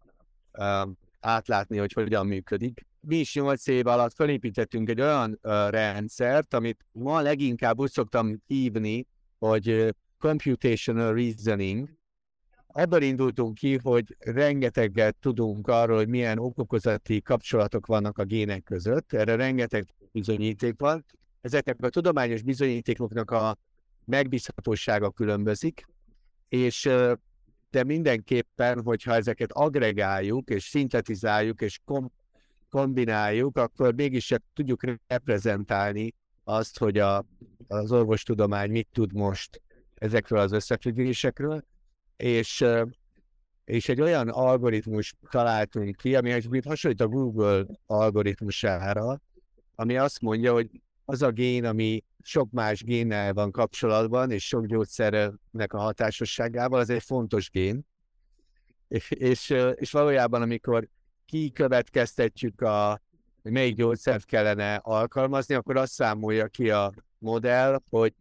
uh, 0.52 0.88
átlátni, 1.20 1.78
hogy 1.78 1.92
hogyan 1.92 2.26
működik. 2.26 2.86
Mi 3.00 3.16
is 3.16 3.34
8 3.34 3.66
év 3.66 3.86
alatt 3.86 4.14
felépítettünk 4.14 4.88
egy 4.88 5.00
olyan 5.00 5.30
uh, 5.42 5.68
rendszert, 5.68 6.54
amit 6.54 6.84
ma 6.92 7.20
leginkább 7.20 7.78
úgy 7.78 7.90
szoktam 7.90 8.42
hívni, 8.46 9.06
hogy 9.38 9.68
uh, 9.68 9.88
computational 10.18 11.14
reasoning. 11.14 11.98
Ebből 12.72 13.02
indultunk 13.02 13.54
ki, 13.54 13.78
hogy 13.82 14.16
rengeteget 14.18 15.16
tudunk 15.20 15.68
arról, 15.68 15.96
hogy 15.96 16.08
milyen 16.08 16.38
okokozati 16.38 17.22
kapcsolatok 17.22 17.86
vannak 17.86 18.18
a 18.18 18.24
gének 18.24 18.62
között. 18.62 19.12
Erre 19.12 19.34
rengeteg 19.34 19.86
bizonyíték 20.12 20.74
van. 20.78 21.04
Ezeknek 21.40 21.76
a 21.80 21.88
tudományos 21.88 22.42
bizonyítékoknak 22.42 23.30
a 23.30 23.56
megbízhatósága 24.04 25.10
különbözik, 25.10 25.86
és 26.48 26.90
de 27.70 27.84
mindenképpen, 27.84 28.82
hogyha 28.82 29.14
ezeket 29.14 29.52
agregáljuk, 29.52 30.50
és 30.50 30.64
szintetizáljuk, 30.64 31.60
és 31.60 31.78
kom- 31.84 32.12
kombináljuk, 32.70 33.56
akkor 33.56 33.94
mégis 33.94 34.34
tudjuk 34.54 34.82
reprezentálni 35.06 36.14
azt, 36.44 36.78
hogy 36.78 36.98
a, 36.98 37.24
az 37.68 37.92
orvostudomány 37.92 38.70
mit 38.70 38.88
tud 38.92 39.12
most 39.12 39.62
ezekről 39.94 40.38
az 40.38 40.52
összefüggésekről, 40.52 41.64
és, 42.20 42.64
és 43.64 43.88
egy 43.88 44.00
olyan 44.00 44.28
algoritmus 44.28 45.14
találtunk 45.30 45.96
ki, 45.96 46.16
ami 46.16 46.30
egy 46.30 46.60
hasonlít 46.64 47.00
a 47.00 47.08
Google 47.08 47.66
algoritmusára, 47.86 49.20
ami 49.74 49.96
azt 49.96 50.20
mondja, 50.20 50.52
hogy 50.52 50.70
az 51.04 51.22
a 51.22 51.30
gén, 51.30 51.64
ami 51.64 52.04
sok 52.22 52.50
más 52.50 52.82
génnel 52.82 53.32
van 53.32 53.50
kapcsolatban, 53.50 54.30
és 54.30 54.46
sok 54.46 54.66
gyógyszernek 54.66 55.72
a 55.72 55.78
hatásosságával, 55.78 56.80
az 56.80 56.90
egy 56.90 57.02
fontos 57.02 57.50
gén. 57.50 57.86
És, 58.88 59.50
és 59.74 59.90
valójában, 59.90 60.42
amikor 60.42 60.88
kikövetkeztetjük 61.26 62.60
a, 62.60 63.00
hogy 63.42 63.52
melyik 63.52 63.76
gyógyszert 63.76 64.24
kellene 64.24 64.74
alkalmazni, 64.74 65.54
akkor 65.54 65.76
azt 65.76 65.92
számolja 65.92 66.46
ki 66.48 66.70
a 66.70 66.92
modell, 67.18 67.80
hogy, 67.90 68.14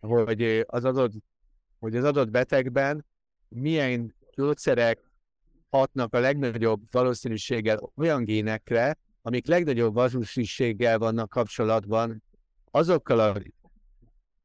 hogy, 0.00 0.64
az 0.66 0.84
adott, 0.84 1.12
hogy 1.78 1.96
az 1.96 2.04
adott 2.04 2.30
betegben 2.30 3.06
milyen 3.48 4.14
gyógyszerek 4.34 5.10
hatnak 5.70 6.14
a 6.14 6.18
legnagyobb 6.18 6.80
valószínűséggel 6.90 7.92
olyan 7.96 8.24
génekre, 8.24 8.98
amik 9.22 9.46
legnagyobb 9.46 9.94
valószínűséggel 9.94 10.98
vannak 10.98 11.28
kapcsolatban 11.28 12.22
azokkal 12.70 13.20
a 13.20 13.38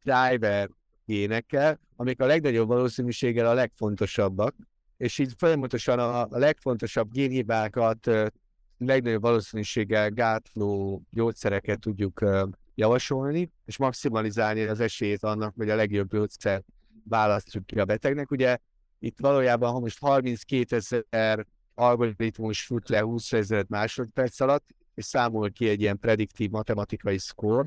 driver 0.03 0.69
génekkel, 1.05 1.79
amik 1.95 2.21
a 2.21 2.25
legnagyobb 2.25 2.67
valószínűséggel 2.67 3.47
a 3.47 3.53
legfontosabbak, 3.53 4.55
és 4.97 5.17
így 5.17 5.33
folyamatosan 5.37 5.99
a, 5.99 6.27
legfontosabb 6.29 7.11
génhibákat 7.11 8.09
legnagyobb 8.77 9.21
valószínűséggel 9.21 10.09
gátló 10.09 11.01
gyógyszereket 11.09 11.79
tudjuk 11.79 12.25
javasolni, 12.75 13.51
és 13.65 13.77
maximalizálni 13.77 14.61
az 14.61 14.79
esélyt 14.79 15.23
annak, 15.23 15.53
hogy 15.55 15.69
a 15.69 15.75
legjobb 15.75 16.09
gyógyszer 16.09 16.63
választjuk 17.03 17.65
ki 17.65 17.79
a 17.79 17.85
betegnek. 17.85 18.31
Ugye 18.31 18.57
itt 18.99 19.19
valójában, 19.19 19.71
ha 19.71 19.79
most 19.79 19.99
32 19.99 20.75
ezer 20.75 21.45
algoritmus 21.73 22.65
fut 22.65 22.89
le 22.89 22.99
20 22.99 23.33
ezer 23.33 23.65
másodperc 23.67 24.39
alatt, 24.39 24.65
és 24.93 25.05
számol 25.05 25.49
ki 25.49 25.69
egy 25.69 25.81
ilyen 25.81 25.99
prediktív 25.99 26.49
matematikai 26.49 27.17
szkór, 27.17 27.65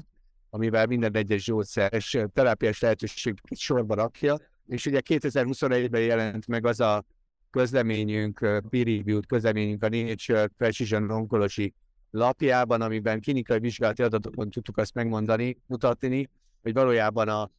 amivel 0.50 0.86
minden 0.86 1.16
egyes 1.16 1.44
gyógyszeres 1.44 2.18
terápiás 2.32 2.80
lehetőség 2.80 3.34
sorba 3.54 3.94
rakja, 3.94 4.36
és 4.66 4.86
ugye 4.86 5.00
2021-ben 5.04 6.02
jelent 6.02 6.46
meg 6.46 6.66
az 6.66 6.80
a 6.80 7.04
közleményünk, 7.50 8.38
peer-reviewed 8.38 9.26
közleményünk 9.26 9.82
a 9.82 9.88
Nature 9.88 10.46
Precision 10.46 11.10
Oncology 11.10 11.72
lapjában, 12.10 12.80
amiben 12.80 13.20
klinikai 13.20 13.58
vizsgálati 13.58 14.02
adatokon 14.02 14.50
tudtuk 14.50 14.76
azt 14.76 14.94
megmondani, 14.94 15.56
mutatni, 15.66 16.30
hogy 16.62 16.72
valójában 16.72 17.28
a, 17.28 17.50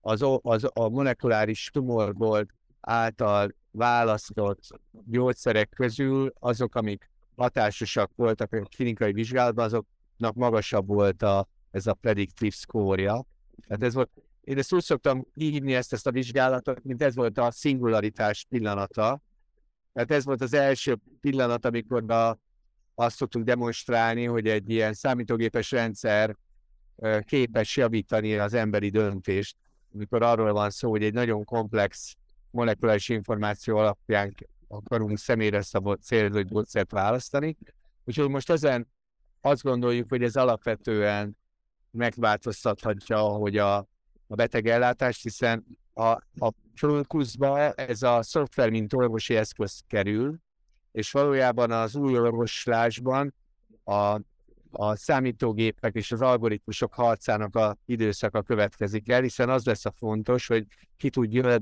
az, 0.00 0.24
az, 0.42 0.68
a 0.72 0.88
molekuláris 0.88 1.70
tumorból 1.72 2.46
által 2.80 3.54
választott 3.70 4.62
gyógyszerek 5.06 5.68
közül 5.68 6.32
azok, 6.38 6.74
amik 6.74 7.10
hatásosak 7.36 8.10
voltak 8.16 8.52
a 8.52 8.60
klinikai 8.76 9.12
vizsgálatban, 9.12 9.64
azoknak 9.64 10.34
magasabb 10.34 10.86
volt 10.86 11.22
a, 11.22 11.48
ez 11.70 11.86
a 11.86 11.94
predictive 11.94 12.54
score-ja. 12.54 13.24
Tehát 13.66 13.82
ez 13.82 13.94
volt, 13.94 14.10
én 14.40 14.58
ezt 14.58 14.72
úgy 14.72 14.82
szoktam 14.82 15.26
hívni 15.34 15.74
ezt, 15.74 15.92
ezt 15.92 16.06
a 16.06 16.10
vizsgálatot, 16.10 16.84
mint 16.84 17.02
ez 17.02 17.14
volt 17.14 17.38
a 17.38 17.50
szingularitás 17.50 18.46
pillanata. 18.48 19.20
Tehát 19.92 20.10
ez 20.10 20.24
volt 20.24 20.40
az 20.40 20.54
első 20.54 20.96
pillanat, 21.20 21.64
amikor 21.64 22.10
a, 22.10 22.38
azt 22.94 23.16
szoktunk 23.16 23.44
demonstrálni, 23.44 24.24
hogy 24.24 24.46
egy 24.46 24.70
ilyen 24.70 24.92
számítógépes 24.92 25.70
rendszer 25.70 26.36
képes 27.20 27.76
javítani 27.76 28.36
az 28.36 28.54
emberi 28.54 28.88
döntést, 28.88 29.56
amikor 29.94 30.22
arról 30.22 30.52
van 30.52 30.70
szó, 30.70 30.90
hogy 30.90 31.04
egy 31.04 31.12
nagyon 31.12 31.44
komplex 31.44 32.16
molekuláris 32.50 33.08
információ 33.08 33.76
alapján 33.76 34.34
akarunk 34.68 35.18
személyre 35.18 35.62
szabott 35.62 36.02
célzott 36.02 36.42
gyógyszert 36.42 36.92
választani. 36.92 37.56
Úgyhogy 38.04 38.28
most 38.28 38.50
ezen 38.50 38.88
azt 39.40 39.62
gondoljuk, 39.62 40.08
hogy 40.08 40.22
ez 40.22 40.36
alapvetően 40.36 41.36
megváltoztathatja 41.90 43.18
hogy 43.18 43.56
a, 43.56 43.76
a 44.26 44.34
betegellátást, 44.34 45.22
hiszen 45.22 45.64
a, 45.92 46.08
a 46.38 46.52
fókuszba 46.74 47.72
ez 47.72 48.02
a 48.02 48.22
szoftver, 48.22 48.70
mint 48.70 48.92
orvosi 48.92 49.36
eszköz 49.36 49.80
kerül, 49.86 50.38
és 50.92 51.10
valójában 51.10 51.70
az 51.70 51.96
új 51.96 52.18
orvoslásban 52.18 53.34
a, 53.84 54.20
a 54.70 54.96
számítógépek 54.96 55.94
és 55.94 56.12
az 56.12 56.20
algoritmusok 56.20 56.94
harcának 56.94 57.56
a 57.56 57.76
időszaka 57.84 58.42
következik 58.42 59.08
el, 59.08 59.22
hiszen 59.22 59.48
az 59.48 59.64
lesz 59.64 59.84
a 59.84 59.92
fontos, 59.96 60.46
hogy 60.46 60.66
ki 60.96 61.10
tudja 61.10 61.58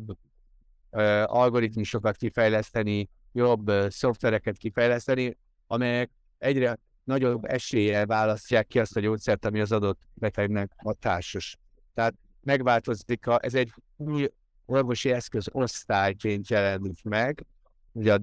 algoritmusokat 1.24 2.16
kifejleszteni, 2.16 3.08
jobb 3.32 3.70
szoftvereket 3.88 4.56
kifejleszteni, 4.56 5.36
amelyek 5.66 6.10
egyre 6.38 6.78
nagyobb 7.04 7.44
eséllyel 7.44 8.06
választják 8.06 8.66
ki 8.66 8.78
azt 8.78 8.96
a 8.96 9.00
gyógyszert, 9.00 9.44
ami 9.44 9.60
az 9.60 9.72
adott 9.72 10.00
betegnek 10.14 10.72
hatásos. 10.76 11.56
Tehát 11.94 12.14
megváltozik, 12.42 13.26
a, 13.26 13.38
ez 13.42 13.54
egy 13.54 13.72
új 13.96 14.28
orvosi 14.66 15.10
eszköz 15.10 15.48
osztályként 15.52 16.48
jelenik 16.48 17.02
meg, 17.02 17.46
ugye 17.92 18.14
a, 18.14 18.20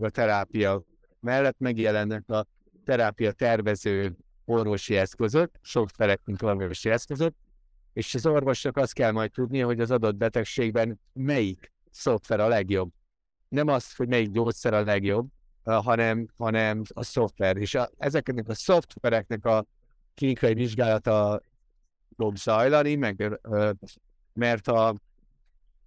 a 0.00 0.10
terápia 0.10 0.82
mellett 1.20 1.58
megjelennek 1.58 2.28
a 2.28 2.46
terápia 2.90 3.32
tervező 3.32 4.16
orvosi 4.44 4.96
eszközök, 4.96 5.50
szoftverek, 5.62 6.20
mint 6.24 6.42
orvosi 6.42 6.90
eszközök, 6.90 7.34
és 7.92 8.14
az 8.14 8.26
orvosnak 8.26 8.76
azt 8.76 8.92
kell 8.92 9.10
majd 9.10 9.30
tudnia, 9.30 9.66
hogy 9.66 9.80
az 9.80 9.90
adott 9.90 10.16
betegségben 10.16 11.00
melyik 11.12 11.72
szoftver 11.90 12.40
a 12.40 12.48
legjobb. 12.48 12.90
Nem 13.48 13.68
az, 13.68 13.94
hogy 13.96 14.08
melyik 14.08 14.30
gyógyszer 14.30 14.74
a 14.74 14.84
legjobb, 14.84 15.26
hanem, 15.64 16.28
hanem 16.36 16.82
a 16.94 17.02
szoftver. 17.02 17.56
És 17.56 17.74
a, 17.74 17.90
ezeknek 17.98 18.48
a 18.48 18.54
szoftvereknek 18.54 19.44
a 19.44 19.64
klinikai 20.14 20.54
vizsgálata 20.54 21.40
fog 22.16 22.36
zajlani, 22.36 22.94
meg, 22.94 23.40
mert 24.32 24.68
a, 24.68 24.94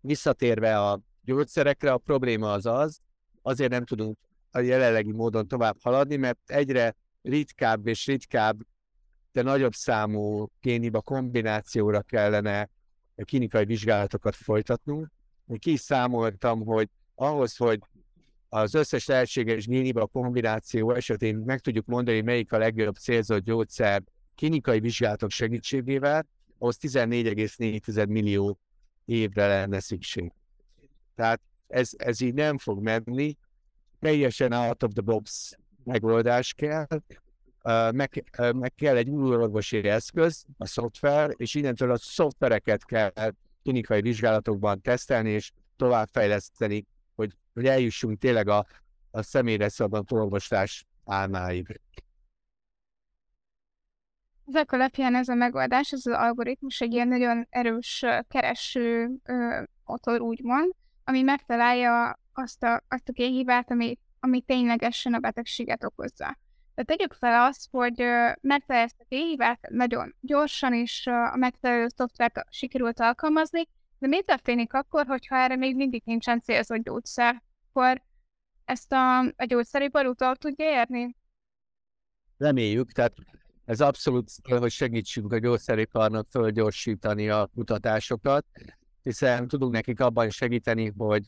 visszatérve 0.01 0.79
a 0.79 0.99
gyógyszerekre, 1.23 1.91
a 1.91 1.97
probléma 1.97 2.51
az 2.51 2.65
az, 2.65 2.99
azért 3.41 3.71
nem 3.71 3.85
tudunk 3.85 4.17
a 4.55 4.59
jelenlegi 4.59 5.11
módon 5.11 5.47
tovább 5.47 5.75
haladni, 5.81 6.15
mert 6.15 6.39
egyre 6.45 6.95
ritkább 7.21 7.87
és 7.87 8.05
ritkább, 8.05 8.57
de 9.31 9.41
nagyobb 9.41 9.73
számú 9.73 10.47
géniba 10.61 11.01
kombinációra 11.01 12.01
kellene 12.01 12.69
klinikai 13.15 13.65
vizsgálatokat 13.65 14.35
folytatnunk, 14.35 15.11
kiszámoltam, 15.59 16.65
hogy 16.65 16.89
ahhoz, 17.15 17.55
hogy 17.55 17.79
az 18.49 18.73
összes 18.73 19.05
lehetséges 19.05 19.65
géniba 19.65 20.05
kombináció 20.07 20.91
esetén 20.91 21.35
meg 21.35 21.59
tudjuk 21.59 21.85
mondani, 21.85 22.21
melyik 22.21 22.51
a 22.51 22.57
legjobb 22.57 22.95
célzott 22.95 23.43
gyógyszer 23.43 24.03
klinikai 24.35 24.79
vizsgálatok 24.79 25.29
segítségével, 25.29 26.27
ahhoz 26.57 26.77
14,4 26.81 28.07
millió 28.07 28.59
évre 29.05 29.47
lenne 29.47 29.79
szükség. 29.79 30.31
Tehát 31.15 31.41
ez, 31.67 31.89
ez 31.97 32.21
így 32.21 32.33
nem 32.33 32.57
fog 32.57 32.81
menni, 32.81 33.37
teljesen 34.03 34.51
out 34.51 34.83
of 34.83 34.91
the 34.93 35.01
box 35.01 35.57
megoldás 35.83 36.53
kell, 36.53 36.87
meg, 37.91 38.23
meg 38.37 38.73
kell 38.75 38.95
egy 38.95 39.09
új 39.09 39.35
orvosi 39.35 39.87
eszköz, 39.87 40.45
a 40.57 40.65
szoftver, 40.65 41.33
és 41.35 41.55
innentől 41.55 41.91
a 41.91 41.97
szoftvereket 41.97 42.85
kell 42.85 43.11
klinikai 43.63 44.01
vizsgálatokban 44.01 44.81
tesztelni 44.81 45.29
és 45.29 45.51
továbbfejleszteni, 45.75 46.85
hogy 47.15 47.35
hogy 47.53 47.65
eljussunk 47.65 48.19
tényleg 48.19 48.47
a, 48.47 48.65
a 49.11 49.21
személyre 49.21 49.69
szabad 49.69 50.11
orvoslás 50.11 50.85
álmáig. 51.05 51.81
Ezek 54.45 54.71
alapján 54.71 55.15
ez 55.15 55.27
a 55.27 55.33
megoldás, 55.33 55.91
ez 55.91 56.05
az 56.05 56.13
algoritmus 56.13 56.81
egy 56.81 56.93
ilyen 56.93 57.07
nagyon 57.07 57.47
erős 57.49 58.05
kereső 58.27 59.11
motor, 59.85 60.21
úgymond, 60.21 60.73
ami 61.03 61.21
megtalálja 61.21 62.19
azt 62.33 62.63
a, 62.63 62.83
azt 62.87 63.09
a 63.09 63.13
kihívást, 63.13 63.71
ami, 63.71 63.99
ami 64.19 64.41
ténylegesen 64.41 65.13
a 65.13 65.19
betegséget 65.19 65.83
okozza. 65.83 66.37
De 66.75 66.83
tegyük 66.83 67.13
fel 67.13 67.45
azt, 67.45 67.67
hogy 67.71 68.03
megtalálja 68.41 68.85
ezt 68.85 68.99
a 68.99 69.05
kihívást 69.07 69.69
nagyon 69.69 70.15
gyorsan, 70.19 70.73
és 70.73 71.07
a 71.07 71.35
megfelelő 71.35 71.87
szoftvert 71.95 72.45
sikerült 72.49 72.99
alkalmazni, 72.99 73.67
de 73.99 74.07
mi 74.07 74.21
történik 74.21 74.73
akkor, 74.73 75.05
hogyha 75.05 75.35
erre 75.35 75.55
még 75.55 75.75
mindig 75.75 76.01
nincsen 76.05 76.41
célzott 76.41 76.83
gyógyszer? 76.83 77.43
Akkor 77.69 78.01
ezt 78.65 78.91
a, 78.91 79.19
a 79.19 79.45
gyógyszeripar 79.47 80.05
utol 80.05 80.35
tudja 80.35 80.65
érni? 80.65 81.15
Reméljük, 82.37 82.91
tehát 82.91 83.13
ez 83.65 83.81
abszolút, 83.81 84.31
hogy 84.43 84.71
segítsünk 84.71 85.33
a 85.33 85.37
gyógyszeriparnak 85.37 86.27
fölgyorsítani 86.29 87.29
a 87.29 87.49
kutatásokat, 87.53 88.45
hiszen 89.03 89.47
tudunk 89.47 89.73
nekik 89.73 89.99
abban 89.99 90.29
segíteni, 90.29 90.93
hogy 90.97 91.23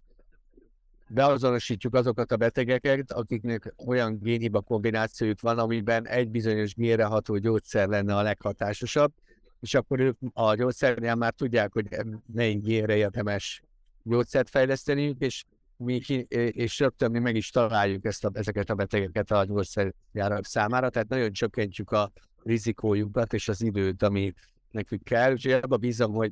beazonosítjuk 1.10 1.94
azokat 1.94 2.32
a 2.32 2.38
betegeket, 2.38 3.12
akiknek 3.12 3.74
olyan 3.86 4.20
génhiba 4.20 4.62
kombinációjuk 4.62 5.42
van, 5.42 5.60
amiben 5.60 6.08
egy 6.08 6.30
bizonyos 6.30 6.74
génre 6.74 7.04
ható 7.04 7.38
gyógyszer 7.38 7.88
lenne 7.88 8.16
a 8.16 8.22
leghatásosabb, 8.22 9.14
és 9.60 9.74
akkor 9.74 10.00
ők 10.00 10.18
a 10.34 10.56
gyógyszernél 10.56 11.16
már 11.16 11.34
tudják, 11.34 11.74
hogy 11.74 11.88
melyik 12.34 12.62
génre 12.62 12.96
érdemes 12.96 13.62
gyógyszert 14.04 14.50
fejleszteni, 14.50 15.16
és 15.20 15.44
mi 15.78 16.02
és 16.50 16.80
rögtön 16.80 17.12
mi 17.12 17.20
meg 17.20 17.36
is 17.36 17.50
találjuk 17.50 18.06
ezt 18.06 18.26
a, 18.26 18.30
ezeket 18.34 18.70
a 18.70 18.76
betegeket 18.76 19.32
a 19.32 19.46
gyógyszerjárak 19.46 20.46
számára, 20.46 20.90
tehát 20.90 21.08
nagyon 21.08 21.32
csökkentjük 21.32 21.92
a 21.92 22.12
rizikójukat 22.44 23.34
és 23.34 23.48
az 23.48 23.62
időt, 23.62 24.04
ami 24.04 24.34
nekünk 24.72 25.04
kell, 25.04 25.32
úgyhogy 25.32 25.52
abban 25.52 25.80
bízom, 25.80 26.14
hogy 26.14 26.32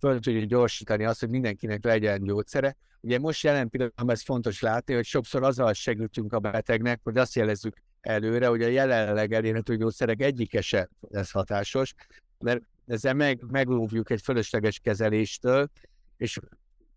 föl 0.00 0.20
tudjuk 0.20 0.44
gyorsítani 0.44 1.04
azt, 1.04 1.20
hogy 1.20 1.28
mindenkinek 1.28 1.84
legyen 1.84 2.22
gyógyszere. 2.22 2.76
Ugye 3.00 3.18
most 3.18 3.42
jelen 3.42 3.68
pillanatban 3.68 4.10
ez 4.10 4.22
fontos 4.22 4.60
látni, 4.60 4.94
hogy 4.94 5.04
sokszor 5.04 5.42
azzal 5.42 5.72
segítünk 5.72 6.32
a 6.32 6.38
betegnek, 6.38 7.00
hogy 7.02 7.18
azt 7.18 7.34
jelezzük 7.34 7.76
előre, 8.00 8.46
hogy 8.46 8.62
a 8.62 8.66
jelenleg 8.66 9.32
elérhető 9.32 9.76
gyógyszerek 9.76 10.20
egyike 10.20 10.60
sem 10.60 10.88
lesz 11.00 11.30
hatásos, 11.30 11.94
mert 12.38 12.60
ezzel 12.86 13.14
meg, 13.14 13.40
megóvjuk 13.50 14.10
egy 14.10 14.20
fölösleges 14.20 14.78
kezeléstől, 14.78 15.70
és 16.16 16.38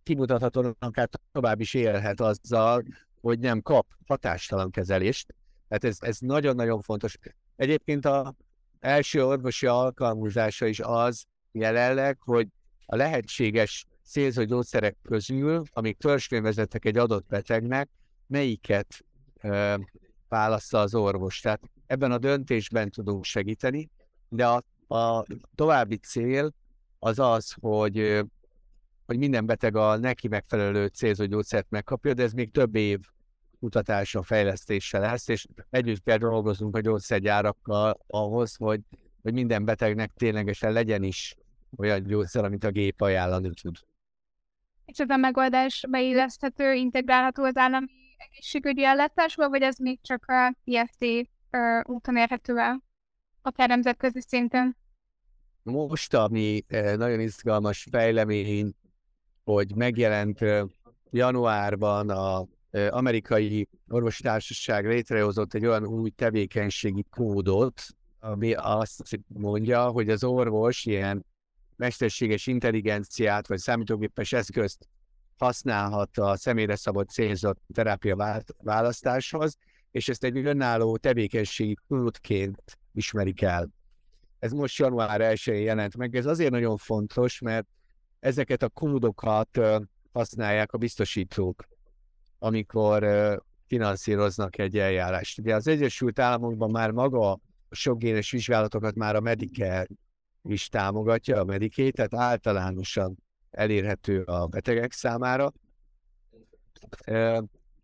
kimutathatóan 0.04 0.76
akár 0.80 1.10
tovább 1.32 1.60
is 1.60 1.74
élhet 1.74 2.22
azzal, 2.22 2.84
hogy 3.22 3.40
nem 3.40 3.62
kap 3.62 3.88
hatástalan 4.08 4.72
kezelést. 4.72 5.36
Tehát 5.68 5.84
ez, 5.84 5.98
ez 6.00 6.18
nagyon-nagyon 6.20 6.82
fontos. 6.82 7.18
Egyébként 7.56 8.06
a 8.06 8.36
első 8.80 9.26
orvosi 9.26 9.66
alkalmazása 9.66 10.66
is 10.66 10.80
az 10.80 11.26
jelenleg, 11.52 12.18
hogy 12.22 12.48
a 12.92 12.96
lehetséges 12.96 13.86
célzó 14.04 14.44
gyógyszerek 14.44 14.98
közül, 15.04 15.64
amik 15.72 15.98
törzsfélvezettek 15.98 16.86
egy 16.86 16.98
adott 16.98 17.26
betegnek, 17.28 17.90
melyiket 18.28 19.06
ö, 19.42 19.76
válaszza 20.28 20.80
az 20.80 20.96
orvos. 20.96 21.40
Tehát 21.40 21.62
ebben 21.88 22.12
a 22.12 22.18
döntésben 22.18 22.90
tudunk 22.90 23.24
segíteni, 23.24 23.90
de 24.30 24.48
a, 24.48 24.64
a 24.96 25.26
további 25.56 25.96
cél 25.96 26.54
az 27.00 27.20
az, 27.20 27.54
hogy 27.62 28.26
hogy 29.06 29.18
minden 29.18 29.46
beteg 29.46 29.76
a 29.76 29.98
neki 29.98 30.28
megfelelő 30.28 30.88
célzó 30.88 31.26
gyógyszert 31.26 31.70
megkapja, 31.70 32.14
de 32.14 32.24
ez 32.24 32.34
még 32.34 32.52
több 32.52 32.76
év 32.76 33.00
kutatása, 33.60 34.24
fejlesztése 34.24 35.00
lesz, 35.00 35.28
és 35.28 35.46
együtt 35.70 36.04
kell 36.04 36.18
dolgozunk 36.18 36.76
a 36.76 36.80
gyógyszergyárakkal 36.80 38.00
ahhoz, 38.08 38.56
hogy, 38.56 38.82
hogy 39.22 39.34
minden 39.34 39.66
betegnek 39.66 40.12
ténylegesen 40.14 40.72
legyen 40.72 41.04
is 41.04 41.36
olyan 41.78 42.04
gyógyszer, 42.04 42.44
amit 42.44 42.64
a 42.64 42.72
gép 42.72 43.02
ajánlani 43.02 43.50
tud. 43.62 43.76
És 44.86 44.98
ez 44.98 45.10
a 45.10 45.18
megoldás 45.18 45.86
beilleszthető, 45.90 46.74
integrálható 46.74 47.44
az 47.44 47.58
állami 47.58 47.88
egészségügyi 48.18 48.86
ellátásba, 48.86 49.50
vagy 49.50 49.62
ez 49.62 49.78
még 49.78 50.00
csak 50.02 50.26
a 50.28 50.56
IFT 50.64 51.30
úton 51.84 52.18
érhető 52.18 52.58
el, 52.58 52.84
akár 53.42 53.68
nemzetközi 53.68 54.22
szinten? 54.22 54.78
Most, 55.64 56.14
ami 56.14 56.66
nagyon 56.96 57.20
izgalmas 57.20 57.88
fejlemény, 57.92 58.74
hogy 59.44 59.76
megjelent 59.76 60.40
januárban 61.10 62.10
a 62.10 62.48
amerikai 62.90 63.68
orvostársaság 63.88 64.88
létrehozott 64.88 65.54
egy 65.54 65.66
olyan 65.66 65.86
új 65.86 66.10
tevékenységi 66.10 67.06
kódot, 67.10 67.82
ami 68.20 68.54
azt 68.54 69.20
mondja, 69.28 69.88
hogy 69.88 70.10
az 70.10 70.24
orvos 70.24 70.86
ilyen 70.86 71.26
mesterséges 71.80 72.48
intelligenciát 72.48 73.48
vagy 73.48 73.58
számítógépes 73.58 74.34
eszközt 74.34 74.88
használhat 75.38 76.18
a 76.18 76.38
személyre 76.38 76.76
szabott 76.76 77.10
célzott 77.10 77.62
terápia 77.74 78.44
választáshoz, 78.64 79.58
és 79.92 80.10
ezt 80.10 80.24
egy 80.24 80.38
önálló 80.38 80.98
tevékenységi 80.98 81.78
kódként 81.88 82.80
ismerik 82.94 83.42
el. 83.42 83.70
Ez 84.40 84.52
most 84.52 84.78
január 84.78 85.20
1-én 85.24 85.62
jelent 85.62 85.98
meg. 85.98 86.16
Ez 86.16 86.26
azért 86.26 86.52
nagyon 86.52 86.78
fontos, 86.78 87.40
mert 87.40 87.68
ezeket 88.20 88.64
a 88.64 88.70
kódokat 88.70 89.60
használják 90.12 90.74
a 90.74 90.78
biztosítók, 90.78 91.68
amikor 92.40 93.06
finanszíroznak 93.68 94.58
egy 94.58 94.78
eljárást. 94.78 95.40
Ugye 95.40 95.56
az 95.56 95.68
Egyesült 95.68 96.20
Államokban 96.20 96.72
már 96.72 96.92
maga 96.92 97.32
a 97.32 97.40
sokgénes 97.70 98.32
vizsgálatokat 98.32 98.96
már 98.96 99.16
a 99.16 99.20
Medicare 99.20 99.88
is 100.52 100.68
támogatja, 100.68 101.40
a 101.40 101.44
Medicaid, 101.44 101.94
tehát 101.94 102.14
általánosan 102.14 103.18
elérhető 103.52 104.22
a 104.22 104.48
betegek 104.48 104.92
számára. 104.92 105.52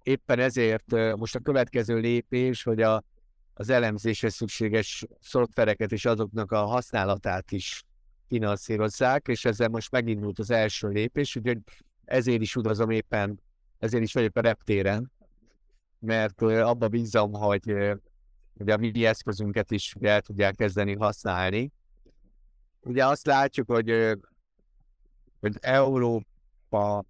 Éppen 0.04 0.40
ezért 0.40 1.16
most 1.16 1.36
a 1.36 1.40
következő 1.40 1.98
lépés, 2.00 2.64
hogy 2.64 2.82
a, 2.82 3.04
az 3.54 3.70
elemzéshez 3.70 4.34
szükséges 4.34 5.06
szoftvereket 5.22 5.92
és 5.92 6.06
azoknak 6.06 6.52
a 6.52 6.66
használatát 6.66 7.52
is 7.52 7.84
finanszírozzák, 8.28 9.28
és 9.28 9.46
ezzel 9.46 9.70
most 9.70 9.92
megindult 9.92 10.40
az 10.40 10.52
első 10.52 10.88
lépés, 10.88 11.36
úgyhogy 11.36 11.58
ezért 12.06 12.42
is 12.42 12.56
utazom 12.56 12.90
éppen, 12.90 13.40
ezért 13.80 14.04
is 14.04 14.14
vagyok 14.14 14.36
a 14.36 14.42
reptéren, 14.42 15.12
mert 16.00 16.42
abba 16.42 16.88
bízom, 16.88 17.32
hogy, 17.32 17.74
hogy 18.58 18.70
a 18.70 18.78
mi 18.78 19.06
eszközünket 19.06 19.72
is 19.72 19.96
el 20.02 20.22
tudják 20.22 20.56
kezdeni 20.56 20.96
használni. 20.96 21.72
Ugye 22.86 23.06
azt 23.06 23.26
látjuk, 23.26 23.72
hogy, 23.72 24.18
hogy 25.40 25.58
Európa 25.60 27.06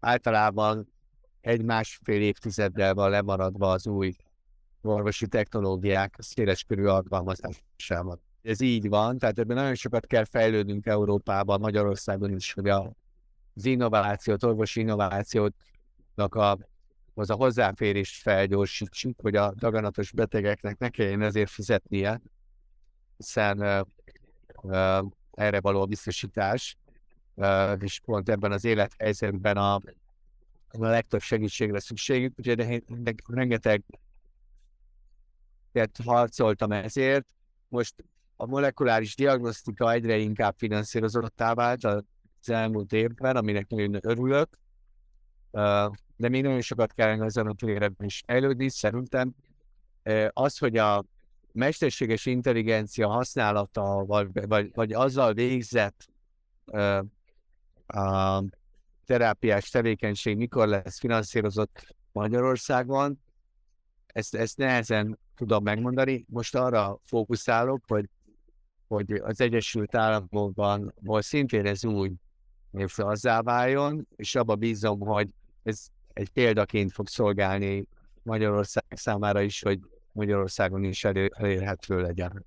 általában 0.00 0.92
egy-másfél 1.40 2.22
évtizeddel 2.22 2.94
van 2.94 3.10
lemaradva 3.10 3.70
az 3.70 3.86
új 3.86 4.16
orvosi 4.82 5.26
technológiák 5.26 6.14
széleskörű 6.18 6.84
alkalmazásában. 6.84 8.20
Ez 8.42 8.60
így 8.60 8.88
van, 8.88 9.18
tehát 9.18 9.38
ebben 9.38 9.56
nagyon 9.56 9.74
sokat 9.74 10.06
kell 10.06 10.24
fejlődnünk 10.24 10.86
Európában, 10.86 11.60
Magyarországon 11.60 12.34
is, 12.34 12.52
hogy 12.52 12.68
az 12.68 13.64
innovációt, 13.64 14.42
orvosi 14.44 14.80
innovációt 14.80 15.54
a, 16.14 16.58
az 17.14 17.30
a 17.30 17.34
hozzáférést 17.34 18.22
felgyorsítsuk, 18.22 19.20
hogy 19.20 19.36
a 19.36 19.54
daganatos 19.54 20.12
betegeknek 20.12 20.78
ne 20.78 20.88
kelljen 20.88 21.22
ezért 21.22 21.50
fizetnie, 21.50 22.20
hiszen 23.16 23.86
erre 25.30 25.60
való 25.60 25.86
biztosítás, 25.86 26.76
és 27.78 28.00
pont 28.04 28.28
ebben 28.28 28.52
az 28.52 28.64
élethelyzetben 28.64 29.56
a, 29.56 29.74
a 29.74 29.80
legtöbb 30.78 31.20
segítségre 31.20 31.80
szükségük, 31.80 32.34
úgyhogy 32.38 32.82
rengeteg 33.26 33.84
harcoltam 36.04 36.72
ezért. 36.72 37.26
Most 37.68 37.94
a 38.36 38.46
molekuláris 38.46 39.16
diagnosztika 39.16 39.92
egyre 39.92 40.16
inkább 40.16 40.54
finanszírozottá 40.56 41.54
vált 41.54 41.84
az 41.84 42.04
elmúlt 42.50 42.92
évben, 42.92 43.36
aminek 43.36 43.68
nagyon 43.68 43.98
örülök, 44.02 44.58
de 46.16 46.28
még 46.28 46.42
nagyon 46.42 46.60
sokat 46.60 46.92
kellene 46.92 47.24
ezen 47.24 47.46
a 47.46 47.54
térben 47.54 48.06
is 48.06 48.22
fejlődni, 48.26 48.70
szerintem. 48.70 49.34
Az, 50.28 50.58
hogy 50.58 50.76
a 50.76 51.04
mesterséges 51.52 52.26
intelligencia 52.26 53.08
használata, 53.08 54.04
vagy, 54.06 54.46
vagy, 54.46 54.70
vagy 54.74 54.92
azzal 54.92 55.32
végzett 55.32 56.08
a 57.86 58.42
terápiás 59.04 59.68
tevékenység 59.68 60.36
mikor 60.36 60.68
lesz 60.68 60.98
finanszírozott 60.98 61.96
Magyarországon, 62.12 63.20
ezt, 64.06 64.34
ezt 64.34 64.56
nehezen 64.56 65.18
tudom 65.36 65.62
megmondani. 65.62 66.24
Most 66.28 66.54
arra 66.54 66.98
fókuszálok, 67.04 67.82
hogy 67.86 68.08
hogy 68.90 69.12
az 69.12 69.40
Egyesült 69.40 69.94
Államokban, 69.94 70.94
ahol 71.04 71.22
szintén 71.22 71.66
ez 71.66 71.84
új 71.84 72.12
azzá 72.96 73.40
váljon, 73.40 74.08
és 74.16 74.34
abba 74.34 74.54
bízom, 74.54 75.00
hogy 75.00 75.28
ez 75.62 75.86
egy 76.12 76.30
példaként 76.30 76.92
fog 76.92 77.08
szolgálni 77.08 77.84
Magyarország 78.22 78.84
számára 78.88 79.40
is, 79.40 79.62
hogy 79.62 79.78
Magyarországon 80.20 80.84
is 80.84 81.04
elérhető 81.04 82.00
legyen. 82.00 82.44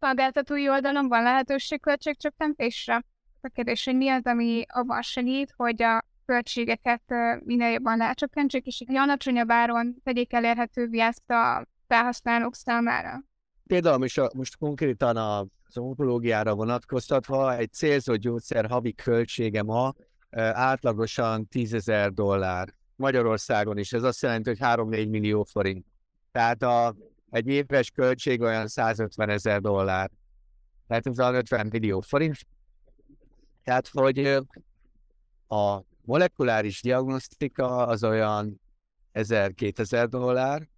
Szolgáltatói 0.00 0.68
oldalon 0.68 1.08
van 1.08 1.22
lehetőség 1.22 1.80
költségcsökkentésre? 1.80 3.04
A 3.40 3.48
kérdés, 3.48 3.84
hogy 3.84 3.96
mi 3.96 4.08
az, 4.08 4.24
ami 4.24 4.64
abban 4.68 5.02
segít, 5.02 5.52
hogy 5.56 5.82
a 5.82 6.04
költségeket 6.26 7.02
minél 7.44 7.70
jobban 7.70 7.96
lecsökkentsék, 7.96 8.66
és 8.66 8.80
egy 8.86 8.96
alacsonyabb 8.96 9.50
áron 9.50 9.96
tegyék 10.04 10.32
elérhetővé 10.32 11.00
ezt 11.00 11.30
a 11.30 11.66
felhasználók 11.86 12.54
számára. 12.54 13.22
Például 13.66 13.98
most, 13.98 14.18
a, 14.18 14.30
most 14.34 14.56
konkrétan 14.56 15.16
az 15.16 15.78
onkológiára 15.78 16.54
vonatkoztatva 16.54 17.56
egy 17.56 17.72
célzott 17.72 18.18
gyógyszer 18.18 18.66
havi 18.66 18.94
költsége 18.94 19.62
ma 19.62 19.92
átlagosan 20.52 21.46
10 21.46 21.74
ezer 21.74 22.12
dollár. 22.12 22.68
Magyarországon 22.96 23.78
is, 23.78 23.92
ez 23.92 24.02
azt 24.02 24.22
jelenti, 24.22 24.48
hogy 24.48 24.58
3-4 24.60 25.08
millió 25.08 25.42
forint. 25.42 25.86
Tehát 26.38 26.62
a, 26.62 26.96
egy 27.30 27.46
éves 27.46 27.90
költség 27.90 28.40
olyan 28.40 28.68
150 28.68 29.28
ezer 29.28 29.60
dollár. 29.60 30.10
Tehát 30.86 31.06
ez 31.06 31.18
50 31.18 31.66
millió 31.66 32.00
forint. 32.00 32.36
Tehát, 33.64 33.88
hogy 33.88 34.18
a 35.48 35.80
molekuláris 36.00 36.82
diagnosztika 36.82 37.86
az 37.86 38.04
olyan 38.04 38.60
1000-2000 39.12 40.06
dollár, 40.08 40.68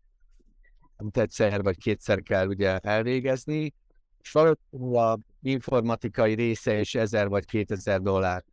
amit 0.96 1.16
egyszer 1.16 1.62
vagy 1.62 1.78
kétszer 1.78 2.22
kell 2.22 2.46
ugye 2.46 2.78
elvégezni, 2.78 3.74
és 4.20 4.32
valószínűleg 4.32 5.04
a 5.04 5.18
informatikai 5.42 6.34
része 6.34 6.80
is 6.80 6.94
1000 6.94 7.28
vagy 7.28 7.44
2000 7.44 8.00
dollár 8.00 8.44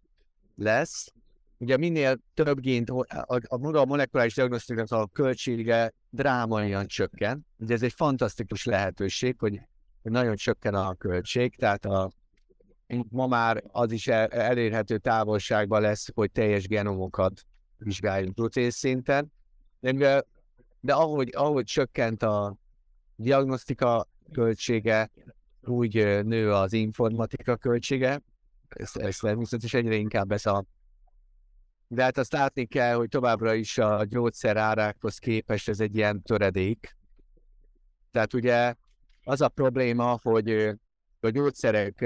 lesz. 0.55 1.13
Ugye 1.57 1.77
minél 1.77 2.17
több 2.33 2.59
gént, 2.59 2.89
a, 2.89 3.05
a, 3.07 3.39
a, 3.47 3.77
a 3.77 3.85
molekuláris 3.85 4.33
diagnosztikának 4.33 4.91
a 4.91 5.07
költsége 5.07 5.93
drámaian 6.09 6.87
csökken. 6.87 7.45
Ugye 7.57 7.73
ez 7.73 7.83
egy 7.83 7.93
fantasztikus 7.93 8.65
lehetőség, 8.65 9.35
hogy, 9.39 9.61
nagyon 10.01 10.35
csökken 10.35 10.73
a 10.73 10.93
költség, 10.93 11.55
tehát 11.55 11.85
a, 11.85 12.11
ma 13.09 13.27
már 13.27 13.63
az 13.71 13.91
is 13.91 14.07
el, 14.07 14.27
elérhető 14.27 14.97
távolságban 14.97 15.81
lesz, 15.81 16.07
hogy 16.13 16.31
teljes 16.31 16.67
genomokat 16.67 17.41
vizsgáljunk 17.77 18.35
protéz 18.35 18.75
szinten. 18.75 19.31
De, 19.79 20.23
de 20.79 20.93
ahogy, 20.93 21.29
ahogy 21.35 21.63
csökkent 21.63 22.23
a 22.23 22.57
diagnosztika 23.15 24.07
költsége, 24.31 25.11
úgy 25.61 25.93
nő 26.25 26.51
az 26.51 26.73
informatika 26.73 27.55
költsége, 27.55 28.21
ez, 28.67 28.91
ez 28.93 29.17
természetesen 29.17 29.79
egyre 29.79 29.95
inkább 29.95 30.31
ez 30.31 30.45
a 30.45 30.65
de 31.87 32.03
hát 32.03 32.17
azt 32.17 32.31
látni 32.31 32.65
kell, 32.65 32.95
hogy 32.95 33.09
továbbra 33.09 33.53
is 33.53 33.77
a 33.77 34.03
gyógyszer 34.03 34.57
árákhoz 34.57 35.17
képest 35.17 35.69
ez 35.69 35.79
egy 35.79 35.95
ilyen 35.95 36.21
töredék. 36.21 36.97
Tehát 38.11 38.33
ugye 38.33 38.73
az 39.23 39.41
a 39.41 39.47
probléma, 39.47 40.19
hogy 40.21 40.51
a 41.19 41.29
gyógyszerek 41.29 42.05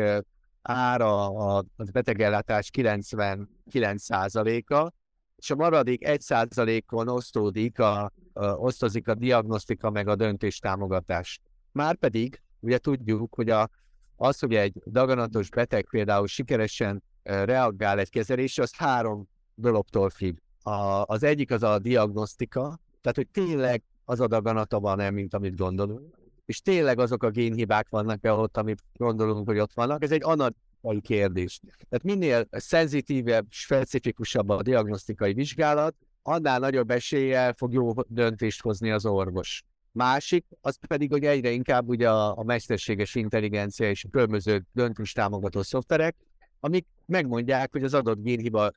ára 0.62 1.26
a 1.26 1.66
betegellátás 1.92 2.70
99%-a, 2.74 4.92
és 5.36 5.52
a 5.52 5.56
maradék 5.56 6.02
1%-on 6.06 7.08
osztódik 7.08 7.80
a, 7.80 8.12
a, 8.34 8.46
osztozik 8.46 9.08
a 9.08 9.16
diagnosztika 9.16 9.90
meg 9.90 10.08
a 10.08 10.16
döntéstámogatás. 10.16 11.40
Márpedig, 11.72 12.42
ugye 12.60 12.78
tudjuk, 12.78 13.36
hogy 13.36 13.50
a, 13.50 13.70
az, 14.16 14.40
hogy 14.40 14.56
egy 14.56 14.82
daganatos 14.86 15.50
beteg 15.50 15.88
például 15.90 16.28
sikeresen 16.28 17.04
reagál 17.24 18.00
egy 18.00 18.10
kezelésre, 18.10 18.64
az 18.64 18.76
három 18.76 19.30
dologtól 19.56 20.10
függ. 20.10 20.38
A, 20.64 21.04
az 21.06 21.24
egyik 21.24 21.52
az 21.52 21.64
a 21.64 21.80
diagnosztika, 21.80 22.80
tehát 23.02 23.18
hogy 23.18 23.28
tényleg 23.28 23.84
az 24.06 24.20
a 24.20 24.28
daganata 24.28 24.80
van-e, 24.80 25.10
mint 25.10 25.34
amit 25.34 25.56
gondolunk, 25.56 26.16
és 26.46 26.62
tényleg 26.62 27.00
azok 27.00 27.24
a 27.24 27.30
génhibák 27.30 27.90
vannak-e 27.90 28.32
ott, 28.32 28.58
amit 28.58 28.84
gondolunk, 28.94 29.48
hogy 29.48 29.60
ott 29.60 29.74
vannak. 29.74 30.04
Ez 30.04 30.12
egy 30.12 30.24
analitikai 30.24 31.02
kérdés. 31.02 31.60
Tehát 31.90 32.04
minél 32.04 32.48
szenzitívebb, 32.52 33.46
specifikusabb 33.50 34.50
a 34.50 34.62
diagnosztikai 34.62 35.34
vizsgálat, 35.34 35.96
annál 36.24 36.60
nagyobb 36.60 36.92
eséllyel 36.92 37.54
fog 37.54 37.74
jó 37.74 37.94
döntést 38.08 38.62
hozni 38.62 38.92
az 38.92 39.06
orvos. 39.06 39.64
Másik, 39.92 40.46
az 40.62 40.78
pedig, 40.88 41.12
hogy 41.12 41.24
egyre 41.24 41.52
inkább 41.52 41.88
ugye 41.88 42.10
a, 42.10 42.38
a 42.38 42.44
mesterséges 42.44 43.16
intelligencia 43.16 43.90
és 43.90 44.04
a 44.04 44.10
különböző 44.10 44.66
döntés 44.72 45.14
szoftverek, 45.54 46.16
amik 46.60 46.88
megmondják, 47.06 47.72
hogy 47.72 47.84
az 47.84 47.94
adott 47.94 48.22
génhiba 48.22 48.72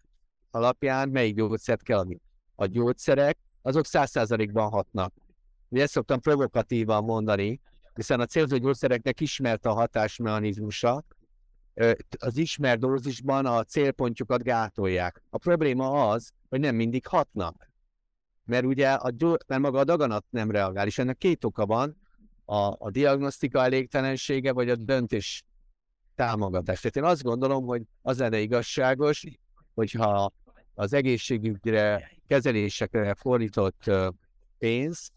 alapján 0.55 1.09
melyik 1.09 1.35
gyógyszert 1.35 1.83
kell 1.83 1.99
adni. 1.99 2.21
A 2.55 2.67
gyógyszerek, 2.67 3.39
azok 3.63 3.87
száz 3.87 4.11
százalékban 4.11 4.69
hatnak. 4.71 5.15
Ugye 5.69 5.83
ezt 5.83 5.93
szoktam 5.93 6.21
provokatívan 6.21 7.05
mondani, 7.05 7.61
hiszen 7.95 8.21
a 8.21 8.27
célzó 8.27 8.57
gyógyszereknek 8.57 9.21
ismert 9.21 9.67
a 9.67 9.73
hatásmechanizmusa, 9.73 11.05
az 12.19 12.37
ismert 12.37 12.81
dózisban 12.81 13.47
a 13.47 13.63
célpontjukat 13.63 14.43
gátolják. 14.43 15.23
A 15.31 15.39
probléma 15.39 16.09
az, 16.11 16.31
hogy 16.49 16.61
nem 16.61 16.75
mindig 16.75 17.07
hatnak. 17.07 17.71
Mert 18.45 18.65
ugye 18.65 18.93
a, 18.93 19.13
mert 19.47 19.63
maga 19.63 19.79
a 19.79 19.85
daganat 19.85 20.25
nem 20.31 20.51
reagál, 20.51 20.87
és 20.87 20.99
ennek 20.99 21.17
két 21.17 21.45
oka 21.45 21.67
van, 21.67 21.97
a, 22.45 22.75
a 22.79 22.91
diagnosztika 22.91 23.63
elégtelensége, 23.63 24.53
vagy 24.53 24.71
a 24.71 24.77
döntés 24.77 25.45
támogatás. 26.15 26.81
Tehát 26.81 26.97
én 26.97 27.05
azt 27.05 27.23
gondolom, 27.23 27.65
hogy 27.65 27.83
az 28.03 28.19
lenne 28.19 28.39
igazságos, 28.39 29.25
hogyha 29.75 30.33
az 30.75 30.93
egészségügyre, 30.93 32.11
kezelésekre 32.27 33.15
fordított 33.15 33.91
pénz. 34.59 35.11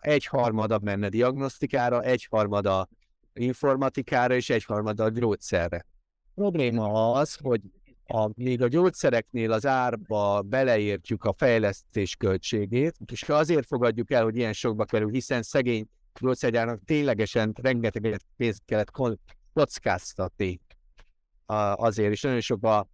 Egyharmada 0.00 0.78
menne 0.82 1.08
diagnosztikára, 1.08 2.02
egyharmada 2.02 2.88
informatikára 3.32 4.34
és 4.34 4.50
egyharmada 4.50 5.04
a 5.04 5.08
gyógyszerre. 5.08 5.86
Probléma 6.34 7.12
az, 7.12 7.34
hogy 7.34 7.60
a, 8.06 8.30
még 8.34 8.62
a 8.62 8.68
gyógyszereknél 8.68 9.52
az 9.52 9.66
árba 9.66 10.42
beleértjük 10.42 11.24
a 11.24 11.34
fejlesztés 11.36 12.16
költségét, 12.16 12.96
és 13.12 13.22
azért 13.22 13.66
fogadjuk 13.66 14.10
el, 14.10 14.22
hogy 14.22 14.36
ilyen 14.36 14.52
sokba 14.52 14.84
kerül, 14.84 15.10
hiszen 15.10 15.42
szegény 15.42 15.86
gyógyszergyárnak 16.20 16.84
ténylegesen 16.84 17.54
rengeteg 17.62 18.20
pénzt 18.36 18.62
kellett 18.64 18.90
kockáztatni. 19.52 20.60
Azért, 21.74 22.12
és 22.12 22.20
nagyon 22.20 22.40
sokba 22.40 22.88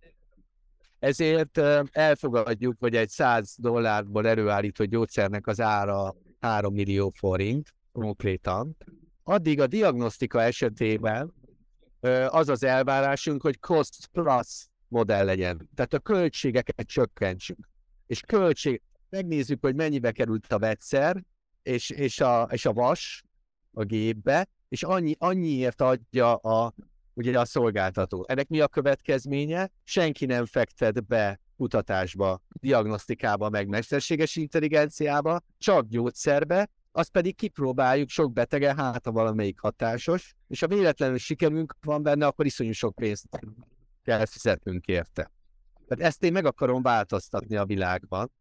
ezért 1.02 1.58
elfogadjuk, 1.90 2.76
hogy 2.78 2.96
egy 2.96 3.08
100 3.08 3.54
dollárból 3.58 4.26
előállított 4.26 4.86
gyógyszernek 4.86 5.46
az 5.46 5.60
ára 5.60 6.14
3 6.40 6.74
millió 6.74 7.12
forint 7.16 7.74
konkrétan. 7.92 8.76
Addig 9.22 9.60
a 9.60 9.66
diagnosztika 9.66 10.42
esetében 10.42 11.34
az 12.28 12.48
az 12.48 12.64
elvárásunk, 12.64 13.42
hogy 13.42 13.58
cost 13.58 14.06
plus 14.06 14.68
modell 14.88 15.24
legyen. 15.24 15.68
Tehát 15.74 15.92
a 15.92 15.98
költségeket 15.98 16.86
csökkentsük. 16.86 17.68
És 18.06 18.20
költség, 18.20 18.82
megnézzük, 19.08 19.58
hogy 19.60 19.74
mennyibe 19.74 20.12
került 20.12 20.52
a 20.52 20.58
vegyszer, 20.58 21.24
és, 21.62 21.90
és, 21.90 22.20
a, 22.20 22.48
és 22.50 22.66
a 22.66 22.72
vas 22.72 23.24
a 23.72 23.84
gépbe, 23.84 24.48
és 24.68 24.82
annyi, 24.82 25.14
annyiért 25.18 25.80
adja 25.80 26.34
a, 26.34 26.74
ugye 27.14 27.38
a 27.38 27.44
szolgáltató. 27.44 28.24
Ennek 28.28 28.48
mi 28.48 28.60
a 28.60 28.68
következménye? 28.68 29.70
Senki 29.84 30.26
nem 30.26 30.46
fektet 30.46 31.06
be 31.06 31.40
kutatásba, 31.56 32.42
diagnosztikába, 32.48 33.48
meg 33.48 33.68
mesterséges 33.68 34.36
intelligenciába, 34.36 35.40
csak 35.58 35.86
gyógyszerbe, 35.86 36.70
azt 36.92 37.10
pedig 37.10 37.36
kipróbáljuk 37.36 38.08
sok 38.08 38.32
betege, 38.32 38.74
hát 38.74 39.04
ha 39.04 39.12
valamelyik 39.12 39.60
hatásos, 39.60 40.34
és 40.48 40.60
ha 40.60 40.66
véletlenül 40.66 41.18
sikerünk 41.18 41.76
van 41.80 42.02
benne, 42.02 42.26
akkor 42.26 42.46
iszonyú 42.46 42.72
sok 42.72 42.94
pénzt 42.94 43.26
kell 44.02 44.26
fizetnünk 44.26 44.86
érte. 44.86 45.30
Tehát 45.88 46.04
ezt 46.04 46.22
én 46.22 46.32
meg 46.32 46.44
akarom 46.44 46.82
változtatni 46.82 47.56
a 47.56 47.64
világban. 47.64 48.32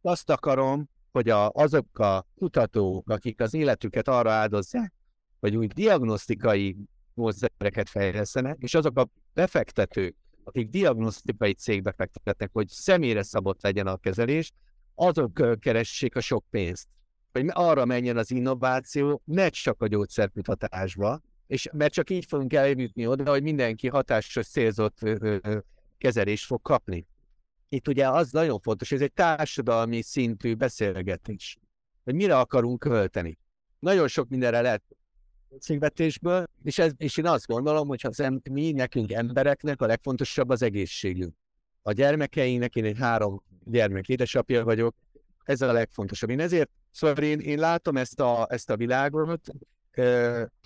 Azt 0.00 0.30
akarom, 0.30 0.88
hogy 1.12 1.28
a, 1.28 1.50
azok 1.50 1.98
a 1.98 2.26
kutatók, 2.34 3.10
akik 3.10 3.40
az 3.40 3.54
életüket 3.54 4.08
arra 4.08 4.30
áldozzák, 4.32 4.92
hogy 5.40 5.56
úgy 5.56 5.72
diagnosztikai 5.72 6.76
módszereket 7.14 7.88
fejlesztenek, 7.88 8.56
és 8.60 8.74
azok 8.74 8.98
a 8.98 9.08
befektetők, 9.32 10.16
akik 10.44 10.68
diagnosztikai 10.68 11.52
cégbe 11.54 11.92
fektetnek, 11.92 12.50
hogy 12.52 12.68
személyre 12.68 13.22
szabott 13.22 13.62
legyen 13.62 13.86
a 13.86 13.96
kezelés, 13.96 14.52
azok 14.94 15.58
keressék 15.60 16.16
a 16.16 16.20
sok 16.20 16.44
pénzt. 16.50 16.88
Hogy 17.32 17.46
arra 17.52 17.84
menjen 17.84 18.16
az 18.16 18.30
innováció, 18.30 19.22
ne 19.24 19.48
csak 19.48 19.82
a 19.82 19.86
gyógyszerkutatásba, 19.86 21.20
és 21.46 21.68
mert 21.72 21.92
csak 21.92 22.10
így 22.10 22.24
fogunk 22.24 22.52
eljutni 22.52 23.06
oda, 23.06 23.30
hogy 23.30 23.42
mindenki 23.42 23.88
hatásos 23.88 24.46
célzott 24.46 24.98
kezelést 25.98 26.44
fog 26.44 26.62
kapni. 26.62 27.06
Itt 27.68 27.88
ugye 27.88 28.08
az 28.08 28.30
nagyon 28.30 28.60
fontos, 28.60 28.92
ez 28.92 29.00
egy 29.00 29.12
társadalmi 29.12 30.02
szintű 30.02 30.54
beszélgetés, 30.54 31.58
hogy 32.04 32.14
mire 32.14 32.38
akarunk 32.38 32.78
költeni. 32.78 33.38
Nagyon 33.78 34.08
sok 34.08 34.28
mindenre 34.28 34.60
lehet 34.60 34.82
költségvetésből, 35.54 36.44
és, 36.62 36.78
ez, 36.78 36.92
és 36.96 37.16
én 37.16 37.26
azt 37.26 37.46
gondolom, 37.46 37.88
hogy 37.88 38.00
az 38.02 38.22
mi, 38.50 38.72
nekünk 38.72 39.12
embereknek 39.12 39.82
a 39.82 39.86
legfontosabb 39.86 40.48
az 40.48 40.62
egészségünk. 40.62 41.34
A 41.82 41.92
gyermekeinknek 41.92 42.76
én 42.76 42.84
egy 42.84 42.98
három 42.98 43.42
gyermek 43.64 44.08
édesapja 44.08 44.64
vagyok, 44.64 44.94
ez 45.44 45.60
a 45.60 45.72
legfontosabb. 45.72 46.30
Én 46.30 46.40
ezért, 46.40 46.70
szóval 46.90 47.24
én, 47.24 47.40
én 47.40 47.58
látom 47.58 47.96
ezt 47.96 48.20
a, 48.20 48.46
ezt 48.50 48.70
a 48.70 48.76
világot, 48.76 49.40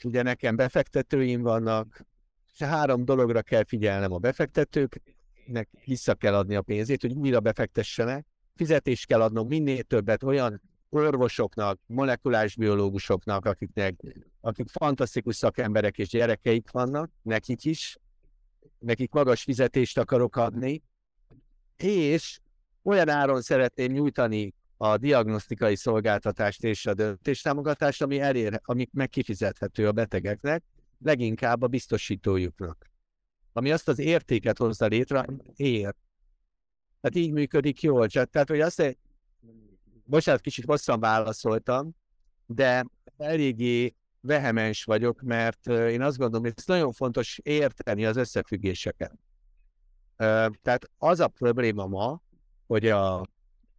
ugye 0.04 0.22
nekem 0.22 0.56
befektetőim 0.56 1.42
vannak, 1.42 2.06
és 2.52 2.62
három 2.66 3.04
dologra 3.04 3.42
kell 3.42 3.64
figyelnem 3.64 4.12
a 4.12 4.18
befektetőknek, 4.18 5.68
vissza 5.84 6.14
kell 6.14 6.34
adni 6.34 6.54
a 6.54 6.62
pénzét, 6.62 7.00
hogy 7.00 7.12
újra 7.12 7.40
befektessenek, 7.40 8.26
fizetést 8.54 9.06
kell 9.06 9.22
adnom 9.22 9.46
minél 9.46 9.82
többet 9.82 10.22
olyan 10.22 10.60
orvosoknak, 10.90 11.80
molekuláris 11.86 12.56
biológusoknak, 12.56 13.44
akiknek, 13.44 13.94
akik 14.48 14.68
fantasztikus 14.68 15.36
szakemberek 15.36 15.98
és 15.98 16.08
gyerekeik 16.08 16.70
vannak, 16.70 17.10
nekik 17.22 17.64
is, 17.64 17.98
nekik 18.78 19.12
magas 19.12 19.42
fizetést 19.42 19.98
akarok 19.98 20.36
adni, 20.36 20.82
és 21.76 22.40
olyan 22.82 23.08
áron 23.08 23.40
szeretném 23.42 23.92
nyújtani 23.92 24.54
a 24.76 24.96
diagnosztikai 24.96 25.76
szolgáltatást 25.76 26.64
és 26.64 26.86
a 26.86 26.94
döntéstámogatást, 26.94 28.02
ami, 28.02 28.20
elér, 28.20 28.60
ami 28.64 28.88
megkifizethető 28.92 29.86
a 29.86 29.92
betegeknek, 29.92 30.64
leginkább 30.98 31.62
a 31.62 31.66
biztosítójuknak. 31.66 32.90
Ami 33.52 33.70
azt 33.70 33.88
az 33.88 33.98
értéket 33.98 34.58
hozza 34.58 34.86
létre, 34.86 35.26
ér. 35.56 35.94
Tehát 37.00 37.26
így 37.26 37.32
működik 37.32 37.82
jól. 37.82 38.06
Csak, 38.06 38.30
tehát, 38.30 38.48
hogy 38.48 38.60
azt, 38.60 38.98
bocsánat, 40.04 40.40
kicsit 40.40 40.64
hosszan 40.64 41.00
válaszoltam, 41.00 41.96
de 42.46 42.84
eléggé 43.16 43.94
vehemens 44.20 44.84
vagyok, 44.84 45.20
mert 45.20 45.66
én 45.66 46.02
azt 46.02 46.18
gondolom, 46.18 46.44
hogy 46.44 46.54
ez 46.56 46.64
nagyon 46.66 46.92
fontos 46.92 47.38
érteni 47.42 48.04
az 48.04 48.16
összefüggéseket. 48.16 49.12
Tehát 50.62 50.90
az 50.98 51.20
a 51.20 51.28
probléma 51.28 51.86
ma, 51.86 52.20
hogy 52.66 52.86
a, 52.86 53.26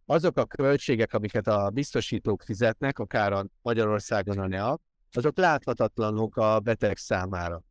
azok 0.06 0.36
a 0.36 0.44
költségek, 0.44 1.14
amiket 1.14 1.46
a 1.46 1.70
biztosítók 1.70 2.42
fizetnek, 2.42 2.98
akár 2.98 3.32
a 3.32 3.46
Magyarországon 3.62 4.38
a 4.38 4.46
NEAP, 4.46 4.80
azok 5.12 5.36
láthatatlanok 5.38 6.36
a 6.36 6.60
beteg 6.60 6.96
számára. 6.96 7.62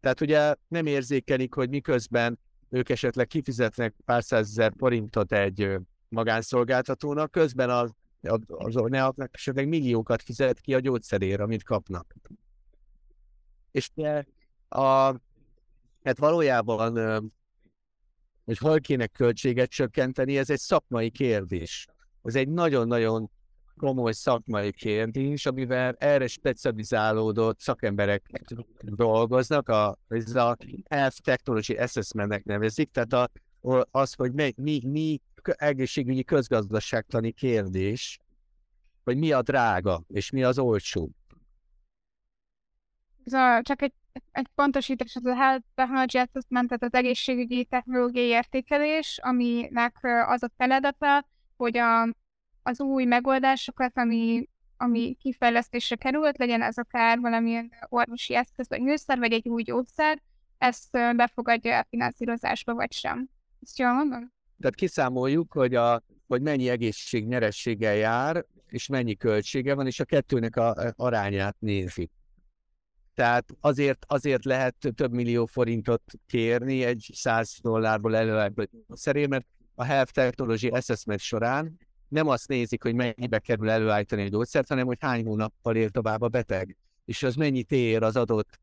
Tehát 0.00 0.20
ugye 0.20 0.54
nem 0.68 0.86
érzékelik, 0.86 1.54
hogy 1.54 1.68
miközben 1.68 2.38
ők 2.70 2.88
esetleg 2.88 3.26
kifizetnek 3.26 3.94
pár 4.04 4.24
százezer 4.24 4.72
forintot 4.76 5.32
egy 5.32 5.76
magánszolgáltatónak, 6.08 7.30
közben 7.30 7.70
az, 7.70 7.90
az 8.46 8.74
neaknak 8.74 9.30
esetleg 9.32 9.68
milliókat 9.68 10.22
fizet 10.22 10.60
ki 10.60 10.74
a 10.74 10.80
gyógyszerére, 10.80 11.42
amit 11.42 11.62
kapnak. 11.62 12.14
És 13.70 13.90
a, 14.68 15.14
hát 16.02 16.18
valójában, 16.18 17.32
hogy 18.44 18.58
hol 18.58 18.80
kéne 18.80 19.06
költséget 19.06 19.70
csökkenteni, 19.70 20.38
ez 20.38 20.50
egy 20.50 20.58
szakmai 20.58 21.10
kérdés. 21.10 21.86
Ez 22.22 22.34
egy 22.34 22.48
nagyon-nagyon 22.48 23.30
komoly 23.76 24.12
szakmai 24.12 24.72
kérdés, 24.72 25.46
amivel 25.46 25.94
erre 25.98 26.26
specializálódott 26.26 27.60
szakemberek 27.60 28.44
dolgoznak, 28.80 29.68
a, 29.68 29.98
ez 30.08 30.34
a 30.34 30.56
Health 30.88 31.18
Technology 31.18 31.72
Assessmentnek 31.72 32.44
nevezik, 32.44 32.90
tehát 32.90 33.12
a, 33.12 33.30
az, 33.90 34.14
hogy 34.14 34.32
mi, 34.32 34.52
mi, 34.56 34.80
mi 34.86 35.20
egészségügyi 35.48 36.24
közgazdaságtani 36.24 37.32
kérdés, 37.32 38.18
hogy 39.04 39.16
mi 39.16 39.32
a 39.32 39.42
drága, 39.42 40.02
és 40.08 40.30
mi 40.30 40.42
az 40.42 40.58
olcsó. 40.58 41.10
A, 43.24 43.60
csak 43.62 43.82
egy, 43.82 43.92
egy 44.32 44.48
pontosítás, 44.54 45.16
az 45.16 45.24
a 45.24 45.34
Health 45.34 45.64
Technology 45.74 46.18
Assessment, 46.18 46.68
tehát 46.68 46.82
az 46.82 46.94
egészségügyi 46.94 47.64
technológiai 47.64 48.26
értékelés, 48.26 49.18
aminek 49.22 49.98
az 50.26 50.42
a 50.42 50.50
feladata, 50.56 51.26
hogy 51.56 51.76
a 51.76 52.08
az 52.66 52.80
új 52.80 53.04
megoldásokat, 53.04 53.98
ami, 53.98 54.48
ami 54.76 55.16
kifejlesztésre 55.20 55.96
került, 55.96 56.38
legyen 56.38 56.62
ez 56.62 56.76
akár 56.76 57.20
valamilyen 57.20 57.70
orvosi 57.88 58.34
eszköz, 58.34 58.68
vagy 58.68 58.80
műszer, 58.80 59.18
vagy 59.18 59.32
egy 59.32 59.48
új 59.48 59.62
gyógyszer, 59.62 60.22
ezt 60.58 60.90
befogadja 61.16 61.78
a 61.78 61.86
finanszírozásba, 61.88 62.74
vagy 62.74 62.92
sem. 62.92 63.28
Ezt 63.62 63.78
jól 63.78 63.92
mondom? 63.92 64.33
Tehát 64.64 64.78
kiszámoljuk, 64.78 65.52
hogy, 65.52 65.74
a, 65.74 66.02
hogy 66.26 66.42
mennyi 66.42 66.68
egészség 66.68 67.26
nyerességgel 67.26 67.94
jár, 67.94 68.44
és 68.66 68.86
mennyi 68.86 69.14
költsége 69.16 69.74
van, 69.74 69.86
és 69.86 70.00
a 70.00 70.04
kettőnek 70.04 70.56
a 70.56 70.92
arányát 70.96 71.56
nézik. 71.58 72.10
Tehát 73.14 73.44
azért, 73.60 74.04
azért 74.08 74.44
lehet 74.44 74.76
több 74.94 75.12
millió 75.12 75.46
forintot 75.46 76.02
kérni 76.26 76.84
egy 76.84 77.10
100 77.14 77.56
dollárból 77.62 78.16
előállítani 78.16 78.68
szerint, 78.88 79.28
mert 79.28 79.46
a 79.74 79.84
Health 79.84 80.12
Technology 80.12 80.66
Assessment 80.66 81.20
során 81.20 81.78
nem 82.08 82.28
azt 82.28 82.48
nézik, 82.48 82.82
hogy 82.82 82.94
mennyibe 82.94 83.38
kerül 83.38 83.70
előállítani 83.70 84.22
egy 84.22 84.30
gyógyszert, 84.30 84.68
hanem 84.68 84.86
hogy 84.86 84.98
hány 85.00 85.24
hónappal 85.24 85.76
él 85.76 85.90
tovább 85.90 86.22
a 86.22 86.28
beteg, 86.28 86.76
és 87.04 87.22
az 87.22 87.34
mennyit 87.34 87.72
ér 87.72 88.02
az 88.02 88.16
adott 88.16 88.58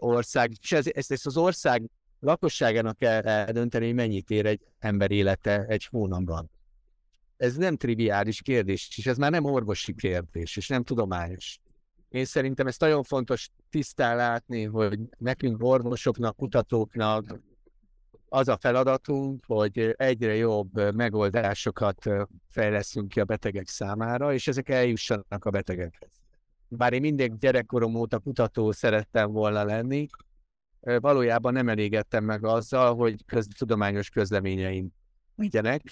ország, 0.00 0.52
és 0.62 0.72
ez, 0.72 0.86
ezt, 0.92 1.12
ezt 1.12 1.26
az 1.26 1.36
ország 1.36 1.90
lakosságának 2.20 2.98
kell 2.98 3.22
eldönteni, 3.22 3.84
hogy 3.86 3.94
mennyit 3.94 4.30
ér 4.30 4.46
egy 4.46 4.60
ember 4.78 5.10
élete 5.10 5.64
egy 5.68 5.84
hónapban. 5.84 6.50
Ez 7.36 7.56
nem 7.56 7.76
triviális 7.76 8.42
kérdés, 8.42 8.94
és 8.96 9.06
ez 9.06 9.16
már 9.16 9.30
nem 9.30 9.44
orvosi 9.44 9.94
kérdés, 9.94 10.56
és 10.56 10.68
nem 10.68 10.82
tudományos. 10.82 11.60
Én 12.08 12.24
szerintem 12.24 12.66
ezt 12.66 12.80
nagyon 12.80 13.02
fontos 13.02 13.48
tisztán 13.70 14.16
látni, 14.16 14.64
hogy 14.64 14.98
nekünk 15.18 15.62
orvosoknak, 15.62 16.36
kutatóknak, 16.36 17.40
az 18.32 18.48
a 18.48 18.58
feladatunk, 18.60 19.44
hogy 19.46 19.94
egyre 19.96 20.34
jobb 20.34 20.94
megoldásokat 20.94 22.10
fejleszünk 22.48 23.08
ki 23.08 23.20
a 23.20 23.24
betegek 23.24 23.68
számára, 23.68 24.32
és 24.32 24.48
ezek 24.48 24.68
eljussanak 24.68 25.44
a 25.44 25.50
betegekhez. 25.50 26.10
Bár 26.68 26.92
én 26.92 27.00
mindig 27.00 27.38
gyerekkorom 27.38 27.94
óta 27.94 28.18
kutató 28.18 28.72
szerettem 28.72 29.32
volna 29.32 29.64
lenni, 29.64 30.06
valójában 30.80 31.52
nem 31.52 31.68
elégedtem 31.68 32.24
meg 32.24 32.44
azzal, 32.44 32.94
hogy 32.94 33.24
köz, 33.26 33.46
tudományos 33.58 34.08
közleményeim 34.08 34.88
vigyenek, 35.34 35.82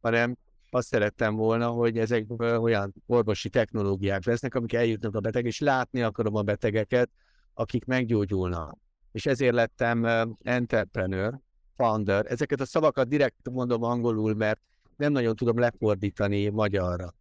hanem 0.00 0.36
azt 0.70 0.88
szerettem 0.88 1.34
volna, 1.34 1.68
hogy 1.68 1.98
ezek 1.98 2.26
olyan 2.38 2.94
orvosi 3.06 3.48
technológiák 3.48 4.24
lesznek, 4.24 4.54
amik 4.54 4.72
eljutnak 4.72 5.14
a 5.14 5.20
beteg, 5.20 5.44
és 5.44 5.58
látni 5.60 6.02
akarom 6.02 6.34
a 6.34 6.42
betegeket, 6.42 7.10
akik 7.54 7.84
meggyógyulnak. 7.84 8.78
És 9.12 9.26
ezért 9.26 9.54
lettem 9.54 10.04
entrepreneur, 10.42 11.40
founder. 11.76 12.26
Ezeket 12.28 12.60
a 12.60 12.64
szavakat 12.64 13.08
direkt 13.08 13.50
mondom 13.50 13.82
angolul, 13.82 14.34
mert 14.34 14.60
nem 14.96 15.12
nagyon 15.12 15.36
tudom 15.36 15.58
lefordítani 15.58 16.48
magyarra. 16.48 17.14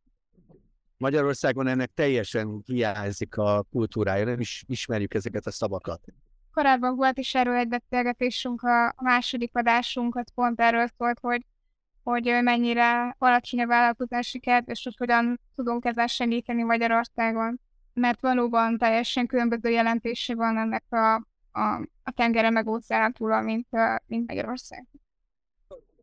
Magyarországon 0.97 1.67
ennek 1.67 1.91
teljesen 1.93 2.63
hiányzik 2.65 3.37
a 3.37 3.63
kultúrája, 3.71 4.25
nem 4.25 4.39
is 4.39 4.63
ismerjük 4.67 5.13
ezeket 5.13 5.45
a 5.45 5.51
szavakat. 5.51 6.01
Korábban 6.53 6.95
volt 6.95 7.17
is 7.17 7.35
erről 7.35 7.55
egy 7.55 7.67
beszélgetésünk, 7.67 8.61
a 8.61 8.93
második 9.01 9.55
adásunkat 9.55 10.31
pont 10.35 10.59
erről 10.59 10.87
szólt, 10.97 11.19
hogy, 11.21 11.45
hogy 12.03 12.39
mennyire 12.43 13.15
alacsony 13.17 13.61
a 13.61 13.67
vállalkozási 13.67 14.41
és 14.65 14.83
hogy 14.83 14.95
hogyan 14.97 15.39
tudunk 15.55 15.85
ezen 15.85 16.07
segíteni 16.07 16.63
Magyarországon. 16.63 17.59
Mert 17.93 18.21
valóban 18.21 18.77
teljesen 18.77 19.27
különböző 19.27 19.69
jelentése 19.69 20.35
van 20.35 20.57
ennek 20.57 20.83
a 20.89 21.31
a, 21.53 21.75
a 22.03 22.11
tengere 22.15 22.49
meg 22.49 22.67
óceán 22.67 23.13
túl, 23.13 23.41
mint, 23.41 23.67
mint 24.05 24.27
Magyarország. 24.27 24.87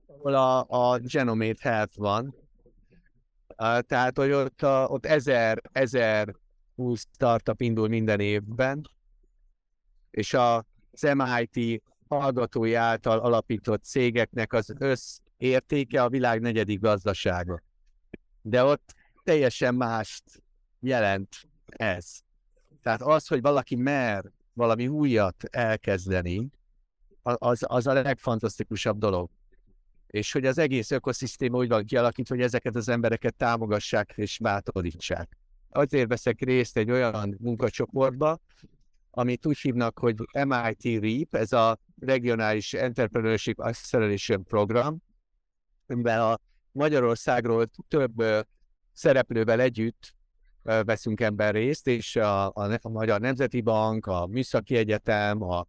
Ahol 0.07 0.35
a, 0.35 0.67
a 0.69 0.99
Genomate 0.99 1.69
Health 1.71 1.97
van, 1.97 2.35
tehát, 3.81 4.17
hogy 4.17 4.31
ott, 4.31 4.65
ott 4.65 5.07
ezer, 5.07 5.63
ezer 5.73 6.35
20 6.75 7.07
startup 7.15 7.61
indul 7.61 7.89
minden 7.89 8.21
évben, 8.21 8.83
és 10.11 10.35
az 10.35 10.65
MIT 11.15 11.83
hallgatói 12.09 12.75
által 12.75 13.19
alapított 13.19 13.85
cégeknek 13.85 14.53
az 14.53 14.75
összértéke 14.79 16.03
a 16.03 16.09
világ 16.09 16.41
negyedik 16.41 16.81
gazdasága. 16.81 17.63
De 18.43 18.65
ott 18.65 18.95
teljesen 19.23 19.75
mást 19.75 20.25
jelent 20.81 21.37
ez. 21.67 22.19
Tehát 22.83 23.03
az, 23.03 23.27
hogy 23.27 23.41
valaki 23.41 23.77
mer 23.77 24.33
valami 24.53 24.89
újat 24.89 25.45
elkezdeni, 25.51 26.51
az, 27.23 27.65
az 27.67 27.87
a 27.87 27.93
legfantasztikusabb 27.93 28.99
dolog. 28.99 29.31
És 30.07 30.33
hogy 30.33 30.47
az 30.47 30.59
egész 30.59 30.91
ökoszisztéma 30.91 31.59
úgy 31.59 31.69
van 31.69 31.85
kialakítva, 31.85 32.35
hogy 32.35 32.45
ezeket 32.45 32.77
az 32.77 32.89
embereket 32.89 33.35
támogassák 33.35 34.13
és 34.17 34.39
bátorítsák. 34.43 35.37
Azért 35.71 36.09
veszek 36.09 36.41
részt 36.41 36.77
egy 36.77 36.91
olyan 36.91 37.37
munkacsoportba, 37.41 38.39
amit 39.11 39.47
úgy 39.47 39.59
hívnak, 39.59 39.99
hogy 39.99 40.15
MIT 40.33 41.01
REAP, 41.03 41.35
ez 41.35 41.53
a 41.53 41.79
Regionális 42.01 42.73
Entrepreneurship 42.73 43.59
Acceleration 43.59 44.45
Program, 44.45 44.99
amiben 45.87 46.21
a 46.21 46.39
Magyarországról 46.73 47.71
több 47.89 48.25
szereplővel 48.93 49.61
együtt 49.61 50.15
veszünk 50.63 51.21
ember 51.21 51.55
részt, 51.55 51.87
és 51.87 52.17
a, 52.17 52.47
a, 52.47 52.79
a 52.81 52.89
Magyar 52.89 53.21
Nemzeti 53.21 53.61
Bank, 53.61 54.07
a 54.07 54.27
Műszaki 54.27 54.77
Egyetem 54.77 55.43
a, 55.43 55.67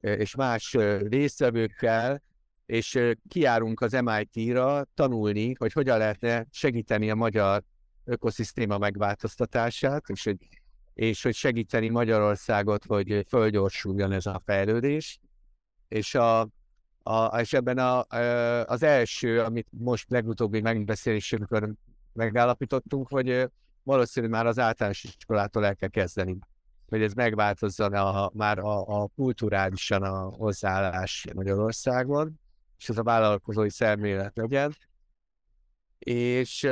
és 0.00 0.34
más 0.34 0.76
résztvevőkkel 0.98 2.22
és 2.66 2.98
kiárunk 3.28 3.80
az 3.80 3.92
MIT-ra 3.92 4.84
tanulni, 4.94 5.54
hogy 5.58 5.72
hogyan 5.72 5.98
lehetne 5.98 6.46
segíteni 6.50 7.10
a 7.10 7.14
magyar 7.14 7.62
ökoszisztéma 8.04 8.78
megváltoztatását, 8.78 10.08
és 10.08 10.24
hogy, 10.24 10.36
és 10.94 11.22
hogy 11.22 11.34
segíteni 11.34 11.88
Magyarországot, 11.88 12.84
hogy 12.84 13.24
fölgyorsuljon 13.28 14.12
ez 14.12 14.26
a 14.26 14.42
fejlődés. 14.44 15.20
És, 15.88 16.14
a, 16.14 16.40
a, 17.02 17.40
és 17.40 17.52
ebben 17.52 17.78
a, 17.78 18.00
az 18.64 18.82
első, 18.82 19.40
amit 19.40 19.66
most 19.70 20.10
legutóbbi 20.10 20.60
megbeszélésünkön 20.60 21.78
megállapítottunk, 22.12 23.08
hogy 23.08 23.50
valószínűleg 23.82 24.34
már 24.34 24.46
az 24.46 24.58
általános 24.58 25.04
iskolától 25.04 25.64
el 25.66 25.76
kell 25.76 25.88
kezdeni, 25.88 26.38
hogy 26.88 27.02
ez 27.02 27.12
megváltozzon 27.12 27.92
a, 27.92 28.30
már 28.34 28.58
a, 28.58 29.02
a 29.02 29.06
kulturálisan 29.06 30.02
a 30.02 30.18
hozzáállás 30.18 31.26
Magyarországon, 31.34 32.40
és 32.78 32.88
ez 32.88 32.98
a 32.98 33.02
vállalkozói 33.02 33.70
szemlélet 33.70 34.36
legyen. 34.36 34.76
És 35.98 36.68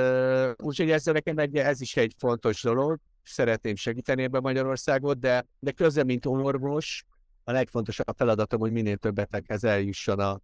úgyhogy 0.57 0.91
ezzel 0.91 1.13
nekem 1.13 1.39
egy, 1.39 1.57
ez 1.57 1.81
is 1.81 1.97
egy 1.97 2.15
fontos 2.19 2.63
dolog, 2.63 2.99
szeretném 3.23 3.77
segíteni 3.77 4.23
ebben 4.23 4.43
Magyarországot, 4.43 5.19
de, 5.19 5.47
de 5.59 5.73
közben, 5.73 6.07
mint 6.07 6.27
orvos, 6.27 7.05
a 7.45 7.53
legfontosabb 7.53 8.17
feladatom, 8.17 8.61
hogy 8.61 8.73
minél 8.73 8.97
több 8.97 9.15
beteghez 9.15 9.65
eljusson 9.65 10.19
a, 10.19 10.41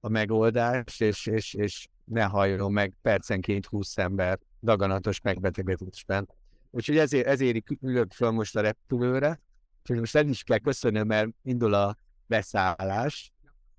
a 0.00 0.08
megoldás, 0.08 1.00
és, 1.00 1.26
és, 1.26 1.54
és 1.54 1.88
ne 2.04 2.22
halljon 2.22 2.72
meg 2.72 2.94
percenként 3.02 3.66
20 3.66 3.98
ember 3.98 4.38
daganatos 4.60 5.20
megbetegedésben. 5.20 6.28
Úgyhogy 6.70 6.98
ezért, 6.98 7.26
ezért 7.26 7.70
ülök 7.80 8.12
föl 8.12 8.30
most 8.30 8.56
a 8.56 8.60
repülőre, 8.60 9.40
úgyhogy 9.80 9.98
most 9.98 10.16
el 10.16 10.28
is 10.28 10.42
kell 10.42 10.58
köszönöm, 10.58 11.06
mert 11.06 11.28
indul 11.42 11.74
a 11.74 11.98
beszállás, 12.26 13.32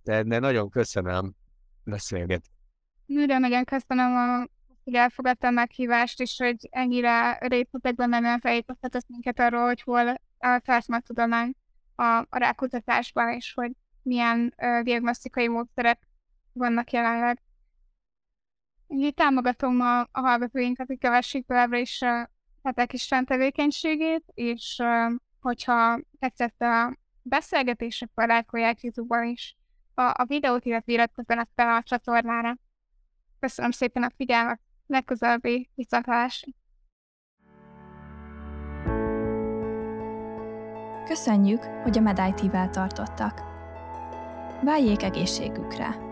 de, 0.03 0.23
de 0.23 0.39
nagyon 0.39 0.69
köszönöm 0.69 1.35
beszélget. 1.83 2.43
Nagyon 3.05 3.39
nagyon 3.39 3.63
köszönöm, 3.63 4.15
a, 4.15 4.47
hogy 4.87 4.95
elfogadtam 4.95 5.49
a 5.49 5.53
meghívást, 5.53 6.21
és 6.21 6.37
hogy 6.37 6.55
ennyire 6.69 7.37
részletekben 7.39 8.09
nem 8.09 8.39
felépítetett 8.39 9.07
minket 9.07 9.39
arról, 9.39 9.65
hogy 9.65 9.81
hol 9.81 10.21
tartma 10.39 10.95
a 10.95 10.99
tudomány 10.99 11.53
a, 11.95 12.03
a 12.03 12.37
rákutatásban, 12.37 13.33
és 13.33 13.53
hogy 13.53 13.71
milyen 14.01 14.53
uh, 14.57 14.81
diagnosztikai 14.81 15.47
módszerek 15.47 16.07
vannak 16.53 16.91
jelenleg. 16.91 17.41
Így 18.87 19.13
támogatom 19.13 19.81
a, 19.81 19.99
a 19.99 20.09
hallgatóinkat, 20.11 20.87
hogy 20.87 20.99
kövessék 20.99 21.45
továbbra 21.45 21.77
is 21.77 22.01
a 22.01 22.29
Petek 22.61 22.93
István 22.93 23.25
tevékenységét, 23.25 24.23
és 24.33 24.79
uh, 24.83 25.11
hogyha 25.39 25.99
tetszett 26.19 26.61
a 26.61 26.97
beszélgetés, 27.21 28.01
akkor 28.01 28.27
lájkolják 28.27 28.81
YouTube-on 28.81 29.25
is 29.25 29.57
a, 29.93 30.01
a 30.01 30.25
videót, 30.27 30.65
illetve 30.65 30.93
iratkozzanak 30.93 31.49
fel 31.55 31.75
a 31.75 31.83
csatornára. 31.83 32.57
Köszönöm 33.39 33.71
szépen 33.71 34.03
a 34.03 34.11
figyelmet, 34.17 34.59
legközelebbi 34.87 35.69
viszontlátásra! 35.75 36.51
Köszönjük, 41.05 41.63
hogy 41.63 41.97
a 41.97 42.01
MedIT-vel 42.01 42.69
tartottak. 42.69 43.41
Váljék 44.63 45.03
egészségükre! 45.03 46.06